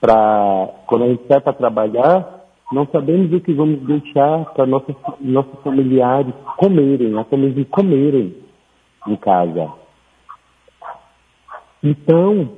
para 0.00 0.68
quando 0.86 1.04
a 1.06 1.08
gente 1.08 1.26
sai 1.26 1.40
para 1.40 1.52
trabalhar, 1.52 2.35
não 2.72 2.86
sabemos 2.86 3.32
o 3.32 3.40
que 3.40 3.52
vamos 3.52 3.80
deixar 3.82 4.44
para 4.46 4.66
nossos, 4.66 4.94
nossos 5.20 5.60
familiares 5.62 6.34
comerem, 6.56 7.16
até 7.18 7.36
mesmo 7.36 7.64
comerem 7.66 8.34
em 9.06 9.16
casa. 9.16 9.72
Então, 11.82 12.50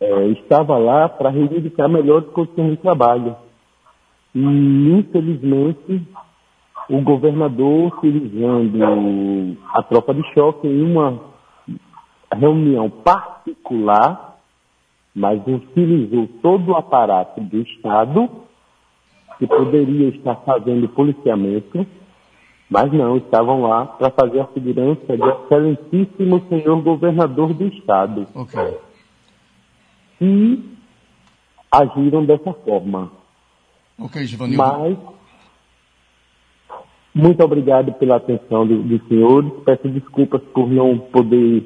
é, 0.00 0.26
estava 0.28 0.76
lá 0.76 1.08
para 1.08 1.30
reivindicar 1.30 1.88
melhores 1.88 2.28
condições 2.30 2.72
de 2.72 2.76
trabalho. 2.76 3.34
E, 4.34 4.40
infelizmente, 4.40 6.06
o 6.90 7.00
governador, 7.00 7.96
utilizando 7.96 9.56
a 9.72 9.82
tropa 9.82 10.12
de 10.12 10.22
choque 10.34 10.66
em 10.66 10.82
uma 10.82 11.20
reunião 12.30 12.90
particular, 12.90 14.36
mas 15.14 15.40
utilizou 15.46 16.28
todo 16.42 16.72
o 16.72 16.76
aparato 16.76 17.40
do 17.40 17.58
Estado, 17.62 18.47
que 19.38 19.46
poderia 19.46 20.08
estar 20.08 20.34
fazendo 20.36 20.88
policiamento, 20.88 21.86
mas 22.68 22.92
não, 22.92 23.16
estavam 23.16 23.62
lá 23.62 23.86
para 23.86 24.10
fazer 24.10 24.40
a 24.40 24.48
segurança 24.48 25.16
do 25.16 25.30
excelentíssimo 25.30 26.44
senhor 26.48 26.82
governador 26.82 27.54
do 27.54 27.66
Estado. 27.68 28.26
Ok. 28.34 28.60
E 30.20 30.76
agiram 31.70 32.24
dessa 32.24 32.52
forma. 32.52 33.12
Ok, 33.98 34.24
Givanildo. 34.26 34.62
Mas, 34.62 34.98
muito 37.14 37.42
obrigado 37.42 37.92
pela 37.94 38.16
atenção 38.16 38.66
dos 38.66 38.84
do 38.84 39.08
senhores. 39.08 39.50
Peço 39.64 39.88
desculpas 39.88 40.42
por 40.52 40.68
não 40.68 40.98
poder 40.98 41.64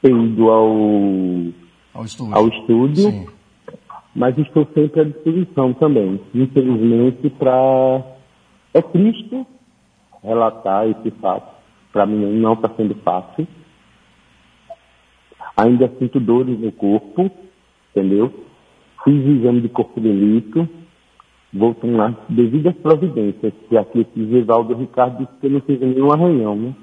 ter 0.00 0.10
ido 0.10 0.50
ao, 0.50 0.70
ao 1.94 2.04
estúdio, 2.04 2.34
ao 2.34 2.48
estúdio 2.48 3.32
mas 4.14 4.36
estou 4.38 4.66
sempre 4.74 5.00
à 5.00 5.04
disposição 5.04 5.72
também. 5.74 6.20
Infelizmente, 6.34 7.30
para 7.30 8.02
é 8.74 8.82
triste 8.82 9.46
relatar 10.22 10.88
esse 10.88 11.10
fato. 11.12 11.52
Para 11.92 12.06
mim 12.06 12.40
não 12.40 12.54
está 12.54 12.70
sendo 12.76 12.94
fácil. 12.96 13.46
Ainda 15.56 15.90
sinto 15.98 16.18
dores 16.18 16.58
no 16.58 16.72
corpo, 16.72 17.30
entendeu? 17.90 18.32
Fiz 19.04 19.26
exame 19.26 19.60
de 19.60 19.68
corpo 19.68 20.00
de 20.00 20.08
delito, 20.08 20.68
vou 21.52 21.74
tomar 21.74 22.16
devidas 22.28 22.74
providências, 22.76 23.52
que 23.68 23.76
aqui 23.76 24.00
esse 24.00 24.30
Gevaldo 24.30 24.74
Ricardo 24.74 25.18
disse 25.18 25.38
que 25.40 25.46
eu 25.46 25.50
não 25.50 25.60
fiz 25.60 25.80
nenhum 25.80 26.10
arranhão, 26.10 26.56
né? 26.56 26.74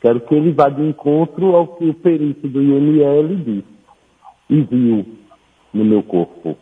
Quero 0.00 0.20
que 0.20 0.34
ele 0.34 0.52
vá 0.52 0.68
de 0.68 0.82
encontro 0.82 1.56
ao 1.56 1.68
que 1.76 1.88
o 1.88 1.94
perito 1.94 2.46
do 2.46 2.62
IML 2.62 3.36
disse 3.36 3.76
e 4.50 4.60
viu 4.60 5.06
no 5.76 5.84
meu 5.84 6.02
corpo. 6.02 6.56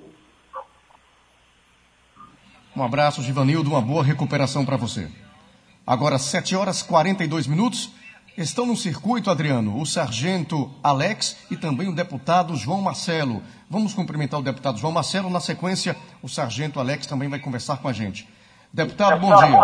Um 2.76 2.82
abraço, 2.82 3.22
Givanildo, 3.22 3.70
uma 3.70 3.80
boa 3.80 4.02
recuperação 4.02 4.64
para 4.64 4.76
você. 4.76 5.08
Agora, 5.86 6.18
7 6.18 6.56
horas 6.56 6.80
e 6.80 6.88
42 6.88 7.46
minutos. 7.46 7.92
Estão 8.36 8.66
no 8.66 8.74
circuito, 8.74 9.30
Adriano, 9.30 9.80
o 9.80 9.86
sargento 9.86 10.68
Alex 10.82 11.46
e 11.52 11.56
também 11.56 11.88
o 11.88 11.94
deputado 11.94 12.56
João 12.56 12.82
Marcelo. 12.82 13.40
Vamos 13.70 13.94
cumprimentar 13.94 14.40
o 14.40 14.42
deputado 14.42 14.76
João 14.76 14.92
Marcelo. 14.92 15.30
Na 15.30 15.38
sequência, 15.38 15.94
o 16.20 16.28
sargento 16.28 16.80
Alex 16.80 17.06
também 17.06 17.28
vai 17.28 17.38
conversar 17.38 17.80
com 17.80 17.86
a 17.86 17.92
gente. 17.92 18.28
Deputado, 18.72 19.20
bom 19.20 19.36
dia. 19.36 19.60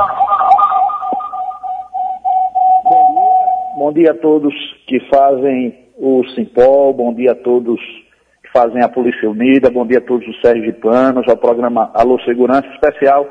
Bom 3.76 3.92
dia 3.92 4.12
a 4.12 4.14
todos 4.14 4.54
que 4.86 5.00
fazem 5.12 5.88
o 5.98 6.22
Simpol, 6.36 6.94
bom 6.94 7.12
dia 7.12 7.32
a 7.32 7.34
todos 7.34 7.80
fazem 8.52 8.82
a 8.82 8.88
Polícia 8.88 9.28
Unida, 9.30 9.70
bom 9.70 9.86
dia 9.86 9.98
a 9.98 10.02
todos 10.02 10.26
os 10.26 10.40
sergipanos, 10.40 11.28
ao 11.28 11.36
programa 11.36 11.90
Alô 11.94 12.20
Segurança 12.22 12.66
Especial 12.68 13.26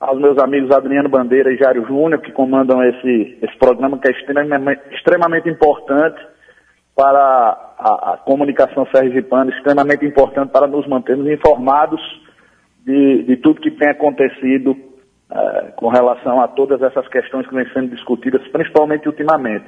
aos 0.00 0.20
meus 0.20 0.38
amigos 0.38 0.70
Adriano 0.70 1.08
Bandeira 1.08 1.52
e 1.52 1.56
Jário 1.56 1.84
Júnior, 1.86 2.20
que 2.20 2.30
comandam 2.30 2.82
esse, 2.84 3.38
esse 3.42 3.58
programa 3.58 3.98
que 3.98 4.08
é 4.08 4.12
extremamente, 4.12 4.82
extremamente 4.92 5.48
importante 5.48 6.20
para 6.94 7.74
a, 7.78 8.12
a, 8.12 8.16
comunicação 8.18 8.86
sergipana, 8.94 9.50
extremamente 9.50 10.04
importante 10.04 10.50
para 10.50 10.66
nos 10.66 10.86
mantermos 10.86 11.26
informados 11.28 12.00
de, 12.84 13.24
de 13.24 13.36
tudo 13.38 13.60
que 13.60 13.70
tem 13.72 13.90
acontecido 13.90 14.70
uh, 14.72 15.72
com 15.76 15.88
relação 15.88 16.40
a 16.40 16.48
todas 16.48 16.80
essas 16.82 17.06
questões 17.08 17.46
que 17.46 17.54
vêm 17.54 17.68
sendo 17.72 17.88
discutidas, 17.94 18.46
principalmente 18.48 19.08
ultimamente. 19.08 19.66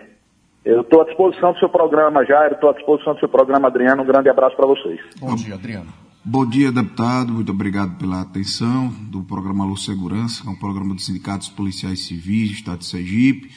Eu 0.65 0.83
estou 0.83 1.01
à 1.01 1.05
disposição 1.05 1.53
do 1.53 1.59
seu 1.59 1.69
programa, 1.69 2.25
Jairo, 2.25 2.55
estou 2.55 2.71
à 2.71 2.73
disposição 2.75 3.15
do 3.15 3.21
seu 3.21 3.29
programa, 3.29 3.69
Adriano. 3.69 4.03
Um 4.03 4.07
grande 4.07 4.29
abraço 4.29 4.57
para 4.57 4.67
vocês. 4.67 5.01
Bom 5.19 5.35
dia, 5.35 5.55
Adriano. 5.55 5.89
Bom 6.23 6.47
dia, 6.47 6.71
deputado. 6.71 7.33
Muito 7.33 7.51
obrigado 7.51 7.97
pela 7.97 8.21
atenção 8.21 8.89
do 8.89 9.23
programa 9.23 9.65
Luz 9.65 9.85
Segurança, 9.85 10.43
que 10.43 10.49
é 10.49 10.51
um 10.51 10.57
programa 10.57 10.95
dos 10.95 11.07
sindicatos 11.07 11.49
policiais 11.49 12.01
civis 12.01 12.51
do 12.51 12.55
Estado 12.57 12.79
de 12.81 12.85
Sergipe, 12.85 13.51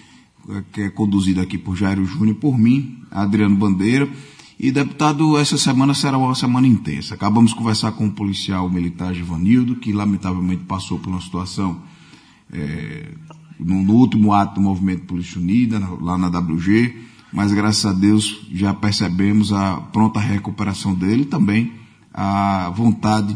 que 0.71 0.83
é 0.83 0.89
conduzido 0.89 1.41
aqui 1.41 1.57
por 1.57 1.75
Jairo 1.75 2.05
Júnior 2.05 2.37
e 2.37 2.39
por 2.39 2.57
mim, 2.57 3.03
Adriano 3.11 3.55
Bandeira. 3.55 4.07
E, 4.57 4.71
deputado, 4.71 5.37
essa 5.37 5.57
semana 5.57 5.93
será 5.93 6.17
uma 6.17 6.35
semana 6.35 6.65
intensa. 6.65 7.15
Acabamos 7.15 7.51
de 7.51 7.57
conversar 7.57 7.91
com 7.91 8.07
o 8.07 8.11
policial 8.11 8.69
militar 8.69 9.13
Givanildo, 9.13 9.75
que 9.75 9.91
lamentavelmente 9.91 10.63
passou 10.63 10.97
por 10.97 11.09
uma 11.09 11.19
situação 11.19 11.81
é, 12.53 13.09
no, 13.63 13.81
no, 13.81 13.93
último 13.93 14.33
ato 14.33 14.55
do 14.55 14.61
movimento 14.61 15.05
Polícia 15.05 15.39
Unida, 15.39 15.79
lá 16.01 16.17
na 16.17 16.27
WG, 16.27 16.95
mas 17.31 17.51
graças 17.51 17.85
a 17.85 17.93
Deus 17.93 18.47
já 18.51 18.73
percebemos 18.73 19.51
a 19.51 19.77
pronta 19.77 20.19
recuperação 20.19 20.93
dele 20.93 21.25
também 21.25 21.71
a 22.13 22.69
vontade 22.75 23.35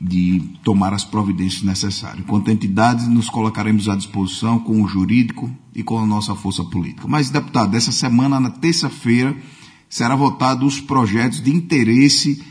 de 0.00 0.40
tomar 0.64 0.92
as 0.92 1.04
providências 1.04 1.62
necessárias. 1.62 2.20
Enquanto 2.20 2.50
entidades, 2.50 3.06
nos 3.06 3.30
colocaremos 3.30 3.88
à 3.88 3.94
disposição 3.94 4.58
com 4.58 4.82
o 4.82 4.88
jurídico 4.88 5.50
e 5.74 5.82
com 5.82 5.98
a 5.98 6.04
nossa 6.04 6.34
força 6.34 6.64
política. 6.64 7.06
Mas, 7.06 7.30
deputado, 7.30 7.76
essa 7.76 7.92
semana, 7.92 8.40
na 8.40 8.50
terça-feira, 8.50 9.34
será 9.88 10.16
votado 10.16 10.66
os 10.66 10.80
projetos 10.80 11.40
de 11.40 11.54
interesse 11.54 12.42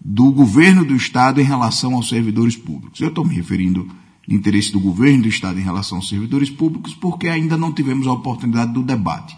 do 0.00 0.30
governo 0.30 0.84
do 0.84 0.94
Estado 0.94 1.40
em 1.40 1.44
relação 1.44 1.94
aos 1.94 2.08
servidores 2.08 2.56
públicos. 2.56 3.00
Eu 3.00 3.08
estou 3.08 3.24
me 3.24 3.34
referindo 3.34 3.88
interesse 4.30 4.72
do 4.72 4.80
governo 4.80 5.22
do 5.22 5.28
Estado 5.28 5.58
em 5.58 5.64
relação 5.64 5.98
aos 5.98 6.08
servidores 6.08 6.48
públicos 6.48 6.94
porque 6.94 7.28
ainda 7.28 7.56
não 7.56 7.74
tivemos 7.74 8.06
a 8.06 8.12
oportunidade 8.12 8.72
do 8.72 8.82
debate. 8.82 9.36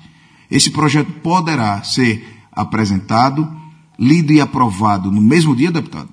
Esse 0.50 0.70
projeto 0.70 1.10
poderá 1.22 1.82
ser 1.82 2.22
apresentado 2.52 3.48
lido 3.98 4.32
e 4.32 4.40
aprovado 4.40 5.10
no 5.10 5.22
mesmo 5.22 5.56
dia, 5.56 5.72
deputado? 5.72 6.10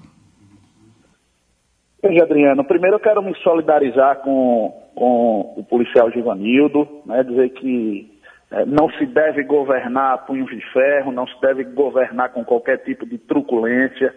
Veja, 2.01 2.23
Adriano, 2.23 2.63
primeiro 2.63 2.95
eu 2.95 2.99
quero 2.99 3.21
me 3.21 3.35
solidarizar 3.39 4.21
com, 4.21 4.73
com 4.95 5.53
o 5.57 5.63
policial 5.63 6.09
Givanildo, 6.11 6.87
né, 7.05 7.23
dizer 7.23 7.49
que 7.49 8.09
é, 8.51 8.65
não 8.65 8.89
se 8.91 9.05
deve 9.05 9.43
governar 9.43 10.13
a 10.13 10.17
punhos 10.17 10.49
de 10.49 10.61
ferro, 10.71 11.11
não 11.11 11.27
se 11.27 11.39
deve 11.41 11.65
governar 11.65 12.31
com 12.31 12.45
qualquer 12.45 12.77
tipo 12.77 13.05
de 13.05 13.17
truculência. 13.17 14.15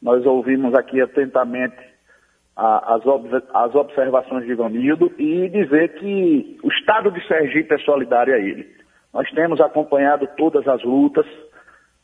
Nós 0.00 0.24
ouvimos 0.24 0.74
aqui 0.74 1.00
atentamente 1.00 1.76
as, 2.56 3.06
ob, 3.06 3.28
as 3.54 3.74
observações 3.74 4.42
de 4.42 4.48
Givanildo 4.48 5.12
e 5.18 5.48
dizer 5.48 5.94
que 5.94 6.58
o 6.62 6.68
Estado 6.68 7.10
de 7.10 7.26
Sergipe 7.26 7.74
é 7.74 7.78
solidário 7.78 8.34
a 8.34 8.38
ele. 8.38 8.68
Nós 9.12 9.28
temos 9.30 9.60
acompanhado 9.60 10.28
todas 10.36 10.66
as 10.68 10.82
lutas, 10.84 11.26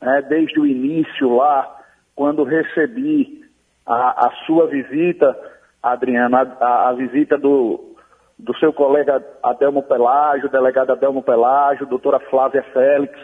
né, 0.01 0.23
desde 0.29 0.59
o 0.59 0.67
início 0.67 1.35
lá, 1.35 1.77
quando 2.15 2.43
recebi 2.43 3.45
a, 3.87 4.27
a 4.27 4.31
sua 4.47 4.67
visita, 4.67 5.37
Adriana, 5.83 6.57
a, 6.61 6.89
a, 6.89 6.93
visita 6.95 7.39
do, 7.39 7.95
do 8.39 8.57
seu 8.57 8.73
colega 8.73 9.25
Adelmo 9.43 9.83
Pelágio, 9.83 10.49
delegado 10.49 10.93
Adelmo 10.93 11.23
Pelágio, 11.23 11.87
doutora 11.87 12.19
Flávia 12.19 12.63
Félix, 12.73 13.17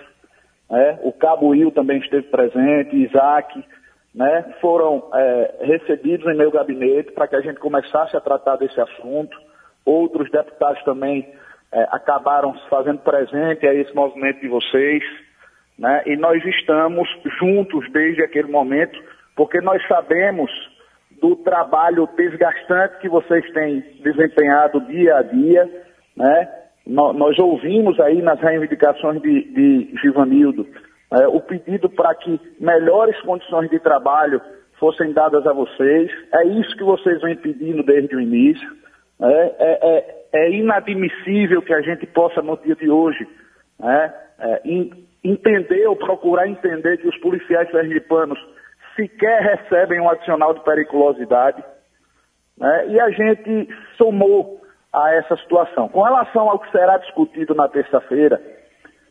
né, 0.70 0.99
o 1.03 1.12
Cabo 1.12 1.49
Will 1.49 1.73
também 1.73 1.99
esteve 1.99 2.29
presente, 2.29 2.97
Isaac, 2.97 3.64
né, 4.15 4.55
foram 4.61 5.09
é, 5.15 5.55
recebidos 5.63 6.27
em 6.27 6.37
meu 6.37 6.51
gabinete 6.51 7.13
para 7.13 7.27
que 7.27 7.37
a 7.37 7.41
gente 7.41 7.59
começasse 7.59 8.17
a 8.17 8.21
tratar 8.21 8.57
desse 8.57 8.79
assunto. 8.81 9.37
Outros 9.85 10.31
deputados 10.31 10.83
também 10.85 11.27
é, 11.73 11.89
acabaram 11.91 12.55
se 12.59 12.69
fazendo 12.69 12.99
presente 12.99 13.67
a 13.67 13.75
esse 13.75 13.95
movimento 13.95 14.41
de 14.41 14.49
vocês. 14.49 15.03
Né? 15.79 16.03
E 16.07 16.17
nós 16.17 16.45
estamos 16.45 17.09
juntos 17.39 17.91
desde 17.91 18.23
aquele 18.23 18.49
momento, 18.49 19.03
porque 19.35 19.61
nós 19.61 19.83
sabemos 19.89 20.51
do 21.21 21.37
trabalho 21.37 22.07
desgastante 22.17 22.99
que 22.99 23.09
vocês 23.09 23.49
têm 23.53 23.81
desempenhado 24.03 24.81
dia 24.83 25.17
a 25.17 25.23
dia. 25.23 25.69
Né? 26.15 26.49
nós 26.85 27.39
ouvimos 27.39 27.99
aí 28.01 28.21
nas 28.21 28.41
reivindicações 28.41 29.23
de, 29.23 29.45
de 29.53 29.95
Givanildo 30.03 30.67
é, 31.13 31.29
o 31.29 31.41
pedido 31.41 31.91
para 31.91 32.15
que 32.15 32.41
melhores 32.59 33.21
condições 33.21 33.69
de 33.71 33.79
trabalho 33.79 34.41
fossem 34.79 35.13
dadas 35.13 35.47
a 35.47 35.53
vocês. 35.53 36.11
É 36.35 36.45
isso 36.47 36.77
que 36.77 36.83
vocês 36.83 37.21
vêm 37.21 37.37
pedindo 37.37 37.83
desde 37.83 38.17
o 38.17 38.21
início. 38.21 38.69
É, 39.21 39.55
é, 39.59 39.79
é, 39.83 40.23
é 40.33 40.51
inadmissível 40.51 41.63
que 41.63 41.73
a 41.73 41.81
gente 41.83 42.07
possa, 42.07 42.41
no 42.41 42.57
dia 42.57 42.75
de 42.75 42.91
hoje, 42.91 43.27
né, 43.79 44.13
é, 44.41 44.63
entender 45.23 45.87
ou 45.87 45.97
procurar 45.97 46.49
entender 46.49 46.99
que 46.99 47.07
os 47.07 47.17
policiais 47.19 47.71
sergipanos 47.71 48.39
sequer 48.97 49.43
recebem 49.43 50.01
um 50.01 50.09
adicional 50.09 50.55
de 50.55 50.61
periculosidade. 50.65 51.63
Né? 52.59 52.89
E 52.89 53.01
a 53.01 53.11
gente 53.11 53.69
somou 53.97 54.61
a 54.93 55.15
essa 55.15 55.37
situação. 55.37 55.89
Com 55.89 56.03
relação 56.03 56.51
ao 56.51 56.59
que 56.59 56.71
será 56.71 56.99
discutido 56.99 57.55
na 57.55 57.69
terça-feira, 57.69 58.41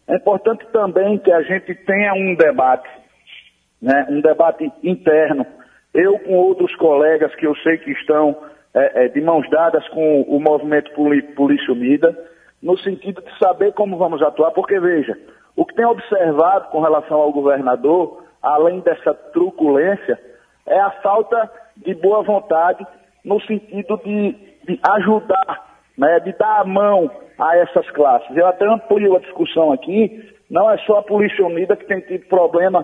é 0.08 0.16
importante 0.16 0.66
também 0.72 1.18
que 1.20 1.32
a 1.32 1.42
gente 1.42 1.74
tenha 1.86 2.14
um 2.14 2.36
debate, 2.36 2.90
né? 3.82 4.08
um 4.10 4.22
debate 4.22 4.72
interno. 4.84 5.46
Eu 5.94 6.18
com 6.20 6.36
outros 6.36 6.76
colegas 6.76 7.34
que 7.36 7.46
eu 7.46 7.56
sei 7.58 7.78
que 7.78 7.92
estão 7.92 8.36
é, 8.74 9.06
é, 9.06 9.08
de 9.10 9.22
mãos 9.22 9.50
dadas 9.50 9.88
com 9.90 10.22
o 10.22 10.40
movimento 10.40 10.92
Polícia 11.36 11.74
Unida, 11.74 12.18
no 12.62 12.78
sentido 12.78 13.22
de 13.22 13.38
saber 13.38 13.74
como 13.74 13.98
vamos 13.98 14.22
atuar, 14.22 14.52
porque 14.52 14.80
veja, 14.80 15.18
o 15.56 15.66
que 15.66 15.76
tem 15.76 15.86
observado 15.86 16.70
com 16.70 16.80
relação 16.80 17.18
ao 17.18 17.32
governador, 17.32 18.24
além 18.42 18.80
dessa 18.80 19.14
truculência, 19.14 20.20
é 20.66 20.80
a 20.80 20.92
falta 21.02 21.52
de 21.76 21.94
boa 21.96 22.24
vontade 22.24 22.86
no 23.24 23.42
sentido 23.42 24.00
de, 24.04 24.32
de 24.68 24.80
ajudar, 24.84 25.71
né, 26.02 26.20
de 26.22 26.34
dar 26.34 26.62
a 26.62 26.66
mão 26.66 27.12
a 27.38 27.58
essas 27.58 27.88
classes. 27.92 28.36
Eu 28.36 28.48
até 28.48 28.66
amplio 28.66 29.16
a 29.16 29.20
discussão 29.20 29.72
aqui, 29.72 30.34
não 30.50 30.70
é 30.70 30.78
só 30.80 30.98
a 30.98 31.04
Polícia 31.04 31.46
Unida 31.46 31.76
que 31.76 31.86
tem 31.86 32.00
tido 32.02 32.26
problema 32.26 32.84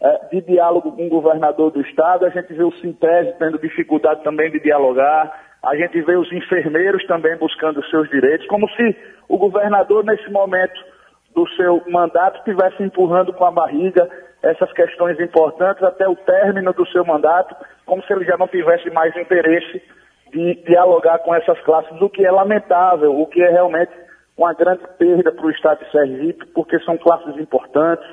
é, 0.00 0.18
de 0.32 0.40
diálogo 0.40 0.92
com 0.92 1.06
o 1.06 1.10
governador 1.10 1.70
do 1.70 1.82
estado, 1.82 2.24
a 2.24 2.30
gente 2.30 2.54
vê 2.54 2.64
o 2.64 2.72
Sintese 2.80 3.34
tendo 3.38 3.58
dificuldade 3.58 4.24
também 4.24 4.50
de 4.50 4.60
dialogar, 4.60 5.30
a 5.62 5.76
gente 5.76 6.00
vê 6.00 6.16
os 6.16 6.32
enfermeiros 6.32 7.04
também 7.06 7.36
buscando 7.36 7.80
os 7.80 7.90
seus 7.90 8.08
direitos, 8.08 8.46
como 8.46 8.66
se 8.70 8.96
o 9.28 9.36
governador, 9.36 10.02
nesse 10.02 10.30
momento, 10.30 10.80
do 11.34 11.46
seu 11.50 11.82
mandato 11.88 12.38
estivesse 12.38 12.82
empurrando 12.82 13.34
com 13.34 13.44
a 13.44 13.50
barriga 13.50 14.08
essas 14.42 14.72
questões 14.72 15.20
importantes 15.20 15.82
até 15.82 16.08
o 16.08 16.16
término 16.16 16.72
do 16.72 16.86
seu 16.86 17.04
mandato, 17.04 17.54
como 17.84 18.02
se 18.04 18.12
ele 18.12 18.24
já 18.24 18.38
não 18.38 18.48
tivesse 18.48 18.88
mais 18.90 19.14
interesse 19.16 19.82
de 20.30 20.54
dialogar 20.64 21.18
com 21.20 21.34
essas 21.34 21.58
classes, 21.60 22.00
o 22.00 22.08
que 22.08 22.24
é 22.24 22.30
lamentável, 22.30 23.18
o 23.18 23.26
que 23.26 23.42
é 23.42 23.50
realmente 23.50 23.92
uma 24.36 24.54
grande 24.54 24.82
perda 24.96 25.32
para 25.32 25.46
o 25.46 25.50
Estado 25.50 25.84
de 25.84 25.90
Sergipe, 25.90 26.46
porque 26.54 26.78
são 26.80 26.96
classes 26.96 27.36
importantes, 27.38 28.06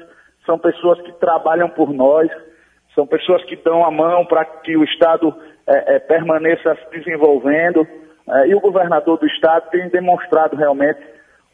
são 0.45 0.57
pessoas 0.57 0.99
que 1.01 1.11
trabalham 1.13 1.69
por 1.69 1.93
nós, 1.93 2.29
são 2.95 3.05
pessoas 3.05 3.43
que 3.45 3.55
dão 3.57 3.85
a 3.85 3.91
mão 3.91 4.25
para 4.25 4.43
que 4.43 4.75
o 4.75 4.83
Estado 4.83 5.33
é, 5.67 5.95
é, 5.95 5.99
permaneça 5.99 6.75
se 6.75 6.97
desenvolvendo, 6.97 7.87
é, 8.27 8.47
e 8.47 8.55
o 8.55 8.59
governador 8.59 9.19
do 9.19 9.27
Estado 9.27 9.69
tem 9.69 9.87
demonstrado 9.89 10.55
realmente 10.55 10.99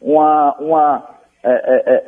uma, 0.00 0.56
uma 0.58 1.08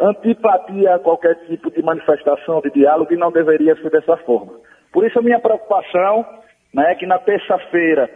antipatia 0.00 0.94
a 0.94 0.98
qualquer 1.00 1.34
tipo 1.46 1.70
de 1.70 1.82
manifestação, 1.82 2.61
de 2.61 2.70
diálogo, 2.70 3.12
e 3.12 3.16
não 3.16 3.32
deveria 3.32 3.74
ser 3.76 3.90
dessa 3.90 4.16
forma. 4.18 4.52
Por 4.92 5.05
isso 5.05 5.18
a 5.18 5.22
minha 5.22 5.40
preocupação 5.40 6.24
né, 6.72 6.92
é 6.92 6.94
que 6.94 7.05
na 7.05 7.18
terça-feira 7.18 8.09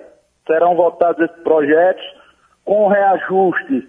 serão 0.49 0.74
votados 0.74 1.22
esses 1.22 1.42
projetos 1.44 2.05
com 2.64 2.88
reajuste 2.88 3.86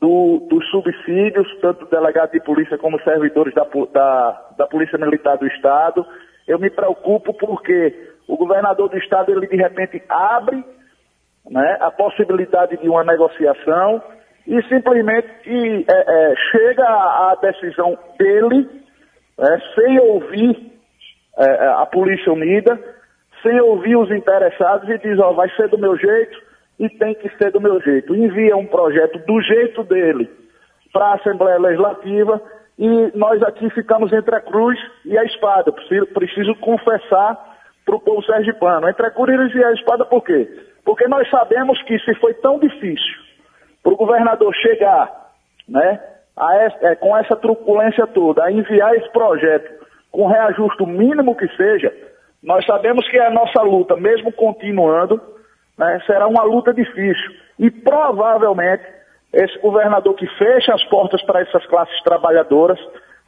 do, 0.00 0.48
dos 0.50 0.68
subsídios, 0.70 1.46
tanto 1.60 1.86
delegado 1.86 2.32
de 2.32 2.40
polícia 2.40 2.76
como 2.76 3.00
servidores 3.02 3.54
da, 3.54 3.64
da, 3.92 4.50
da 4.58 4.66
Polícia 4.66 4.98
Militar 4.98 5.38
do 5.38 5.46
Estado. 5.46 6.04
Eu 6.48 6.58
me 6.58 6.68
preocupo 6.68 7.32
porque 7.34 8.10
o 8.26 8.36
governador 8.36 8.88
do 8.88 8.98
Estado, 8.98 9.30
ele 9.30 9.46
de 9.46 9.56
repente 9.56 10.02
abre 10.08 10.64
né, 11.48 11.78
a 11.80 11.90
possibilidade 11.92 12.76
de 12.78 12.88
uma 12.88 13.04
negociação 13.04 14.02
e 14.46 14.60
simplesmente 14.64 15.28
e, 15.46 15.86
é, 15.88 16.30
é, 16.32 16.34
chega 16.50 16.84
à 16.84 17.38
decisão 17.40 17.96
dele, 18.18 18.68
é, 19.38 19.58
sem 19.74 20.00
ouvir 20.00 20.72
é, 21.38 21.68
a 21.68 21.86
Polícia 21.86 22.32
Unida, 22.32 22.78
sem 23.42 23.60
ouvir 23.60 23.96
os 23.96 24.10
interessados 24.10 24.88
e 24.88 24.98
diz, 24.98 25.18
ó, 25.18 25.30
oh, 25.30 25.34
vai 25.34 25.48
ser 25.50 25.68
do 25.68 25.78
meu 25.78 25.96
jeito 25.96 26.38
e 26.78 26.88
tem 26.88 27.14
que 27.14 27.28
ser 27.36 27.50
do 27.50 27.60
meu 27.60 27.80
jeito. 27.80 28.14
Envia 28.14 28.56
um 28.56 28.66
projeto 28.66 29.18
do 29.26 29.40
jeito 29.42 29.82
dele 29.84 30.30
para 30.92 31.06
a 31.06 31.14
Assembleia 31.14 31.58
Legislativa 31.58 32.40
e 32.78 33.12
nós 33.14 33.42
aqui 33.42 33.68
ficamos 33.70 34.12
entre 34.12 34.34
a 34.34 34.40
cruz 34.40 34.78
e 35.04 35.16
a 35.16 35.24
espada. 35.24 35.72
Preciso, 35.72 36.06
preciso 36.06 36.54
confessar 36.56 37.52
para 37.84 37.96
o 37.96 38.00
povo 38.00 38.22
sergipano. 38.22 38.88
Entre 38.88 39.06
a 39.06 39.10
cruz 39.10 39.54
e 39.54 39.64
a 39.64 39.72
espada 39.72 40.04
por 40.04 40.24
quê? 40.24 40.48
Porque 40.84 41.06
nós 41.08 41.28
sabemos 41.30 41.80
que 41.82 41.98
se 42.00 42.14
foi 42.16 42.34
tão 42.34 42.58
difícil 42.58 43.22
para 43.82 43.92
o 43.92 43.96
governador 43.96 44.54
chegar 44.54 45.30
né, 45.68 46.00
é, 46.82 46.94
com 46.96 47.16
essa 47.16 47.36
truculência 47.36 48.06
toda, 48.06 48.44
a 48.44 48.52
enviar 48.52 48.94
esse 48.94 49.10
projeto 49.12 49.82
com 50.10 50.26
reajuste 50.26 50.84
mínimo 50.84 51.36
que 51.36 51.48
seja, 51.56 51.92
nós 52.42 52.64
sabemos 52.66 53.08
que 53.08 53.18
a 53.18 53.30
nossa 53.30 53.62
luta, 53.62 53.96
mesmo 53.96 54.32
continuando, 54.32 55.20
né, 55.78 56.00
será 56.06 56.26
uma 56.26 56.42
luta 56.42 56.74
difícil. 56.74 57.30
E 57.58 57.70
provavelmente 57.70 58.84
esse 59.32 59.58
governador 59.60 60.14
que 60.14 60.26
fecha 60.36 60.74
as 60.74 60.84
portas 60.84 61.22
para 61.22 61.40
essas 61.40 61.64
classes 61.66 62.02
trabalhadoras 62.02 62.78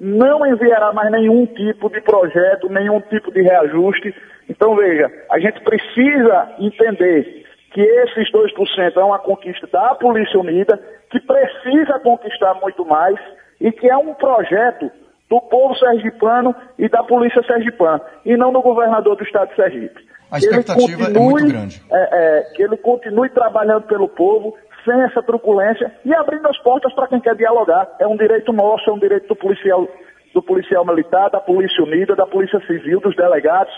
não 0.00 0.44
enviará 0.44 0.92
mais 0.92 1.10
nenhum 1.10 1.46
tipo 1.46 1.88
de 1.88 2.00
projeto, 2.00 2.68
nenhum 2.68 3.00
tipo 3.00 3.32
de 3.32 3.40
reajuste. 3.42 4.14
Então 4.48 4.74
veja, 4.74 5.10
a 5.30 5.38
gente 5.38 5.60
precisa 5.60 6.54
entender 6.58 7.44
que 7.72 7.80
esses 7.80 8.30
2% 8.30 8.96
é 8.96 9.04
uma 9.04 9.18
conquista 9.18 9.66
da 9.68 9.94
Polícia 9.94 10.38
Unida, 10.38 10.78
que 11.10 11.20
precisa 11.20 11.98
conquistar 12.00 12.54
muito 12.54 12.84
mais 12.84 13.18
e 13.60 13.72
que 13.72 13.88
é 13.88 13.96
um 13.96 14.12
projeto 14.14 14.90
do 15.29 15.41
povo 15.41 15.75
sergipano 15.77 16.55
e 16.79 16.89
da 16.89 17.03
Polícia 17.03 17.43
Sergipana, 17.45 18.01
e 18.25 18.37
não 18.37 18.53
do 18.53 18.61
governador 18.61 19.16
do 19.16 19.25
Estado 19.25 19.51
de 19.51 19.57
Sergipe. 19.57 20.14
A 20.31 20.39
expectativa 20.39 21.05
continue, 21.05 21.16
é 21.16 21.20
muito 21.20 21.49
grande. 21.49 21.83
É, 21.91 22.39
é, 22.39 22.43
que 22.55 22.62
ele 22.62 22.77
continue 22.77 23.29
trabalhando 23.31 23.85
pelo 23.85 24.09
povo, 24.09 24.57
sem 24.85 25.01
essa 25.03 25.22
truculência, 25.22 25.93
e 26.05 26.14
abrindo 26.14 26.47
as 26.49 26.59
portas 26.59 26.93
para 26.95 27.09
quem 27.09 27.20
quer 27.20 27.35
dialogar. 27.37 27.89
É 27.99 28.07
um 28.07 28.16
direito 28.16 28.53
nosso, 28.53 28.91
é 28.91 28.93
um 28.93 28.99
direito 28.99 29.29
do 29.29 29.37
policial, 29.37 29.87
do 30.35 30.43
policial 30.43 30.85
militar, 30.85 31.31
da 31.31 31.41
Polícia 31.41 31.83
Unida, 31.83 32.16
da 32.16 32.27
Polícia 32.27 32.61
Civil, 32.66 33.01
dos 33.01 33.16
delegados, 33.16 33.72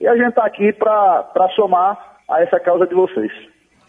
e 0.00 0.06
a 0.06 0.16
gente 0.16 0.28
está 0.28 0.44
aqui 0.44 0.72
para 0.72 1.48
somar 1.56 2.16
a 2.28 2.42
essa 2.42 2.60
causa 2.60 2.86
de 2.86 2.94
vocês. 2.94 3.32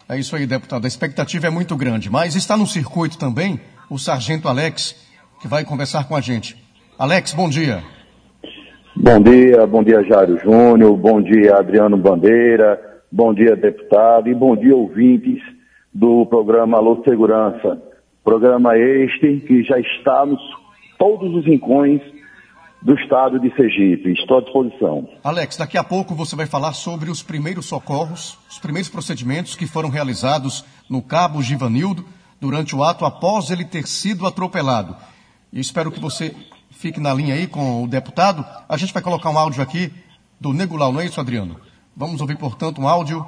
É 0.08 0.16
isso 0.18 0.36
aí, 0.36 0.46
deputado. 0.46 0.84
A 0.84 0.88
expectativa 0.88 1.46
é 1.46 1.50
muito 1.50 1.76
grande, 1.76 2.10
mas 2.10 2.34
está 2.34 2.56
no 2.56 2.66
circuito 2.66 3.18
também 3.18 3.60
o 3.90 3.98
sargento 3.98 4.48
Alex, 4.48 4.94
que 5.40 5.48
vai 5.48 5.64
conversar 5.64 6.08
com 6.08 6.16
a 6.16 6.20
gente. 6.20 6.63
Alex, 6.96 7.32
bom 7.34 7.48
dia. 7.48 7.82
Bom 8.94 9.20
dia, 9.20 9.66
bom 9.66 9.82
dia 9.82 10.04
Jário 10.04 10.38
Júnior, 10.38 10.96
bom 10.96 11.20
dia 11.20 11.56
Adriano 11.56 11.96
Bandeira, 11.96 12.80
bom 13.10 13.34
dia 13.34 13.56
deputado 13.56 14.28
e 14.28 14.34
bom 14.34 14.56
dia 14.56 14.76
ouvintes 14.76 15.42
do 15.92 16.24
programa 16.26 16.78
Alô 16.78 17.02
Segurança. 17.02 17.82
Programa 18.22 18.78
este 18.78 19.40
que 19.40 19.64
já 19.64 19.76
está 19.80 20.24
nos 20.24 20.40
todos 20.96 21.34
os 21.34 21.44
rincões 21.44 22.00
do 22.80 22.94
estado 22.94 23.40
de 23.40 23.52
Sergipe. 23.56 24.12
Estou 24.12 24.38
à 24.38 24.40
disposição. 24.42 25.08
Alex, 25.24 25.56
daqui 25.56 25.76
a 25.76 25.82
pouco 25.82 26.14
você 26.14 26.36
vai 26.36 26.46
falar 26.46 26.74
sobre 26.74 27.10
os 27.10 27.24
primeiros 27.24 27.66
socorros, 27.66 28.38
os 28.48 28.60
primeiros 28.60 28.88
procedimentos 28.88 29.56
que 29.56 29.66
foram 29.66 29.88
realizados 29.88 30.64
no 30.88 31.02
Cabo 31.02 31.42
Givanildo 31.42 32.04
durante 32.40 32.76
o 32.76 32.84
ato 32.84 33.04
após 33.04 33.50
ele 33.50 33.64
ter 33.64 33.84
sido 33.88 34.28
atropelado. 34.28 34.94
E 35.52 35.58
espero 35.58 35.90
que 35.90 36.00
você 36.00 36.32
fique 36.78 37.00
na 37.00 37.12
linha 37.14 37.34
aí 37.34 37.46
com 37.46 37.84
o 37.84 37.88
deputado. 37.88 38.44
A 38.68 38.76
gente 38.76 38.92
vai 38.92 39.02
colocar 39.02 39.30
um 39.30 39.38
áudio 39.38 39.62
aqui 39.62 39.92
do 40.40 40.52
Negulau, 40.52 40.92
não 40.92 41.00
é 41.00 41.06
isso, 41.06 41.20
Adriano? 41.20 41.58
Vamos 41.96 42.20
ouvir, 42.20 42.36
portanto, 42.36 42.80
um 42.80 42.88
áudio 42.88 43.26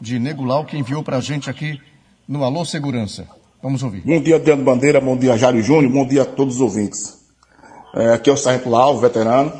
de 0.00 0.18
Negulau 0.18 0.64
que 0.64 0.76
enviou 0.76 1.02
para 1.02 1.16
a 1.16 1.20
gente 1.20 1.48
aqui 1.48 1.80
no 2.28 2.44
Alô 2.44 2.64
Segurança. 2.64 3.26
Vamos 3.62 3.82
ouvir. 3.82 4.02
Bom 4.02 4.20
dia, 4.20 4.36
Adriano 4.36 4.62
Bandeira, 4.62 5.00
bom 5.00 5.16
dia, 5.16 5.36
Jário 5.38 5.62
Júnior, 5.62 5.92
bom 5.92 6.06
dia 6.06 6.22
a 6.22 6.26
todos 6.26 6.56
os 6.56 6.60
ouvintes. 6.60 7.18
É, 7.94 8.12
aqui 8.12 8.28
é 8.28 8.32
o 8.32 8.36
Sargento 8.36 8.68
Lau, 8.68 8.98
veterano. 8.98 9.52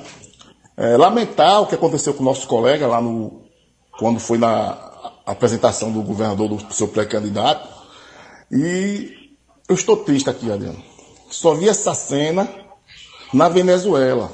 É, 0.77 0.97
lamentar 0.97 1.62
o 1.62 1.66
que 1.66 1.74
aconteceu 1.74 2.12
com 2.12 2.22
o 2.22 2.27
nosso 2.27 2.47
colega 2.47 2.87
lá 2.87 3.01
no. 3.01 3.43
quando 3.99 4.20
foi 4.20 4.37
na 4.37 4.77
apresentação 5.24 5.91
do 5.91 6.03
governador 6.03 6.49
do 6.49 6.74
seu 6.74 6.87
pré-candidato. 6.89 7.66
E 8.53 9.11
eu 9.68 9.74
estou 9.74 9.97
triste 9.97 10.29
aqui, 10.29 10.53
Adriano. 10.53 10.95
Só 11.31 11.55
vi 11.55 11.68
essa 11.68 11.95
cena 11.95 12.49
na 13.33 13.49
Venezuela, 13.49 14.31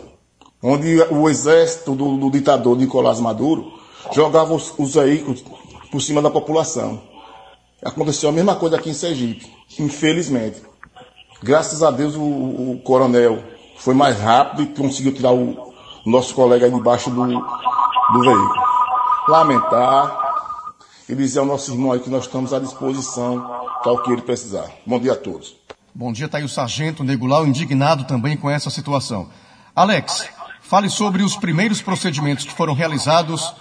onde 0.63 1.01
o 1.11 1.29
exército 1.29 1.95
do, 1.95 2.17
do 2.17 2.31
ditador 2.31 2.77
Nicolás 2.77 3.19
Maduro 3.19 3.73
jogava 4.13 4.55
os, 4.55 4.75
os 4.79 4.95
veículos 4.95 5.45
por 5.91 6.01
cima 6.01 6.21
da 6.21 6.31
população. 6.31 7.03
Aconteceu 7.85 8.29
a 8.29 8.33
mesma 8.33 8.55
coisa 8.55 8.77
aqui 8.77 8.91
em 8.91 8.95
Sergipe, 8.95 9.51
infelizmente. 9.79 10.63
Graças 11.43 11.83
a 11.83 11.91
Deus 11.91 12.15
o, 12.15 12.23
o 12.23 12.81
coronel 12.85 13.43
foi 13.77 13.95
mais 13.95 14.19
rápido 14.19 14.63
e 14.63 14.67
conseguiu 14.67 15.13
tirar 15.13 15.33
o 15.33 15.73
nosso 16.07 16.35
colega 16.35 16.67
aí 16.67 16.73
debaixo 16.73 17.11
do, 17.11 17.27
do 17.27 18.21
veículo. 18.21 18.63
Lamentar 19.29 20.23
e 21.09 21.15
dizer 21.15 21.41
ao 21.41 21.47
nosso 21.47 21.73
irmão 21.73 21.93
aí 21.93 22.01
que 22.01 22.11
nós 22.11 22.25
estamos 22.25 22.53
à 22.53 22.61
disposição 22.61 23.41
para 23.83 23.93
o 23.93 24.03
que 24.03 24.13
ele 24.13 24.23
precisar. 24.23 24.71
Bom 24.87 25.01
dia 25.01 25.13
a 25.13 25.17
todos. 25.17 25.62
Bom 25.95 26.11
dia, 26.11 26.25
está 26.25 26.39
aí 26.39 26.45
o 26.45 26.49
Sargento 26.49 27.05
Negulau, 27.05 27.47
indignado 27.47 28.07
também 28.07 28.35
com 28.35 28.49
essa 28.49 28.71
situação. 28.71 29.29
Alex, 29.77 30.27
fale 30.63 30.89
sobre 30.89 31.23
os 31.23 31.37
primeiros 31.37 31.83
procedimentos 31.83 32.47
que 32.47 32.55
foram 32.55 32.73
realizados 32.73 33.55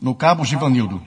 no 0.00 0.14
Cabo 0.14 0.44
Givanildo. 0.44 1.00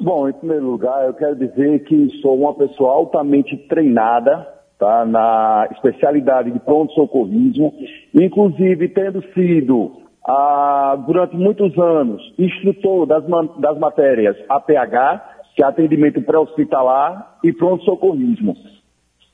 Bom, 0.00 0.26
em 0.26 0.32
primeiro 0.32 0.70
lugar, 0.70 1.04
eu 1.04 1.12
quero 1.12 1.36
dizer 1.36 1.84
que 1.84 2.18
sou 2.22 2.34
uma 2.34 2.54
pessoa 2.54 2.94
altamente 2.94 3.54
treinada 3.68 4.48
tá, 4.78 5.04
na 5.04 5.68
especialidade 5.72 6.50
de 6.50 6.58
pronto-socorrismo, 6.58 7.74
inclusive 8.14 8.88
tendo 8.88 9.22
sido, 9.34 10.00
ah, 10.26 10.96
durante 11.06 11.36
muitos 11.36 11.78
anos, 11.78 12.22
instrutor 12.38 13.04
das, 13.04 13.22
das 13.58 13.78
matérias 13.78 14.34
APH, 14.48 15.31
que 15.54 15.62
é 15.62 15.66
atendimento 15.66 16.22
pré-hospitalar, 16.22 17.38
e 17.42 17.52
pronto-socorrismo. 17.52 18.56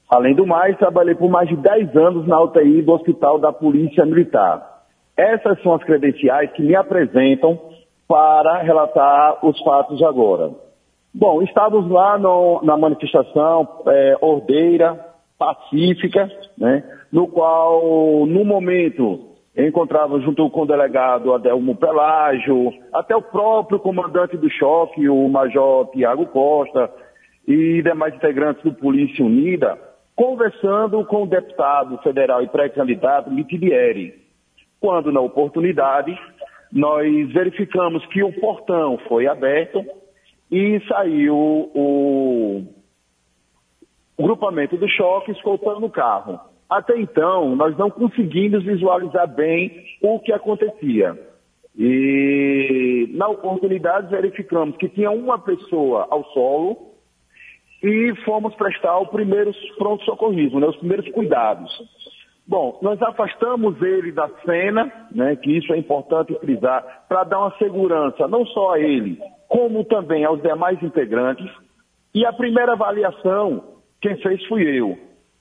Além 0.09 0.35
do 0.35 0.47
mais, 0.47 0.77
trabalhei 0.79 1.15
por 1.15 1.31
mais 1.31 1.49
de 1.49 1.57
10 1.57 1.95
anos 1.97 2.27
na 2.27 2.41
UTI 2.41 2.83
do 2.83 2.93
Hospital 2.93 3.39
da 3.39 3.53
Polícia 3.53 4.07
Militar. 4.07 4.83
Essas 5.17 5.61
são 5.63 5.75
as 5.75 5.83
credenciais 5.85 6.51
que 6.53 6.63
me 6.63 6.75
apresentam 6.75 7.61
para 8.07 8.63
relatar 8.63 9.45
os 9.45 9.61
fatos 9.63 9.99
de 9.99 10.05
agora. 10.05 10.51
Bom, 11.13 11.43
estávamos 11.43 11.91
lá 11.91 12.17
no, 12.17 12.61
na 12.63 12.77
manifestação 12.77 13.69
é, 13.87 14.17
ordeira, 14.21 15.05
pacífica, 15.39 16.31
né, 16.57 16.83
no 17.13 17.29
qual, 17.29 18.27
no 18.27 18.45
momento, 18.45 19.28
encontrava 19.67 20.21
junto 20.21 20.49
com 20.51 20.63
o 20.63 20.67
delegado 20.67 21.35
Adelmo 21.35 21.75
Pelágio, 21.75 22.73
até 22.93 23.17
o 23.17 23.23
próprio 23.23 23.81
comandante 23.81 24.37
do 24.37 24.49
choque, 24.51 25.09
o 25.09 25.29
Major 25.29 25.91
Tiago 25.91 26.27
Costa, 26.27 26.91
e 27.47 27.83
demais 27.83 28.15
integrantes 28.15 28.63
do 28.63 28.73
Polícia 28.75 29.25
Unida, 29.25 29.79
conversando 30.15 31.05
com 31.07 31.23
o 31.23 31.27
deputado 31.27 31.99
federal 31.99 32.43
e 32.43 32.49
pré-candidato 32.49 33.31
Mitibieri. 33.31 34.15
Quando, 34.81 35.11
na 35.11 35.21
oportunidade, 35.21 36.17
nós 36.73 37.33
verificamos 37.33 38.05
que 38.07 38.23
o 38.23 38.33
portão 38.41 38.99
foi 39.09 39.27
aberto 39.27 39.85
e 40.51 40.81
saiu 40.89 41.35
o 41.35 42.79
o 44.19 44.25
grupamento 44.25 44.77
do 44.77 44.89
choque 44.89 45.31
escoltando 45.31 45.87
o 45.87 45.91
carro. 45.91 46.41
Até 46.69 46.99
então, 47.01 47.57
nós 47.57 47.77
não 47.79 47.91
conseguimos 47.91 48.63
visualizar 48.63 49.27
bem 49.35 49.85
o 50.03 50.21
que 50.21 50.33
acontecia. 50.33 51.19
E 51.77 53.09
na 53.15 53.29
oportunidade 53.29 54.11
verificamos 54.11 54.77
que 54.77 54.89
tinha 54.89 55.11
uma 55.11 55.39
pessoa 55.39 56.07
ao 56.11 56.25
solo 56.33 56.89
e 57.83 58.13
fomos 58.25 58.55
prestar 58.57 58.99
o 58.99 59.07
primeiro 59.07 59.53
pronto-socorrismo, 59.79 60.61
né, 60.61 60.67
os 60.67 60.77
primeiros 60.77 61.09
cuidados. 61.13 61.71
Bom, 62.47 62.79
nós 62.83 63.01
afastamos 63.01 63.81
ele 63.81 64.11
da 64.11 64.29
cena, 64.45 64.91
né, 65.15 65.37
que 65.37 65.57
isso 65.57 65.73
é 65.73 65.79
importante 65.79 66.35
frisar, 66.41 67.05
para 67.09 67.25
dar 67.25 67.41
uma 67.41 67.57
segurança 67.59 68.27
não 68.27 68.45
só 68.47 68.75
a 68.75 68.81
ele, 68.81 69.19
como 69.49 69.85
também 69.85 70.25
aos 70.25 70.43
demais 70.43 70.83
integrantes. 70.83 71.49
E 72.15 72.27
a 72.27 72.33
primeira 72.33 72.73
avaliação, 72.73 73.63
quem 74.01 74.17
fez 74.17 74.45
fui 74.47 74.63
eu. 74.65 74.99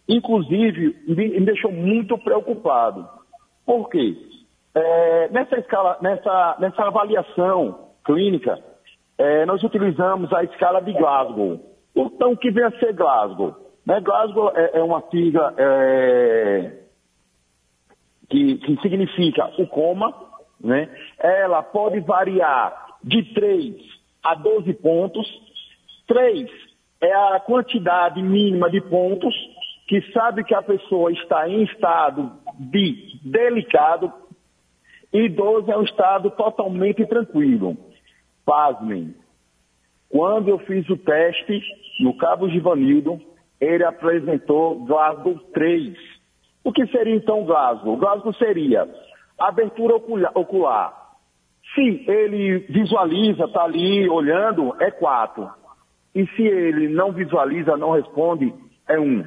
Inclusive, 0.07 0.95
me, 1.07 1.39
deixou 1.41 1.71
muito 1.71 2.17
preocupado. 2.17 3.07
Por 3.65 3.89
quê? 3.89 4.15
É, 4.73 5.29
nessa, 5.29 5.57
escala, 5.57 5.97
nessa, 6.01 6.55
nessa 6.59 6.83
avaliação 6.83 7.89
clínica, 8.05 8.57
é, 9.17 9.45
nós 9.45 9.61
utilizamos 9.63 10.31
a 10.31 10.43
escala 10.43 10.81
de 10.81 10.93
Glasgow. 10.93 11.59
Então, 11.95 12.31
o 12.31 12.37
que 12.37 12.51
vem 12.51 12.63
a 12.63 12.71
ser 12.79 12.93
Glasgow? 12.93 13.55
Né? 13.85 13.99
Glasgow 13.99 14.51
é, 14.55 14.77
é 14.77 14.83
uma 14.83 15.01
sigla 15.09 15.53
é, 15.57 16.71
que, 18.29 18.57
que 18.59 18.81
significa 18.81 19.51
o 19.57 19.67
coma, 19.67 20.13
né? 20.61 20.89
ela 21.19 21.61
pode 21.63 21.99
variar 22.01 22.97
de 23.03 23.33
3 23.33 23.75
a 24.23 24.35
12 24.35 24.73
pontos. 24.75 25.27
3 26.07 26.49
é 27.01 27.13
a 27.13 27.39
quantidade 27.39 28.21
mínima 28.21 28.69
de 28.69 28.81
pontos 28.81 29.33
que 29.87 30.01
sabe 30.11 30.43
que 30.43 30.53
a 30.53 30.61
pessoa 30.61 31.11
está 31.11 31.47
em 31.47 31.63
estado 31.63 32.31
de 32.59 33.19
delicado 33.23 34.11
e 35.13 35.29
12 35.29 35.71
é 35.71 35.77
um 35.77 35.83
estado 35.83 36.29
totalmente 36.31 37.05
tranquilo. 37.05 37.77
Pasmem. 38.45 39.15
Quando 40.09 40.49
eu 40.49 40.59
fiz 40.59 40.89
o 40.89 40.97
teste 40.97 41.61
no 41.99 42.15
Cabo 42.17 42.49
Givanildo, 42.49 43.19
ele 43.59 43.83
apresentou 43.83 44.85
Glasgow 44.85 45.39
3 45.53 46.17
o 46.67 46.73
que 46.73 46.85
seria 46.87 47.15
então 47.15 47.45
Glasgow? 47.45 47.95
Glasgow 47.95 48.33
seria 48.33 48.85
abertura 49.39 49.95
ocular. 50.35 50.93
Se 51.73 52.03
ele 52.05 52.59
visualiza, 52.67 53.45
está 53.45 53.63
ali 53.63 54.09
olhando, 54.09 54.75
é 54.81 54.91
4. 54.91 55.49
E 56.13 56.27
se 56.27 56.41
ele 56.41 56.89
não 56.89 57.13
visualiza, 57.13 57.77
não 57.77 57.91
responde, 57.91 58.53
é 58.85 58.99
1. 58.99 59.01
Um. 59.01 59.23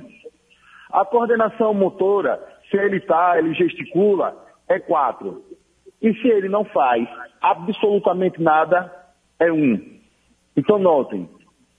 A 0.92 1.04
coordenação 1.04 1.72
motora, 1.72 2.40
se 2.70 2.76
ele 2.76 2.96
está, 2.98 3.38
ele 3.38 3.54
gesticula, 3.54 4.36
é 4.68 4.78
4. 4.78 5.42
E 6.02 6.14
se 6.14 6.28
ele 6.28 6.48
não 6.48 6.64
faz 6.64 7.08
absolutamente 7.40 8.40
nada, 8.40 8.92
é 9.38 9.52
1. 9.52 9.56
Um. 9.56 10.00
Então 10.56 10.78
notem, 10.78 11.28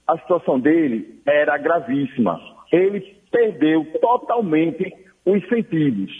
a 0.06 0.18
situação 0.18 0.58
dele 0.58 1.20
era 1.26 1.56
gravíssima. 1.58 2.40
Ele 2.72 3.00
perdeu 3.30 3.84
totalmente 4.00 4.92
os 5.24 5.46
sentidos. 5.48 6.10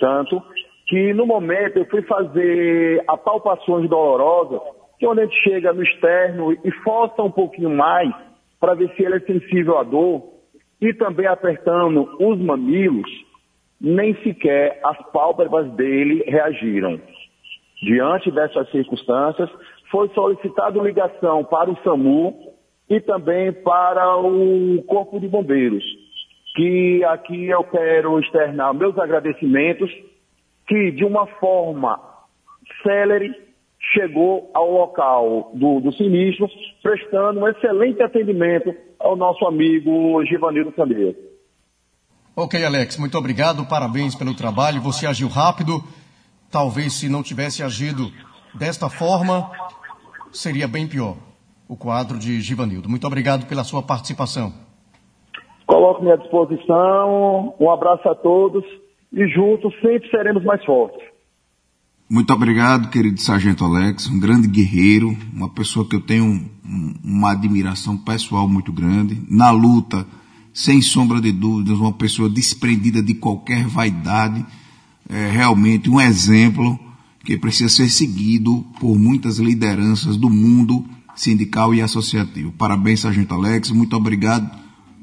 Tanto 0.00 0.42
que 0.86 1.12
no 1.14 1.26
momento 1.26 1.78
eu 1.78 1.86
fui 1.86 2.02
fazer 2.02 3.02
apalpações 3.06 3.88
dolorosas, 3.88 4.60
que 4.98 5.06
é 5.06 5.08
onde 5.08 5.20
a 5.20 5.24
gente 5.24 5.42
chega 5.42 5.72
no 5.72 5.82
externo 5.82 6.52
e 6.52 6.70
força 6.82 7.22
um 7.22 7.30
pouquinho 7.30 7.70
mais 7.70 8.12
para 8.60 8.74
ver 8.74 8.92
se 8.94 9.02
ele 9.02 9.16
é 9.16 9.20
sensível 9.20 9.78
à 9.78 9.82
dor, 9.82 10.31
e 10.82 10.92
também 10.92 11.26
apertando 11.26 12.06
os 12.20 12.38
mamilos, 12.38 13.10
nem 13.80 14.14
sequer 14.22 14.78
as 14.84 14.98
pálpebras 15.12 15.72
dele 15.72 16.22
reagiram. 16.26 17.00
Diante 17.82 18.30
dessas 18.30 18.70
circunstâncias, 18.70 19.48
foi 19.90 20.10
solicitado 20.10 20.84
ligação 20.84 21.42
para 21.44 21.70
o 21.70 21.78
SAMU 21.82 22.52
e 22.90 23.00
também 23.00 23.50
para 23.52 24.18
o 24.18 24.82
Corpo 24.86 25.18
de 25.18 25.26
Bombeiros 25.26 25.82
que 26.54 27.02
aqui 27.04 27.46
eu 27.46 27.64
quero 27.64 28.18
externar 28.20 28.74
meus 28.74 28.96
agradecimentos, 28.98 29.90
que 30.66 30.90
de 30.92 31.04
uma 31.04 31.26
forma 31.26 32.00
célere 32.82 33.34
chegou 33.94 34.50
ao 34.54 34.70
local 34.70 35.50
do, 35.54 35.80
do 35.80 35.92
sinistro, 35.92 36.48
prestando 36.82 37.40
um 37.40 37.48
excelente 37.48 38.02
atendimento 38.02 38.74
ao 39.02 39.16
nosso 39.16 39.44
amigo 39.46 40.24
Givanildo 40.24 40.72
Candeiro. 40.72 41.16
Ok, 42.34 42.64
Alex, 42.64 42.96
muito 42.96 43.18
obrigado, 43.18 43.66
parabéns 43.66 44.14
pelo 44.14 44.34
trabalho. 44.34 44.80
Você 44.80 45.06
agiu 45.06 45.28
rápido. 45.28 45.82
Talvez 46.50 46.94
se 46.94 47.08
não 47.08 47.22
tivesse 47.22 47.62
agido 47.62 48.10
desta 48.54 48.88
forma, 48.88 49.50
seria 50.30 50.66
bem 50.66 50.86
pior 50.86 51.16
o 51.68 51.76
quadro 51.76 52.18
de 52.18 52.40
Givanildo. 52.40 52.88
Muito 52.88 53.06
obrigado 53.06 53.46
pela 53.46 53.64
sua 53.64 53.82
participação. 53.82 54.52
Coloco-me 55.66 56.12
à 56.12 56.16
disposição. 56.16 57.54
Um 57.58 57.70
abraço 57.70 58.08
a 58.08 58.14
todos 58.14 58.64
e 59.12 59.26
juntos 59.28 59.72
sempre 59.80 60.08
seremos 60.10 60.44
mais 60.44 60.64
fortes. 60.64 61.11
Muito 62.08 62.32
obrigado, 62.32 62.90
querido 62.90 63.20
Sargento 63.20 63.64
Alex, 63.64 64.06
um 64.08 64.18
grande 64.18 64.46
guerreiro, 64.46 65.16
uma 65.32 65.48
pessoa 65.48 65.88
que 65.88 65.96
eu 65.96 66.00
tenho 66.00 66.24
um, 66.24 66.94
uma 67.02 67.32
admiração 67.32 67.96
pessoal 67.96 68.46
muito 68.46 68.70
grande. 68.70 69.22
Na 69.28 69.50
luta, 69.50 70.06
sem 70.52 70.82
sombra 70.82 71.20
de 71.20 71.32
dúvidas, 71.32 71.78
uma 71.78 71.92
pessoa 71.92 72.28
desprendida 72.28 73.02
de 73.02 73.14
qualquer 73.14 73.66
vaidade, 73.66 74.44
é 75.08 75.30
realmente 75.30 75.88
um 75.88 76.00
exemplo 76.00 76.78
que 77.24 77.38
precisa 77.38 77.68
ser 77.68 77.88
seguido 77.88 78.64
por 78.78 78.98
muitas 78.98 79.38
lideranças 79.38 80.16
do 80.16 80.28
mundo 80.28 80.84
sindical 81.14 81.74
e 81.74 81.80
associativo. 81.80 82.52
Parabéns, 82.52 83.00
Sargento 83.00 83.34
Alex, 83.34 83.70
muito 83.70 83.96
obrigado 83.96 84.50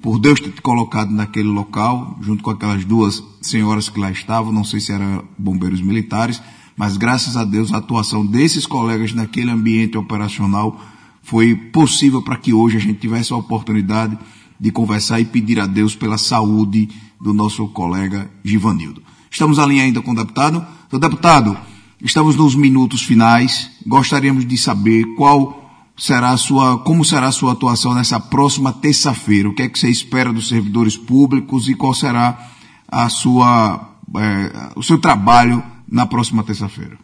por 0.02 0.20
Deus 0.20 0.40
ter 0.40 0.52
te 0.52 0.62
colocado 0.62 1.12
naquele 1.12 1.50
local, 1.50 2.18
junto 2.22 2.44
com 2.44 2.52
aquelas 2.52 2.86
duas 2.86 3.24
senhoras 3.42 3.90
que 3.90 4.00
lá 4.00 4.12
estavam, 4.12 4.52
não 4.52 4.64
sei 4.64 4.80
se 4.80 4.92
eram 4.92 5.24
bombeiros 5.38 5.82
militares, 5.82 6.42
mas 6.80 6.96
graças 6.96 7.36
a 7.36 7.44
Deus 7.44 7.74
a 7.74 7.78
atuação 7.80 8.26
desses 8.26 8.66
colegas 8.66 9.12
naquele 9.12 9.52
ambiente 9.52 9.98
operacional 9.98 10.80
foi 11.22 11.54
possível 11.54 12.22
para 12.22 12.38
que 12.38 12.54
hoje 12.54 12.78
a 12.78 12.80
gente 12.80 13.02
tivesse 13.02 13.34
a 13.34 13.36
oportunidade 13.36 14.18
de 14.58 14.72
conversar 14.72 15.20
e 15.20 15.26
pedir 15.26 15.60
a 15.60 15.66
Deus 15.66 15.94
pela 15.94 16.18
saúde 16.18 16.88
do 17.20 17.34
nosso 17.34 17.68
colega 17.68 18.32
Givanildo. 18.46 19.04
Estamos 19.30 19.60
ali 19.60 19.82
ainda 19.82 20.02
com 20.02 20.12
o 20.12 20.16
deputado. 20.16 20.66
Então, 20.88 20.98
deputado, 20.98 21.58
estamos 22.02 22.38
nos 22.38 22.56
minutos 22.56 23.04
finais. 23.04 23.70
Gostaríamos 23.86 24.46
de 24.46 24.58
saber 24.58 25.04
qual 25.18 25.92
será 25.98 26.30
a 26.30 26.38
sua, 26.38 26.78
como 26.78 27.04
será 27.04 27.28
a 27.28 27.34
sua 27.34 27.52
atuação 27.52 27.94
nessa 27.94 28.22
próxima 28.22 28.72
terça-feira? 28.72 29.50
O 29.50 29.54
que 29.54 29.64
é 29.64 29.68
que 29.68 29.78
você 29.78 29.90
espera 29.90 30.32
dos 30.32 30.48
servidores 30.48 30.96
públicos 30.96 31.68
e 31.68 31.76
qual 31.76 31.94
será 31.94 32.52
a 32.88 33.10
sua, 33.10 33.98
é, 34.16 34.72
o 34.78 34.82
seu 34.82 34.98
trabalho 34.98 35.62
na 35.92 36.06
próxima 36.08 36.46
terça-feira? 36.46 36.98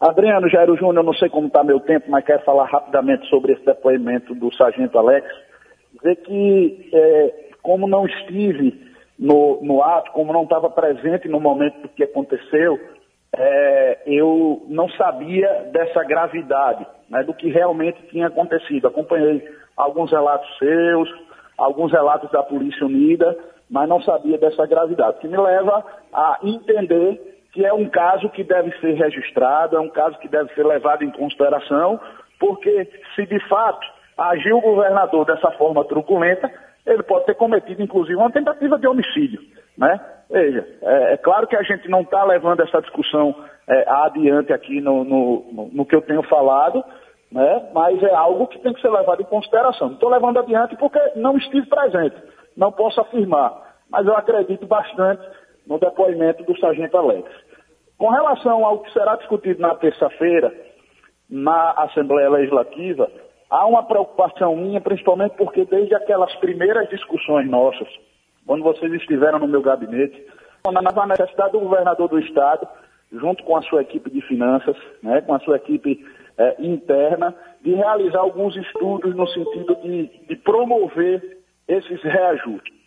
Adriano 0.00 0.48
Jairo 0.48 0.76
Júnior, 0.76 1.04
não 1.04 1.14
sei 1.14 1.28
como 1.28 1.48
está 1.48 1.64
meu 1.64 1.80
tempo, 1.80 2.08
mas 2.08 2.24
quero 2.24 2.44
falar 2.44 2.66
rapidamente 2.66 3.28
sobre 3.28 3.52
esse 3.52 3.64
depoimento 3.64 4.34
do 4.34 4.52
Sargento 4.54 4.96
Alex. 4.96 5.26
Dizer 5.94 6.16
que, 6.16 6.90
é, 6.92 7.50
como 7.62 7.88
não 7.88 8.06
estive 8.06 8.80
no, 9.18 9.58
no 9.62 9.82
ato, 9.82 10.12
como 10.12 10.32
não 10.32 10.44
estava 10.44 10.70
presente 10.70 11.26
no 11.28 11.40
momento 11.40 11.82
do 11.82 11.88
que 11.88 12.04
aconteceu, 12.04 12.78
é, 13.36 14.02
eu 14.06 14.64
não 14.68 14.88
sabia 14.90 15.68
dessa 15.72 16.04
gravidade, 16.04 16.86
né, 17.10 17.24
do 17.24 17.34
que 17.34 17.50
realmente 17.50 18.00
tinha 18.08 18.28
acontecido. 18.28 18.86
Acompanhei 18.86 19.44
alguns 19.76 20.12
relatos 20.12 20.48
seus, 20.58 21.08
alguns 21.56 21.90
relatos 21.90 22.30
da 22.30 22.42
Polícia 22.42 22.86
Unida, 22.86 23.36
mas 23.68 23.88
não 23.88 24.00
sabia 24.02 24.38
dessa 24.38 24.64
gravidade, 24.64 25.18
que 25.18 25.28
me 25.28 25.36
leva 25.36 25.84
a 26.12 26.38
entender 26.42 27.27
que 27.52 27.64
é 27.64 27.72
um 27.72 27.88
caso 27.88 28.28
que 28.30 28.44
deve 28.44 28.70
ser 28.78 28.94
registrado, 28.94 29.76
é 29.76 29.80
um 29.80 29.88
caso 29.88 30.18
que 30.18 30.28
deve 30.28 30.52
ser 30.54 30.64
levado 30.66 31.02
em 31.02 31.10
consideração, 31.10 32.00
porque 32.38 32.88
se 33.14 33.26
de 33.26 33.40
fato 33.48 33.86
agiu 34.16 34.58
o 34.58 34.62
governador 34.62 35.24
dessa 35.24 35.50
forma 35.52 35.84
truculenta, 35.84 36.50
ele 36.86 37.02
pode 37.02 37.26
ter 37.26 37.34
cometido, 37.34 37.82
inclusive, 37.82 38.16
uma 38.16 38.30
tentativa 38.30 38.78
de 38.78 38.86
homicídio. 38.86 39.40
Né? 39.76 40.00
Veja, 40.30 40.66
é, 40.82 41.14
é 41.14 41.16
claro 41.16 41.46
que 41.46 41.56
a 41.56 41.62
gente 41.62 41.88
não 41.88 42.00
está 42.00 42.24
levando 42.24 42.60
essa 42.60 42.80
discussão 42.80 43.34
é, 43.68 43.84
adiante 43.88 44.52
aqui 44.52 44.80
no, 44.80 45.04
no, 45.04 45.70
no, 45.72 45.86
que 45.86 45.94
eu 45.94 46.02
tenho 46.02 46.22
falado, 46.24 46.82
né? 47.30 47.70
mas 47.72 48.02
é 48.02 48.14
algo 48.14 48.46
que 48.46 48.58
tem 48.58 48.72
que 48.72 48.80
ser 48.80 48.90
levado 48.90 49.22
em 49.22 49.26
consideração. 49.26 49.92
Estou 49.92 50.10
levando 50.10 50.38
adiante 50.38 50.76
porque 50.76 50.98
não 51.16 51.36
estive 51.36 51.66
presente, 51.66 52.16
não 52.56 52.72
posso 52.72 53.00
afirmar, 53.00 53.52
mas 53.90 54.06
eu 54.06 54.16
acredito 54.16 54.66
bastante 54.66 55.22
no 55.68 55.78
depoimento 55.78 56.42
do 56.44 56.58
Sargento 56.58 56.96
Alex. 56.96 57.28
Com 57.98 58.08
relação 58.08 58.64
ao 58.64 58.78
que 58.80 58.92
será 58.92 59.16
discutido 59.16 59.60
na 59.60 59.74
terça-feira, 59.74 60.52
na 61.28 61.72
Assembleia 61.72 62.30
Legislativa, 62.30 63.10
há 63.50 63.66
uma 63.66 63.82
preocupação 63.82 64.56
minha, 64.56 64.80
principalmente 64.80 65.36
porque 65.36 65.64
desde 65.66 65.94
aquelas 65.94 66.34
primeiras 66.36 66.88
discussões 66.88 67.48
nossas, 67.50 67.88
quando 68.46 68.64
vocês 68.64 68.90
estiveram 68.94 69.38
no 69.38 69.46
meu 69.46 69.60
gabinete, 69.60 70.24
na 70.72 71.06
necessidade 71.06 71.52
do 71.52 71.60
governador 71.60 72.08
do 72.08 72.18
Estado, 72.18 72.66
junto 73.12 73.42
com 73.44 73.56
a 73.56 73.62
sua 73.62 73.82
equipe 73.82 74.10
de 74.10 74.20
finanças, 74.22 74.76
né, 75.02 75.20
com 75.22 75.34
a 75.34 75.40
sua 75.40 75.56
equipe 75.56 76.04
é, 76.38 76.56
interna, 76.58 77.34
de 77.62 77.74
realizar 77.74 78.20
alguns 78.20 78.56
estudos 78.56 79.14
no 79.14 79.26
sentido 79.28 79.74
de, 79.82 80.06
de 80.28 80.36
promover 80.36 81.38
esses 81.66 82.02
reajustes. 82.02 82.77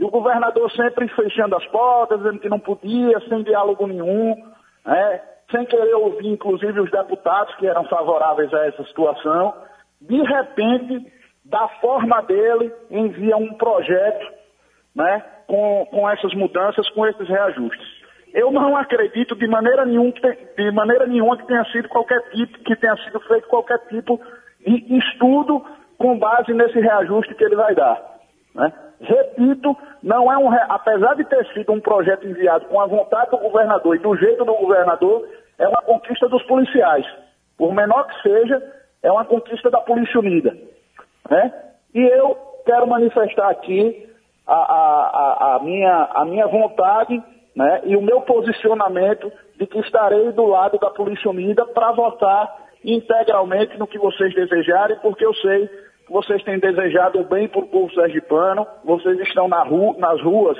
E 0.00 0.04
o 0.04 0.08
governador 0.08 0.72
sempre 0.72 1.06
fechando 1.08 1.54
as 1.54 1.66
portas, 1.66 2.18
dizendo 2.20 2.40
que 2.40 2.48
não 2.48 2.58
podia, 2.58 3.20
sem 3.28 3.42
diálogo 3.42 3.86
nenhum, 3.86 4.34
né? 4.82 5.20
sem 5.50 5.66
querer 5.66 5.94
ouvir, 5.94 6.26
inclusive, 6.26 6.80
os 6.80 6.90
deputados 6.90 7.54
que 7.56 7.66
eram 7.66 7.84
favoráveis 7.84 8.50
a 8.54 8.64
essa 8.64 8.82
situação. 8.84 9.52
De 10.00 10.22
repente, 10.22 11.06
da 11.44 11.68
forma 11.82 12.22
dele, 12.22 12.72
envia 12.90 13.36
um 13.36 13.52
projeto 13.58 14.26
né, 14.96 15.22
com, 15.46 15.86
com 15.90 16.08
essas 16.08 16.32
mudanças, 16.32 16.88
com 16.90 17.06
esses 17.06 17.28
reajustes. 17.28 18.00
Eu 18.32 18.50
não 18.50 18.78
acredito 18.78 19.36
de 19.36 19.46
maneira, 19.48 19.84
nenhum, 19.84 20.10
de 20.56 20.70
maneira 20.70 21.06
nenhuma 21.06 21.36
que 21.36 21.46
tenha 21.46 21.64
sido 21.66 21.90
qualquer 21.90 22.22
tipo, 22.30 22.58
que 22.60 22.76
tenha 22.76 22.96
sido 23.04 23.20
feito 23.20 23.48
qualquer 23.48 23.78
tipo 23.88 24.18
de 24.66 24.96
estudo 24.96 25.62
com 25.98 26.18
base 26.18 26.54
nesse 26.54 26.80
reajuste 26.80 27.34
que 27.34 27.44
ele 27.44 27.56
vai 27.56 27.74
dar. 27.74 28.00
Né? 28.54 28.72
Repito, 29.00 29.74
não 30.02 30.30
é 30.30 30.36
um, 30.36 30.52
apesar 30.68 31.14
de 31.14 31.24
ter 31.24 31.46
sido 31.54 31.72
um 31.72 31.80
projeto 31.80 32.26
enviado 32.26 32.66
com 32.66 32.80
a 32.80 32.86
vontade 32.86 33.30
do 33.30 33.38
governador 33.38 33.96
e 33.96 33.98
do 33.98 34.14
jeito 34.16 34.44
do 34.44 34.54
governador, 34.54 35.26
é 35.58 35.66
uma 35.66 35.80
conquista 35.82 36.28
dos 36.28 36.42
policiais. 36.42 37.06
Por 37.56 37.72
menor 37.72 38.06
que 38.06 38.22
seja, 38.22 38.62
é 39.02 39.10
uma 39.10 39.24
conquista 39.24 39.70
da 39.70 39.80
Polícia 39.80 40.20
Unida. 40.20 40.54
Né? 41.30 41.52
E 41.94 42.00
eu 42.00 42.36
quero 42.66 42.86
manifestar 42.86 43.50
aqui 43.50 44.06
a, 44.46 44.54
a, 44.54 45.56
a, 45.56 45.58
minha, 45.60 46.08
a 46.14 46.24
minha 46.24 46.46
vontade 46.46 47.22
né, 47.56 47.80
e 47.84 47.96
o 47.96 48.02
meu 48.02 48.20
posicionamento 48.22 49.32
de 49.58 49.66
que 49.66 49.78
estarei 49.80 50.32
do 50.32 50.44
lado 50.44 50.78
da 50.78 50.90
Polícia 50.90 51.30
Unida 51.30 51.64
para 51.66 51.92
votar 51.92 52.68
integralmente 52.84 53.78
no 53.78 53.86
que 53.86 53.98
vocês 53.98 54.34
desejarem, 54.34 54.98
porque 55.00 55.24
eu 55.24 55.34
sei 55.34 55.68
vocês 56.10 56.42
têm 56.42 56.58
desejado 56.58 57.20
o 57.20 57.24
bem 57.24 57.46
para 57.46 57.60
o 57.60 57.68
povo 57.68 57.92
sergipano, 57.94 58.66
vocês 58.84 59.18
estão 59.20 59.46
na 59.46 59.62
ru 59.62 59.96
nas 59.98 60.20
ruas 60.20 60.58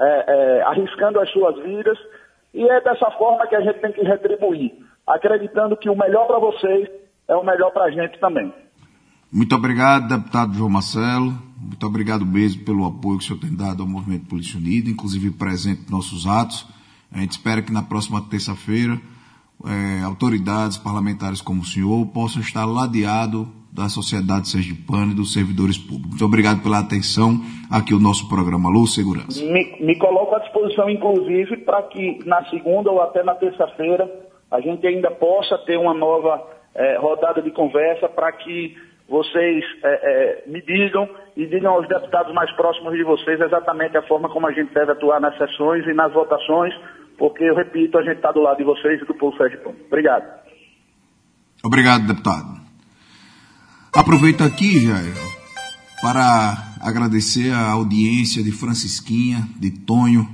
é, 0.00 0.24
é, 0.26 0.62
arriscando 0.62 1.20
as 1.20 1.30
suas 1.30 1.56
vidas, 1.62 1.96
e 2.52 2.68
é 2.68 2.80
dessa 2.80 3.08
forma 3.12 3.46
que 3.46 3.54
a 3.54 3.60
gente 3.60 3.78
tem 3.80 3.92
que 3.92 4.02
retribuir, 4.02 4.72
acreditando 5.06 5.76
que 5.76 5.88
o 5.88 5.96
melhor 5.96 6.26
para 6.26 6.40
vocês 6.40 6.88
é 7.28 7.36
o 7.36 7.44
melhor 7.44 7.70
para 7.70 7.84
a 7.84 7.90
gente 7.90 8.18
também. 8.18 8.52
Muito 9.32 9.54
obrigado, 9.54 10.08
deputado 10.08 10.54
João 10.54 10.68
Marcelo. 10.68 11.32
Muito 11.56 11.86
obrigado 11.86 12.26
mesmo 12.26 12.64
pelo 12.64 12.84
apoio 12.84 13.18
que 13.18 13.24
o 13.24 13.26
senhor 13.28 13.40
tem 13.40 13.54
dado 13.54 13.84
ao 13.84 13.88
Movimento 13.88 14.26
Polícia 14.26 14.58
Unida, 14.58 14.90
inclusive 14.90 15.30
presente 15.30 15.82
em 15.86 15.90
nossos 15.90 16.26
atos. 16.26 16.66
A 17.12 17.18
gente 17.18 17.32
espera 17.32 17.62
que 17.62 17.72
na 17.72 17.82
próxima 17.82 18.20
terça-feira 18.22 18.98
é, 19.64 20.02
autoridades 20.02 20.76
parlamentares 20.78 21.40
como 21.40 21.62
o 21.62 21.64
senhor 21.64 22.04
possam 22.06 22.40
estar 22.40 22.64
ladeado 22.64 23.59
da 23.72 23.88
sociedade 23.88 24.48
sergipana 24.48 25.12
e 25.12 25.14
dos 25.14 25.32
servidores 25.32 25.78
públicos. 25.78 26.10
Muito 26.10 26.24
obrigado 26.24 26.62
pela 26.62 26.80
atenção 26.80 27.40
aqui 27.70 27.94
o 27.94 28.00
nosso 28.00 28.28
programa 28.28 28.68
Luz 28.68 28.94
Segurança. 28.94 29.42
Me, 29.44 29.76
me 29.80 29.96
coloco 29.96 30.34
à 30.34 30.40
disposição, 30.40 30.90
inclusive, 30.90 31.58
para 31.58 31.82
que 31.84 32.18
na 32.26 32.44
segunda 32.46 32.90
ou 32.90 33.00
até 33.00 33.22
na 33.22 33.34
terça-feira 33.34 34.10
a 34.50 34.60
gente 34.60 34.84
ainda 34.86 35.10
possa 35.12 35.56
ter 35.58 35.78
uma 35.78 35.94
nova 35.94 36.42
é, 36.74 36.98
rodada 36.98 37.40
de 37.40 37.50
conversa 37.52 38.08
para 38.08 38.32
que 38.32 38.76
vocês 39.08 39.64
é, 39.82 39.88
é, 39.88 40.50
me 40.50 40.60
digam 40.62 41.08
e 41.36 41.46
digam 41.46 41.72
aos 41.72 41.88
deputados 41.88 42.32
mais 42.34 42.50
próximos 42.56 42.92
de 42.94 43.02
vocês 43.02 43.40
exatamente 43.40 43.96
a 43.96 44.02
forma 44.02 44.28
como 44.28 44.46
a 44.46 44.52
gente 44.52 44.72
deve 44.72 44.92
atuar 44.92 45.20
nas 45.20 45.36
sessões 45.36 45.86
e 45.86 45.92
nas 45.92 46.12
votações, 46.12 46.74
porque, 47.18 47.44
eu 47.44 47.54
repito, 47.54 47.98
a 47.98 48.02
gente 48.02 48.16
está 48.16 48.32
do 48.32 48.40
lado 48.40 48.58
de 48.58 48.64
vocês 48.64 49.00
e 49.00 49.04
do 49.04 49.14
povo 49.14 49.36
Sérgio 49.36 49.60
Obrigado. 49.86 50.40
Obrigado, 51.64 52.06
deputado. 52.06 52.59
Aproveito 53.92 54.42
aqui, 54.44 54.86
Jair, 54.86 55.12
para 56.00 56.76
agradecer 56.80 57.52
a 57.52 57.72
audiência 57.72 58.40
de 58.40 58.52
Francisquinha, 58.52 59.48
de 59.58 59.72
Tonho, 59.72 60.28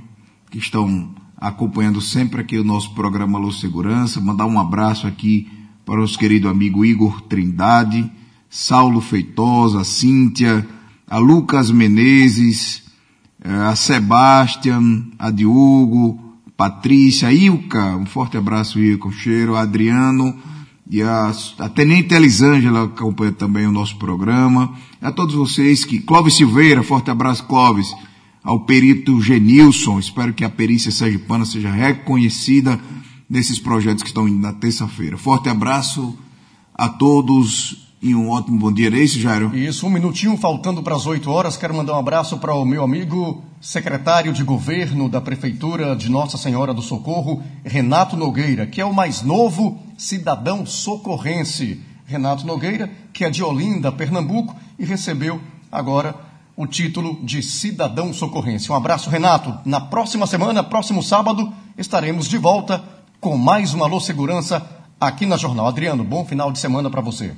que 0.51 0.59
estão 0.59 1.09
acompanhando 1.35 1.99
sempre 1.99 2.39
aqui 2.39 2.59
o 2.59 2.63
nosso 2.63 2.93
programa 2.93 3.39
Luz 3.39 3.59
Segurança. 3.59 4.21
Mandar 4.21 4.45
um 4.45 4.59
abraço 4.59 5.07
aqui 5.07 5.49
para 5.83 5.95
o 5.95 6.01
nosso 6.01 6.19
querido 6.19 6.47
amigo 6.47 6.85
Igor 6.85 7.19
Trindade, 7.21 8.09
Saulo 8.47 9.01
Feitosa, 9.01 9.81
a 9.81 9.83
Cíntia, 9.83 10.65
a 11.09 11.17
Lucas 11.17 11.71
Menezes, 11.71 12.83
eh, 13.43 13.49
a 13.51 13.75
Sebastian, 13.75 15.07
a 15.17 15.31
Diogo, 15.31 16.19
Patrícia, 16.55 17.33
Ilka, 17.33 17.97
um 17.97 18.05
forte 18.05 18.37
abraço, 18.37 18.79
Ilka, 18.79 19.07
um 19.07 19.11
cheiro, 19.11 19.55
a 19.55 19.61
Adriano 19.61 20.37
e 20.89 21.01
a, 21.01 21.31
a 21.59 21.69
Tenente 21.69 22.13
Elisângela 22.13 22.85
acompanha 22.85 23.31
também 23.31 23.65
o 23.65 23.71
nosso 23.71 23.97
programa. 23.97 24.73
A 25.01 25.11
todos 25.11 25.35
vocês 25.35 25.83
que, 25.83 25.99
Clóvis 25.99 26.35
Silveira, 26.35 26.81
forte 26.81 27.11
abraço, 27.11 27.45
Clóvis, 27.45 27.93
ao 28.43 28.61
perito 28.61 29.21
Genilson, 29.21 29.99
espero 29.99 30.33
que 30.33 30.45
a 30.45 30.49
perícia 30.49 30.91
sergipana 30.91 31.45
seja 31.45 31.69
reconhecida 31.69 32.79
nesses 33.29 33.59
projetos 33.59 34.03
que 34.03 34.09
estão 34.09 34.27
indo 34.27 34.39
na 34.39 34.53
terça-feira. 34.53 35.17
Forte 35.17 35.49
abraço 35.49 36.17
a 36.73 36.87
todos 36.87 37.87
e 38.01 38.15
um 38.15 38.29
ótimo 38.29 38.57
bom 38.57 38.71
dia, 38.71 38.89
é 38.89 39.03
isso, 39.03 39.19
Jairo? 39.19 39.53
Isso, 39.53 39.85
um 39.85 39.89
minutinho 39.89 40.37
faltando 40.37 40.81
para 40.81 40.95
as 40.95 41.05
8 41.05 41.29
horas. 41.29 41.57
Quero 41.57 41.73
mandar 41.73 41.95
um 41.95 41.99
abraço 41.99 42.37
para 42.37 42.53
o 42.53 42.63
meu 42.63 42.83
amigo 42.83 43.43
secretário 43.59 44.31
de 44.31 44.43
governo 44.43 45.09
da 45.09 45.19
Prefeitura 45.19 45.95
de 45.95 46.09
Nossa 46.09 46.37
Senhora 46.37 46.73
do 46.73 46.81
Socorro, 46.81 47.43
Renato 47.63 48.15
Nogueira, 48.15 48.67
que 48.67 48.79
é 48.79 48.85
o 48.85 48.93
mais 48.93 49.21
novo 49.21 49.79
cidadão 49.97 50.65
socorrense. 50.65 51.81
Renato 52.05 52.45
Nogueira, 52.45 52.89
que 53.11 53.25
é 53.25 53.29
de 53.29 53.43
Olinda, 53.43 53.91
Pernambuco, 53.91 54.55
e 54.79 54.85
recebeu 54.85 55.41
agora 55.71 56.15
o 56.55 56.65
título 56.65 57.19
de 57.23 57.43
cidadão 57.43 58.13
socorrense. 58.13 58.71
Um 58.71 58.75
abraço, 58.75 59.09
Renato. 59.09 59.57
Na 59.65 59.81
próxima 59.81 60.25
semana, 60.25 60.63
próximo 60.63 61.03
sábado, 61.03 61.51
estaremos 61.77 62.27
de 62.27 62.37
volta 62.37 62.83
com 63.19 63.37
mais 63.37 63.73
uma 63.73 63.85
Alô 63.85 63.99
Segurança 63.99 64.65
aqui 64.99 65.25
na 65.25 65.37
Jornal. 65.37 65.67
Adriano, 65.67 66.03
bom 66.03 66.25
final 66.25 66.51
de 66.51 66.59
semana 66.59 66.89
para 66.89 67.01
você. 67.01 67.35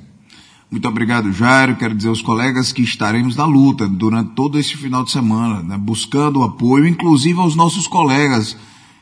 Muito 0.70 0.86
obrigado, 0.86 1.32
Jairo. 1.32 1.74
Quero 1.74 1.96
dizer 1.96 2.10
aos 2.10 2.22
colegas 2.22 2.72
que 2.72 2.82
estaremos 2.82 3.34
na 3.34 3.44
luta 3.44 3.88
durante 3.88 4.34
todo 4.34 4.56
esse 4.56 4.76
final 4.76 5.02
de 5.02 5.10
semana, 5.10 5.62
né, 5.64 5.76
buscando 5.76 6.44
apoio, 6.44 6.86
inclusive 6.86 7.40
aos 7.40 7.56
nossos 7.56 7.88
colegas, 7.88 8.56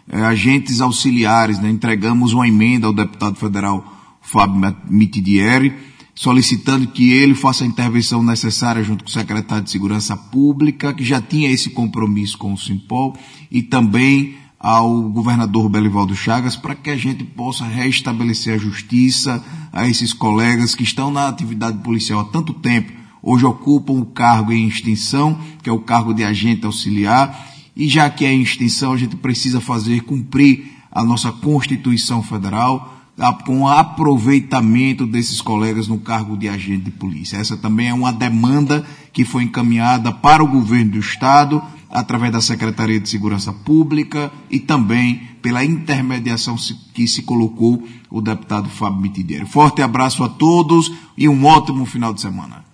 eh, 0.08 0.18
agentes 0.24 0.80
auxiliares. 0.80 1.58
Né, 1.60 1.68
entregamos 1.68 2.32
uma 2.32 2.48
emenda 2.48 2.86
ao 2.86 2.94
deputado 2.94 3.36
federal 3.36 4.16
Fábio 4.22 4.74
Mitidieri, 4.88 5.74
solicitando 6.14 6.86
que 6.86 7.12
ele 7.12 7.34
faça 7.34 7.64
a 7.64 7.66
intervenção 7.66 8.22
necessária 8.22 8.82
junto 8.82 9.04
com 9.04 9.10
o 9.10 9.12
secretário 9.12 9.64
de 9.64 9.70
Segurança 9.70 10.16
Pública, 10.16 10.94
que 10.94 11.04
já 11.04 11.20
tinha 11.20 11.50
esse 11.50 11.68
compromisso 11.68 12.38
com 12.38 12.54
o 12.54 12.58
Simpol, 12.58 13.14
e 13.50 13.62
também 13.62 14.36
ao 14.58 15.02
governador 15.02 15.68
Belivaldo 15.68 16.14
Chagas 16.14 16.56
para 16.56 16.74
que 16.74 16.90
a 16.90 16.96
gente 16.96 17.22
possa 17.22 17.64
restabelecer 17.64 18.54
a 18.54 18.58
justiça 18.58 19.44
a 19.72 19.86
esses 19.86 20.12
colegas 20.12 20.74
que 20.74 20.82
estão 20.82 21.10
na 21.10 21.28
atividade 21.28 21.78
policial 21.78 22.20
há 22.20 22.24
tanto 22.24 22.52
tempo, 22.52 22.92
hoje 23.22 23.44
ocupam 23.44 23.94
o 23.94 24.06
cargo 24.06 24.52
em 24.52 24.66
extinção, 24.66 25.38
que 25.62 25.70
é 25.70 25.72
o 25.72 25.78
cargo 25.78 26.12
de 26.12 26.24
agente 26.24 26.66
auxiliar, 26.66 27.46
e 27.76 27.88
já 27.88 28.10
que 28.10 28.24
é 28.24 28.32
em 28.32 28.42
extinção, 28.42 28.92
a 28.92 28.96
gente 28.96 29.14
precisa 29.14 29.60
fazer 29.60 30.00
cumprir 30.00 30.72
a 30.90 31.04
nossa 31.04 31.30
Constituição 31.30 32.22
Federal 32.22 32.96
com 33.44 33.66
aproveitamento 33.66 35.04
desses 35.04 35.40
colegas 35.40 35.88
no 35.88 35.98
cargo 35.98 36.36
de 36.36 36.48
agente 36.48 36.84
de 36.84 36.90
polícia. 36.90 37.36
Essa 37.36 37.56
também 37.56 37.88
é 37.88 37.94
uma 37.94 38.12
demanda 38.12 38.86
que 39.12 39.24
foi 39.24 39.42
encaminhada 39.42 40.12
para 40.12 40.42
o 40.42 40.46
governo 40.46 40.92
do 40.92 40.98
Estado 40.98 41.62
através 41.90 42.32
da 42.32 42.40
Secretaria 42.40 43.00
de 43.00 43.08
Segurança 43.08 43.52
Pública 43.52 44.30
e 44.50 44.58
também 44.58 45.28
pela 45.40 45.64
intermediação 45.64 46.56
que 46.92 47.06
se 47.06 47.22
colocou 47.22 47.82
o 48.10 48.20
deputado 48.20 48.68
Fábio 48.68 49.00
Mitidieri. 49.00 49.46
Forte 49.46 49.82
abraço 49.82 50.22
a 50.24 50.28
todos 50.28 50.92
e 51.16 51.28
um 51.28 51.44
ótimo 51.44 51.86
final 51.86 52.12
de 52.12 52.20
semana. 52.20 52.64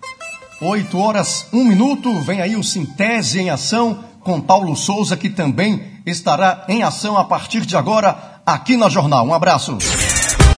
8 0.61 0.97
horas, 0.97 1.47
1 1.53 1.63
minuto, 1.63 2.13
vem 2.21 2.41
aí 2.41 2.55
o 2.55 2.63
Sintese 2.63 3.39
em 3.39 3.49
Ação 3.49 3.99
com 4.21 4.41
Paulo 4.41 4.75
Souza, 4.75 5.15
que 5.15 5.29
também 5.29 5.81
estará 6.05 6.65
em 6.67 6.81
ação 6.81 7.17
a 7.17 7.23
partir 7.23 7.65
de 7.65 7.77
agora 7.77 8.41
aqui 8.45 8.75
na 8.75 8.89
Jornal. 8.89 9.25
Um 9.27 9.33
abraço. 9.33 9.77